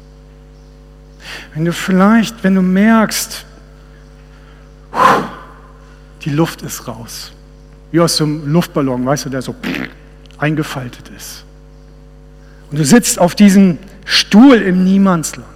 wenn 1.54 1.64
du 1.64 1.72
vielleicht, 1.72 2.42
wenn 2.42 2.56
du 2.56 2.62
merkst, 2.62 3.46
die 6.22 6.30
Luft 6.30 6.62
ist 6.62 6.88
raus, 6.88 7.30
wie 7.94 8.00
aus 8.00 8.16
so 8.16 8.24
einem 8.24 8.52
Luftballon, 8.52 9.06
weißt 9.06 9.26
du, 9.26 9.30
der 9.30 9.40
so 9.40 9.54
eingefaltet 10.36 11.12
ist. 11.16 11.44
Und 12.68 12.80
du 12.80 12.84
sitzt 12.84 13.20
auf 13.20 13.36
diesem 13.36 13.78
Stuhl 14.04 14.56
im 14.56 14.82
Niemandsland, 14.82 15.46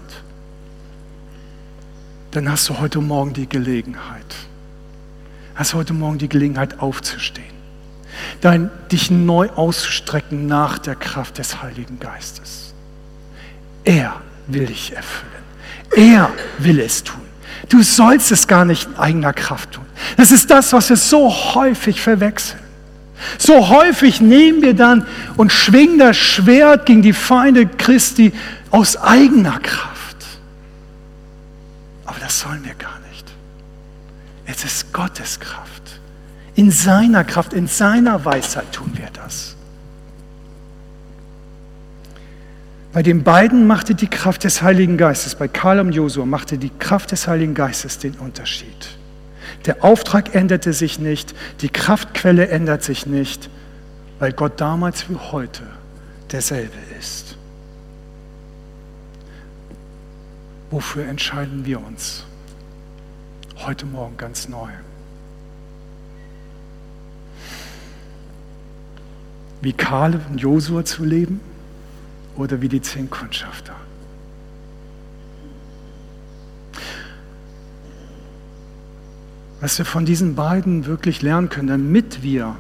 dann 2.30 2.48
hast 2.48 2.68
du 2.68 2.78
heute 2.78 3.00
Morgen 3.00 3.32
die 3.32 3.48
Gelegenheit, 3.48 4.36
hast 5.56 5.74
heute 5.74 5.92
Morgen 5.94 6.18
die 6.18 6.28
Gelegenheit 6.28 6.78
aufzustehen, 6.78 7.56
dein, 8.40 8.70
dich 8.92 9.10
neu 9.10 9.48
auszustrecken 9.48 10.46
nach 10.46 10.78
der 10.78 10.94
Kraft 10.94 11.38
des 11.38 11.60
Heiligen 11.60 11.98
Geistes. 11.98 12.72
Er 13.82 14.14
will 14.46 14.66
dich 14.66 14.94
erfüllen. 14.94 15.42
Er 15.96 16.30
will 16.58 16.78
es 16.78 17.02
tun. 17.02 17.27
Du 17.68 17.82
sollst 17.82 18.30
es 18.32 18.46
gar 18.46 18.64
nicht 18.64 18.88
in 18.88 18.96
eigener 18.96 19.32
Kraft 19.32 19.72
tun. 19.72 19.84
Das 20.16 20.30
ist 20.30 20.50
das, 20.50 20.72
was 20.72 20.88
wir 20.88 20.96
so 20.96 21.30
häufig 21.30 22.00
verwechseln. 22.00 22.60
So 23.36 23.68
häufig 23.68 24.20
nehmen 24.20 24.62
wir 24.62 24.74
dann 24.74 25.06
und 25.36 25.52
schwingen 25.52 25.98
das 25.98 26.16
Schwert 26.16 26.86
gegen 26.86 27.02
die 27.02 27.12
Feinde 27.12 27.66
Christi 27.66 28.32
aus 28.70 28.96
eigener 28.96 29.58
Kraft. 29.58 30.24
Aber 32.06 32.18
das 32.20 32.40
sollen 32.40 32.64
wir 32.64 32.74
gar 32.74 32.98
nicht. 33.10 33.26
Es 34.46 34.64
ist 34.64 34.92
Gottes 34.92 35.40
Kraft. 35.40 35.68
In 36.54 36.70
seiner 36.70 37.24
Kraft, 37.24 37.52
in 37.52 37.66
seiner 37.66 38.24
Weisheit 38.24 38.72
tun 38.72 38.92
wir 38.94 39.08
das. 39.12 39.56
Bei 42.92 43.02
den 43.02 43.22
beiden 43.22 43.66
machte 43.66 43.94
die 43.94 44.08
Kraft 44.08 44.44
des 44.44 44.62
Heiligen 44.62 44.96
Geistes, 44.96 45.34
bei 45.34 45.46
Karl 45.46 45.80
und 45.80 45.92
Josua 45.92 46.24
machte 46.24 46.56
die 46.56 46.70
Kraft 46.70 47.12
des 47.12 47.28
Heiligen 47.28 47.54
Geistes 47.54 47.98
den 47.98 48.14
Unterschied. 48.14 48.98
Der 49.66 49.84
Auftrag 49.84 50.34
änderte 50.34 50.72
sich 50.72 50.98
nicht, 50.98 51.34
die 51.60 51.68
Kraftquelle 51.68 52.48
ändert 52.48 52.82
sich 52.82 53.04
nicht, 53.04 53.50
weil 54.18 54.32
Gott 54.32 54.60
damals 54.60 55.10
wie 55.10 55.16
heute 55.16 55.64
derselbe 56.32 56.78
ist. 56.98 57.36
Wofür 60.70 61.04
entscheiden 61.06 61.66
wir 61.66 61.84
uns 61.84 62.24
heute 63.58 63.84
Morgen 63.84 64.16
ganz 64.16 64.48
neu? 64.48 64.68
Wie 69.60 69.72
Kaleb 69.72 70.22
und 70.30 70.40
Josua 70.40 70.84
zu 70.84 71.04
leben 71.04 71.40
oder 72.38 72.62
wie 72.62 72.68
die 72.68 72.80
zehn 72.80 73.10
Kundschafter? 73.10 73.74
was 79.60 79.78
wir 79.78 79.84
von 79.84 80.04
diesen 80.04 80.34
beiden 80.34 80.86
wirklich 80.86 81.22
lernen 81.22 81.48
können, 81.48 81.68
damit 81.68 82.22
wir, 82.22 82.54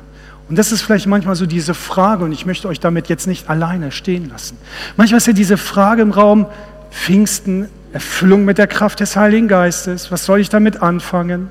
und 0.48 0.58
das 0.58 0.72
ist 0.72 0.82
vielleicht 0.82 1.06
manchmal 1.06 1.36
so 1.36 1.46
diese 1.46 1.74
Frage, 1.74 2.24
und 2.24 2.32
ich 2.32 2.46
möchte 2.46 2.68
euch 2.68 2.80
damit 2.80 3.08
jetzt 3.08 3.26
nicht 3.26 3.48
alleine 3.48 3.92
stehen 3.92 4.28
lassen. 4.28 4.56
Manchmal 4.96 5.18
ist 5.18 5.26
ja 5.26 5.32
diese 5.32 5.56
Frage 5.56 6.02
im 6.02 6.10
Raum, 6.10 6.46
Pfingsten, 6.90 7.68
Erfüllung 7.92 8.44
mit 8.44 8.58
der 8.58 8.66
Kraft 8.66 9.00
des 9.00 9.16
Heiligen 9.16 9.48
Geistes, 9.48 10.10
was 10.10 10.24
soll 10.24 10.40
ich 10.40 10.48
damit 10.48 10.82
anfangen? 10.82 11.50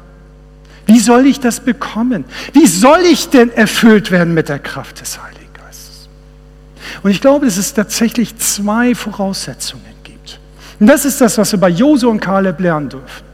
Wie 0.86 1.00
soll 1.00 1.26
ich 1.26 1.40
das 1.40 1.60
bekommen? 1.60 2.24
Wie 2.54 2.66
soll 2.66 3.00
ich 3.12 3.30
denn 3.30 3.52
erfüllt 3.52 4.12
werden 4.12 4.34
mit 4.34 4.50
der 4.50 4.60
Kraft 4.60 5.02
des 5.02 5.22
Heiligen? 5.22 5.37
Und 7.04 7.12
ich 7.12 7.22
glaube, 7.22 7.45
dass 7.45 7.58
es 7.58 7.74
tatsächlich 7.74 8.38
zwei 8.38 8.95
Voraussetzungen 8.95 9.84
gibt. 10.04 10.39
Und 10.80 10.88
das 10.88 11.06
ist 11.06 11.22
das, 11.22 11.38
was 11.38 11.52
wir 11.52 11.60
bei 11.60 11.70
Jose 11.70 12.08
und 12.08 12.20
Kaleb 12.20 12.60
lernen 12.60 12.89
dürfen. 12.89 13.26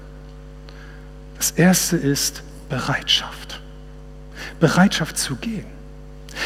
Das 1.37 1.51
erste 1.51 1.97
ist 1.97 2.41
Bereitschaft. 2.69 3.59
Bereitschaft 4.59 5.17
zu 5.17 5.35
gehen. 5.35 5.65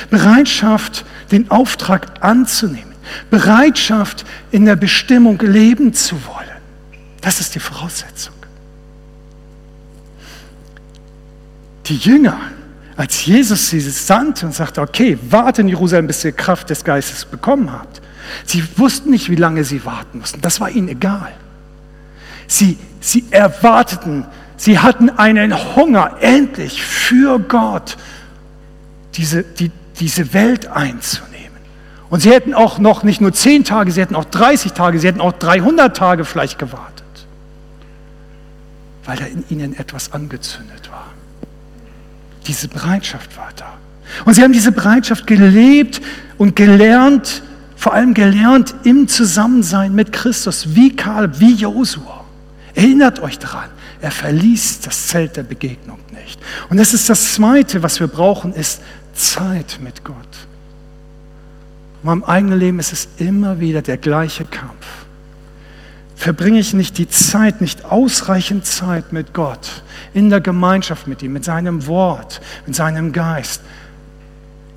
Bereitschaft, 0.10 1.06
den 1.32 1.50
Auftrag 1.52 2.24
anzunehmen. 2.24 2.96
Bereitschaft, 3.30 4.26
in 4.52 4.66
der 4.66 4.76
Bestimmung 4.76 5.40
leben 5.40 5.94
zu 5.94 6.16
wollen. 6.26 6.48
Das 7.22 7.40
ist 7.40 7.56
die 7.56 7.60
Voraussetzung. 7.60 8.34
Die 11.86 11.98
Jünger, 11.98 12.40
als 12.98 13.26
Jesus 13.26 13.70
sie 13.70 13.80
sandte 13.80 14.46
und 14.46 14.54
sagte, 14.54 14.82
okay, 14.82 15.18
warte 15.30 15.62
in 15.62 15.70
Jerusalem, 15.70 16.08
bis 16.08 16.26
ihr 16.26 16.32
Kraft 16.32 16.70
des 16.70 16.84
Geistes 16.84 17.26
bekommen 17.26 17.72
habt. 17.72 18.02
Sie 18.46 18.64
wussten 18.76 19.12
nicht, 19.12 19.30
wie 19.30 19.36
lange 19.36 19.64
sie 19.64 19.86
warten 19.86 20.20
mussten. 20.20 20.42
Das 20.42 20.60
war 20.60 20.70
ihnen 20.70 20.90
egal. 20.90 21.32
Sie, 22.48 22.78
sie 23.00 23.26
erwarteten 23.30 24.26
Sie 24.58 24.80
hatten 24.80 25.12
einen 25.12 25.76
Hunger, 25.76 26.18
endlich 26.20 26.84
für 26.84 27.40
Gott 27.40 27.96
diese, 29.14 29.44
die, 29.44 29.72
diese 30.00 30.34
Welt 30.34 30.68
einzunehmen. 30.68 31.38
Und 32.10 32.22
sie 32.22 32.32
hätten 32.32 32.56
auch 32.56 32.80
noch 32.80 33.04
nicht 33.04 33.22
nur 33.22 33.34
zehn 33.34 33.64
Tage, 33.64 33.92
sie 33.92 34.02
hätten 34.02 34.16
auch 34.16 34.26
30 34.26 34.74
Tage, 34.74 35.00
sie 35.00 35.08
hätten 35.08 35.22
auch 35.22 35.34
300 35.34 35.96
Tage 35.96 36.26
vielleicht 36.26 36.58
gewartet, 36.58 37.04
weil 39.06 39.18
da 39.18 39.26
in 39.26 39.44
ihnen 39.50 39.78
etwas 39.78 40.12
angezündet 40.12 40.90
war. 40.90 41.07
Diese 42.48 42.68
Bereitschaft 42.68 43.36
war 43.38 43.50
da. 43.56 43.74
Und 44.26 44.34
sie 44.34 44.44
haben 44.44 44.54
diese 44.54 44.72
Bereitschaft 44.72 45.28
gelebt 45.28 46.02
und 46.38 46.56
gelernt, 46.56 47.44
vor 47.76 47.94
allem 47.94 48.14
gelernt 48.14 48.74
im 48.84 49.08
Zusammensein 49.08 49.94
mit 49.94 50.12
Christus, 50.14 50.76
wie 50.76 50.96
Kalb, 50.96 51.40
wie 51.40 51.54
Josua. 51.54 52.24
Erinnert 52.74 53.20
euch 53.20 53.38
daran, 53.38 53.70
er 54.02 54.12
verließ 54.12 54.82
das 54.82 55.08
Zelt 55.08 55.36
der 55.36 55.44
Begegnung 55.44 56.00
nicht. 56.14 56.40
Und 56.70 56.78
das 56.78 56.94
ist 56.94 57.10
das 57.10 57.34
Zweite, 57.34 57.84
was 57.84 58.00
wir 58.00 58.08
brauchen, 58.08 58.54
ist 58.54 58.82
Zeit 59.14 59.80
mit 59.84 60.04
Gott. 60.04 60.16
In 62.04 62.08
meinem 62.08 62.24
eigenen 62.24 62.60
Leben 62.60 62.80
ist 62.80 62.94
es 62.94 63.08
immer 63.18 63.60
wieder 63.60 63.82
der 63.82 63.98
gleiche 63.98 64.46
Kampf. 64.46 64.97
Verbringe 66.18 66.58
ich 66.58 66.74
nicht 66.74 66.98
die 66.98 67.08
Zeit, 67.08 67.62
nicht 67.62 67.86
ausreichend 67.86 68.66
Zeit 68.66 69.14
mit 69.14 69.36
Gott, 69.36 69.84
in 70.16 70.32
der 70.32 70.42
Gemeinschaft 70.42 71.08
mit 71.08 71.22
ihm, 71.22 71.32
mit 71.32 71.46
seinem 71.46 71.86
Wort, 71.86 72.42
mit 72.66 72.76
seinem 72.76 73.14
Geist, 73.14 73.62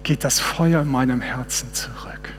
geht 0.03 0.23
das 0.23 0.39
Feuer 0.39 0.83
in 0.83 0.89
meinem 0.89 1.23
Herzen 1.23 1.73
zurück. 1.73 2.35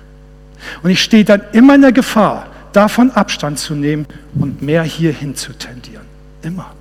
Und 0.84 0.92
ich 0.92 1.02
stehe 1.02 1.26
dann 1.26 1.42
immer 1.52 1.74
in 1.74 1.82
der 1.82 1.92
Gefahr, 1.92 2.46
davon 2.74 3.10
Abstand 3.10 3.58
zu 3.58 3.74
nehmen 3.74 4.06
und 4.36 4.62
mehr 4.62 4.84
hierhin 4.84 5.36
zu 5.36 5.52
tendieren. 5.54 6.06
Immer. 6.44 6.72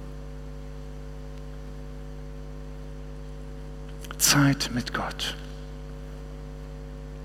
Zeit 4.18 4.70
mit 4.74 4.92
Gott. 4.92 5.36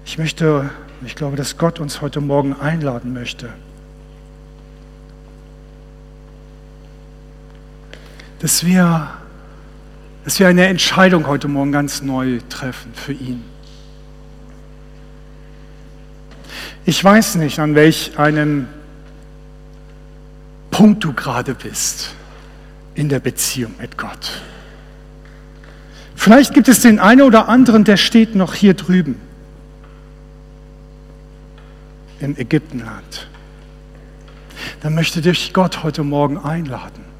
Ich 0.05 0.17
möchte, 0.17 0.69
ich 1.05 1.15
glaube, 1.15 1.35
dass 1.35 1.57
Gott 1.57 1.81
uns 1.81 1.99
heute 1.99 2.21
Morgen 2.21 2.53
einladen 2.53 3.11
möchte, 3.11 3.49
dass 8.39 8.65
wir 8.65 9.09
dass 10.25 10.39
wir 10.39 10.47
eine 10.47 10.65
Entscheidung 10.65 11.27
heute 11.27 11.47
Morgen 11.47 11.71
ganz 11.71 12.01
neu 12.01 12.39
treffen 12.49 12.91
für 12.95 13.13
ihn. 13.13 13.43
Ich 16.83 17.03
weiß 17.03 17.35
nicht, 17.35 17.59
an 17.59 17.75
welch 17.75 18.17
einem 18.17 18.67
Punkt 20.71 21.03
du 21.03 21.13
gerade 21.13 21.53
bist 21.53 22.15
in 22.95 23.07
der 23.07 23.19
Beziehung 23.19 23.75
mit 23.79 23.99
Gott. 23.99 24.41
Vielleicht 26.15 26.55
gibt 26.55 26.69
es 26.69 26.81
den 26.81 26.97
einen 26.97 27.21
oder 27.21 27.47
anderen, 27.47 27.83
der 27.83 27.97
steht 27.97 28.33
noch 28.33 28.55
hier 28.55 28.73
drüben 28.73 29.21
im 32.19 32.35
Ägyptenland. 32.35 33.27
Dann 34.81 34.95
möchte 34.95 35.21
dich 35.21 35.53
Gott 35.53 35.83
heute 35.83 36.03
Morgen 36.03 36.39
einladen. 36.39 37.14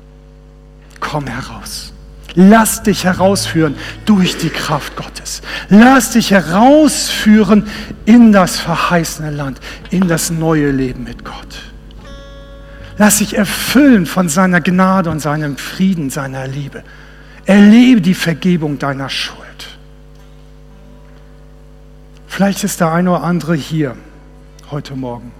Komm 1.06 1.28
heraus. 1.28 1.94
Lass 2.34 2.84
dich 2.84 3.06
herausführen 3.06 3.76
durch 4.06 4.38
die 4.38 4.50
Kraft 4.50 4.96
Gottes. 4.98 5.42
Lass 5.70 6.12
dich 6.12 6.32
herausführen 6.32 7.68
in 8.06 8.32
das 8.32 8.60
verheißene 8.60 9.30
Land, 9.30 9.60
in 9.92 10.08
das 10.08 10.32
neue 10.32 10.72
Leben 10.72 11.04
mit 11.04 11.24
Gott. 11.24 11.72
Lass 12.98 13.20
dich 13.20 13.38
erfüllen 13.38 14.06
von 14.06 14.30
seiner 14.30 14.62
Gnade 14.62 15.10
und 15.10 15.20
seinem 15.20 15.58
Frieden, 15.58 16.10
seiner 16.10 16.48
Liebe. 16.48 16.84
Erlebe 17.46 18.02
die 18.02 18.16
Vergebung 18.16 18.80
deiner 18.80 19.10
Schuld. 19.10 19.40
Vielleicht 22.28 22.64
ist 22.64 22.82
der 22.82 22.92
eine 22.92 23.12
oder 23.12 23.24
andere 23.24 23.56
hier 23.56 23.96
heute 24.72 24.96
Morgen. 24.96 25.32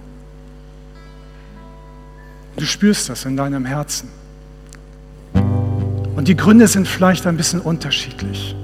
Du 2.56 2.64
spürst 2.64 3.08
das 3.08 3.24
in 3.24 3.36
deinem 3.36 3.66
Herzen. 3.66 4.08
Und 6.16 6.28
die 6.28 6.36
Gründe 6.36 6.66
sind 6.66 6.88
vielleicht 6.88 7.26
ein 7.26 7.36
bisschen 7.36 7.60
unterschiedlich. 7.60 8.56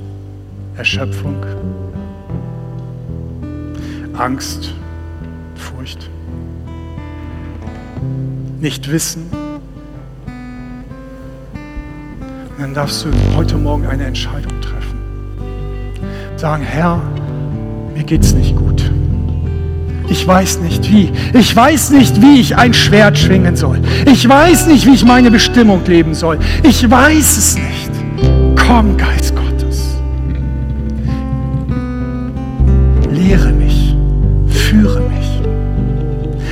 Erschöpfung, 0.76 1.36
Angst, 4.14 4.72
Furcht, 5.54 6.08
nicht 8.58 8.90
wissen. 8.90 9.26
Und 12.56 12.58
dann 12.58 12.74
darfst 12.74 13.04
du 13.04 13.10
heute 13.36 13.58
Morgen 13.58 13.86
eine 13.86 14.06
Entscheidung 14.06 14.58
treffen. 14.62 14.98
Sagen, 16.36 16.62
Herr, 16.62 17.02
mir 17.94 18.04
geht's 18.04 18.32
nicht 18.32 18.56
gut. 18.56 18.91
Ich 20.12 20.28
weiß 20.28 20.60
nicht 20.60 20.92
wie. 20.92 21.10
Ich 21.32 21.56
weiß 21.56 21.88
nicht, 21.90 22.20
wie 22.20 22.38
ich 22.38 22.54
ein 22.54 22.74
Schwert 22.74 23.16
schwingen 23.16 23.56
soll. 23.56 23.80
Ich 24.04 24.28
weiß 24.28 24.66
nicht, 24.66 24.84
wie 24.84 24.92
ich 24.92 25.06
meine 25.06 25.30
Bestimmung 25.30 25.80
leben 25.86 26.12
soll. 26.12 26.38
Ich 26.62 26.88
weiß 26.88 27.38
es 27.38 27.54
nicht. 27.54 27.90
Komm, 28.54 28.98
Geist 28.98 29.34
Gottes. 29.34 29.94
Lehre 33.10 33.52
mich. 33.52 33.96
Führe 34.48 35.00
mich. 35.00 35.40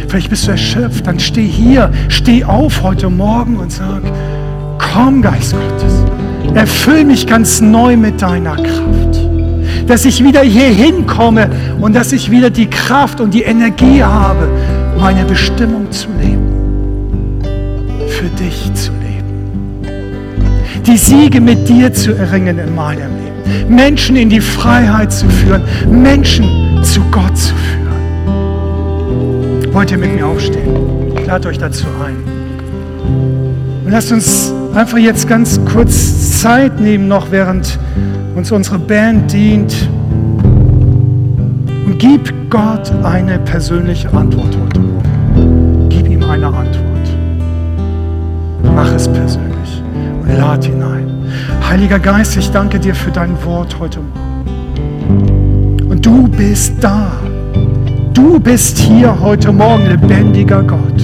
Vielleicht 0.09 0.31
bist 0.31 0.47
du 0.47 0.53
erschöpft. 0.53 1.07
Dann 1.07 1.21
steh 1.21 1.47
hier. 1.47 1.93
Steh 2.09 2.43
auf 2.43 2.83
heute 2.83 3.11
Morgen 3.11 3.57
und 3.57 3.71
sag, 3.71 4.01
komm, 4.79 5.21
Geist 5.21 5.53
Gottes. 5.53 6.03
Erfüll 6.55 7.05
mich 7.05 7.27
ganz 7.27 7.61
neu 7.61 7.99
mit 7.99 8.23
deiner 8.23 8.57
Kraft 8.57 9.30
dass 9.87 10.05
ich 10.05 10.23
wieder 10.23 10.43
hier 10.43 10.69
hinkomme 10.69 11.51
und 11.81 11.95
dass 11.95 12.13
ich 12.13 12.31
wieder 12.31 12.51
die 12.51 12.69
Kraft 12.69 13.21
und 13.21 13.35
die 13.35 13.43
Energie 13.43 14.03
habe, 14.03 14.49
meine 14.99 15.25
Bestimmung 15.25 15.91
zu 15.91 16.09
leben, 16.21 17.41
für 18.09 18.29
dich 18.43 18.73
zu 18.75 18.93
leben, 18.93 19.81
die 20.87 20.97
Siege 20.97 21.41
mit 21.41 21.69
dir 21.69 21.93
zu 21.93 22.13
erringen 22.13 22.59
in 22.59 22.75
meinem 22.75 23.11
Leben, 23.17 23.75
Menschen 23.75 24.17
in 24.17 24.31
die 24.31 24.41
Freiheit 24.41 25.13
zu 25.13 25.29
führen, 25.29 25.63
Menschen 25.89 26.83
zu 26.83 27.01
Gott 27.11 27.37
zu 27.37 27.55
führen. 27.55 27.81
Wollt 29.73 29.91
ihr 29.93 29.99
mit 29.99 30.15
mir 30.15 30.27
aufstehen? 30.27 31.15
Ich 31.19 31.27
lade 31.27 31.49
euch 31.49 31.59
dazu 31.59 31.87
ein. 32.05 32.17
Und 33.85 33.91
lasst 33.91 34.11
uns 34.13 34.53
einfach 34.75 34.99
jetzt 34.99 35.29
ganz 35.29 35.61
kurz 35.73 36.41
Zeit 36.41 36.81
nehmen, 36.81 37.09
noch 37.09 37.31
während 37.31 37.79
uns 38.35 38.53
unsere 38.53 38.79
Band 38.79 39.33
dient. 39.33 39.89
Und 41.87 41.99
gib 41.99 42.33
Gott 42.51 42.93
eine 43.03 43.39
persönliche 43.41 44.13
Antwort 44.13 44.57
heute 44.63 44.81
Morgen. 44.81 45.89
Gib 45.89 46.09
ihm 46.09 46.23
eine 46.23 46.47
Antwort. 46.47 46.87
Mach 48.75 48.93
es 48.95 49.09
persönlich 49.09 49.83
und 50.23 50.39
lad 50.39 50.67
ihn 50.67 50.83
ein. 50.83 51.07
Heiliger 51.69 51.99
Geist, 51.99 52.37
ich 52.37 52.51
danke 52.51 52.79
dir 52.79 52.95
für 52.95 53.11
dein 53.11 53.33
Wort 53.45 53.79
heute 53.79 54.01
Morgen. 54.01 55.77
Und 55.89 56.05
du 56.05 56.29
bist 56.29 56.75
da. 56.81 57.13
Du 58.15 58.39
bist 58.39 58.79
hier 58.79 59.19
heute 59.21 59.53
Morgen, 59.53 59.87
lebendiger 59.87 60.63
Gott. 60.63 61.03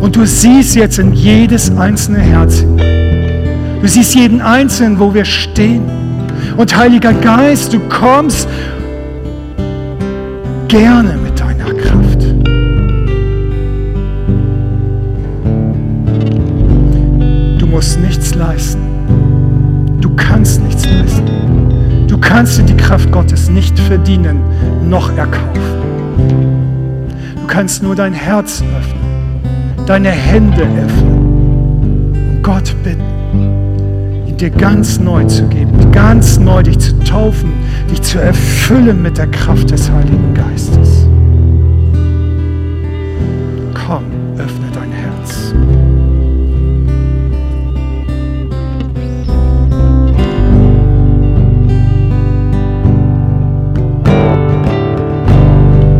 Und 0.00 0.16
du 0.16 0.24
siehst 0.26 0.76
jetzt 0.76 0.98
in 0.98 1.12
jedes 1.12 1.76
einzelne 1.76 2.18
Herz 2.18 2.58
hinein. 2.58 2.95
Du 3.80 3.88
siehst 3.88 4.14
jeden 4.14 4.40
Einzelnen, 4.40 4.98
wo 4.98 5.12
wir 5.12 5.24
stehen. 5.24 5.82
Und 6.56 6.76
Heiliger 6.76 7.12
Geist, 7.12 7.72
du 7.72 7.80
kommst 7.88 8.48
gerne 10.68 11.16
mit 11.16 11.38
deiner 11.38 11.72
Kraft. 11.74 12.22
Du 17.58 17.66
musst 17.66 18.00
nichts 18.00 18.34
leisten. 18.34 18.80
Du 20.00 20.10
kannst 20.16 20.62
nichts 20.62 20.84
leisten. 20.86 22.06
Du 22.08 22.18
kannst 22.18 22.58
dir 22.58 22.64
die 22.64 22.76
Kraft 22.76 23.12
Gottes 23.12 23.50
nicht 23.50 23.78
verdienen 23.78 24.40
noch 24.88 25.14
erkaufen. 25.16 25.76
Du 27.40 27.46
kannst 27.46 27.82
nur 27.82 27.94
dein 27.94 28.14
Herz 28.14 28.62
öffnen, 28.78 29.86
deine 29.86 30.10
Hände 30.10 30.62
öffnen 30.62 32.30
und 32.30 32.42
Gott 32.42 32.74
bitten 32.82 33.05
dir 34.40 34.50
ganz 34.50 34.98
neu 34.98 35.24
zu 35.24 35.46
geben, 35.48 35.72
ganz 35.92 36.38
neu 36.38 36.62
dich 36.62 36.78
zu 36.78 36.98
taufen, 37.00 37.52
dich 37.90 38.02
zu 38.02 38.18
erfüllen 38.18 39.00
mit 39.02 39.18
der 39.18 39.28
Kraft 39.28 39.70
des 39.70 39.90
Heiligen 39.90 40.34
Geistes. 40.34 40.85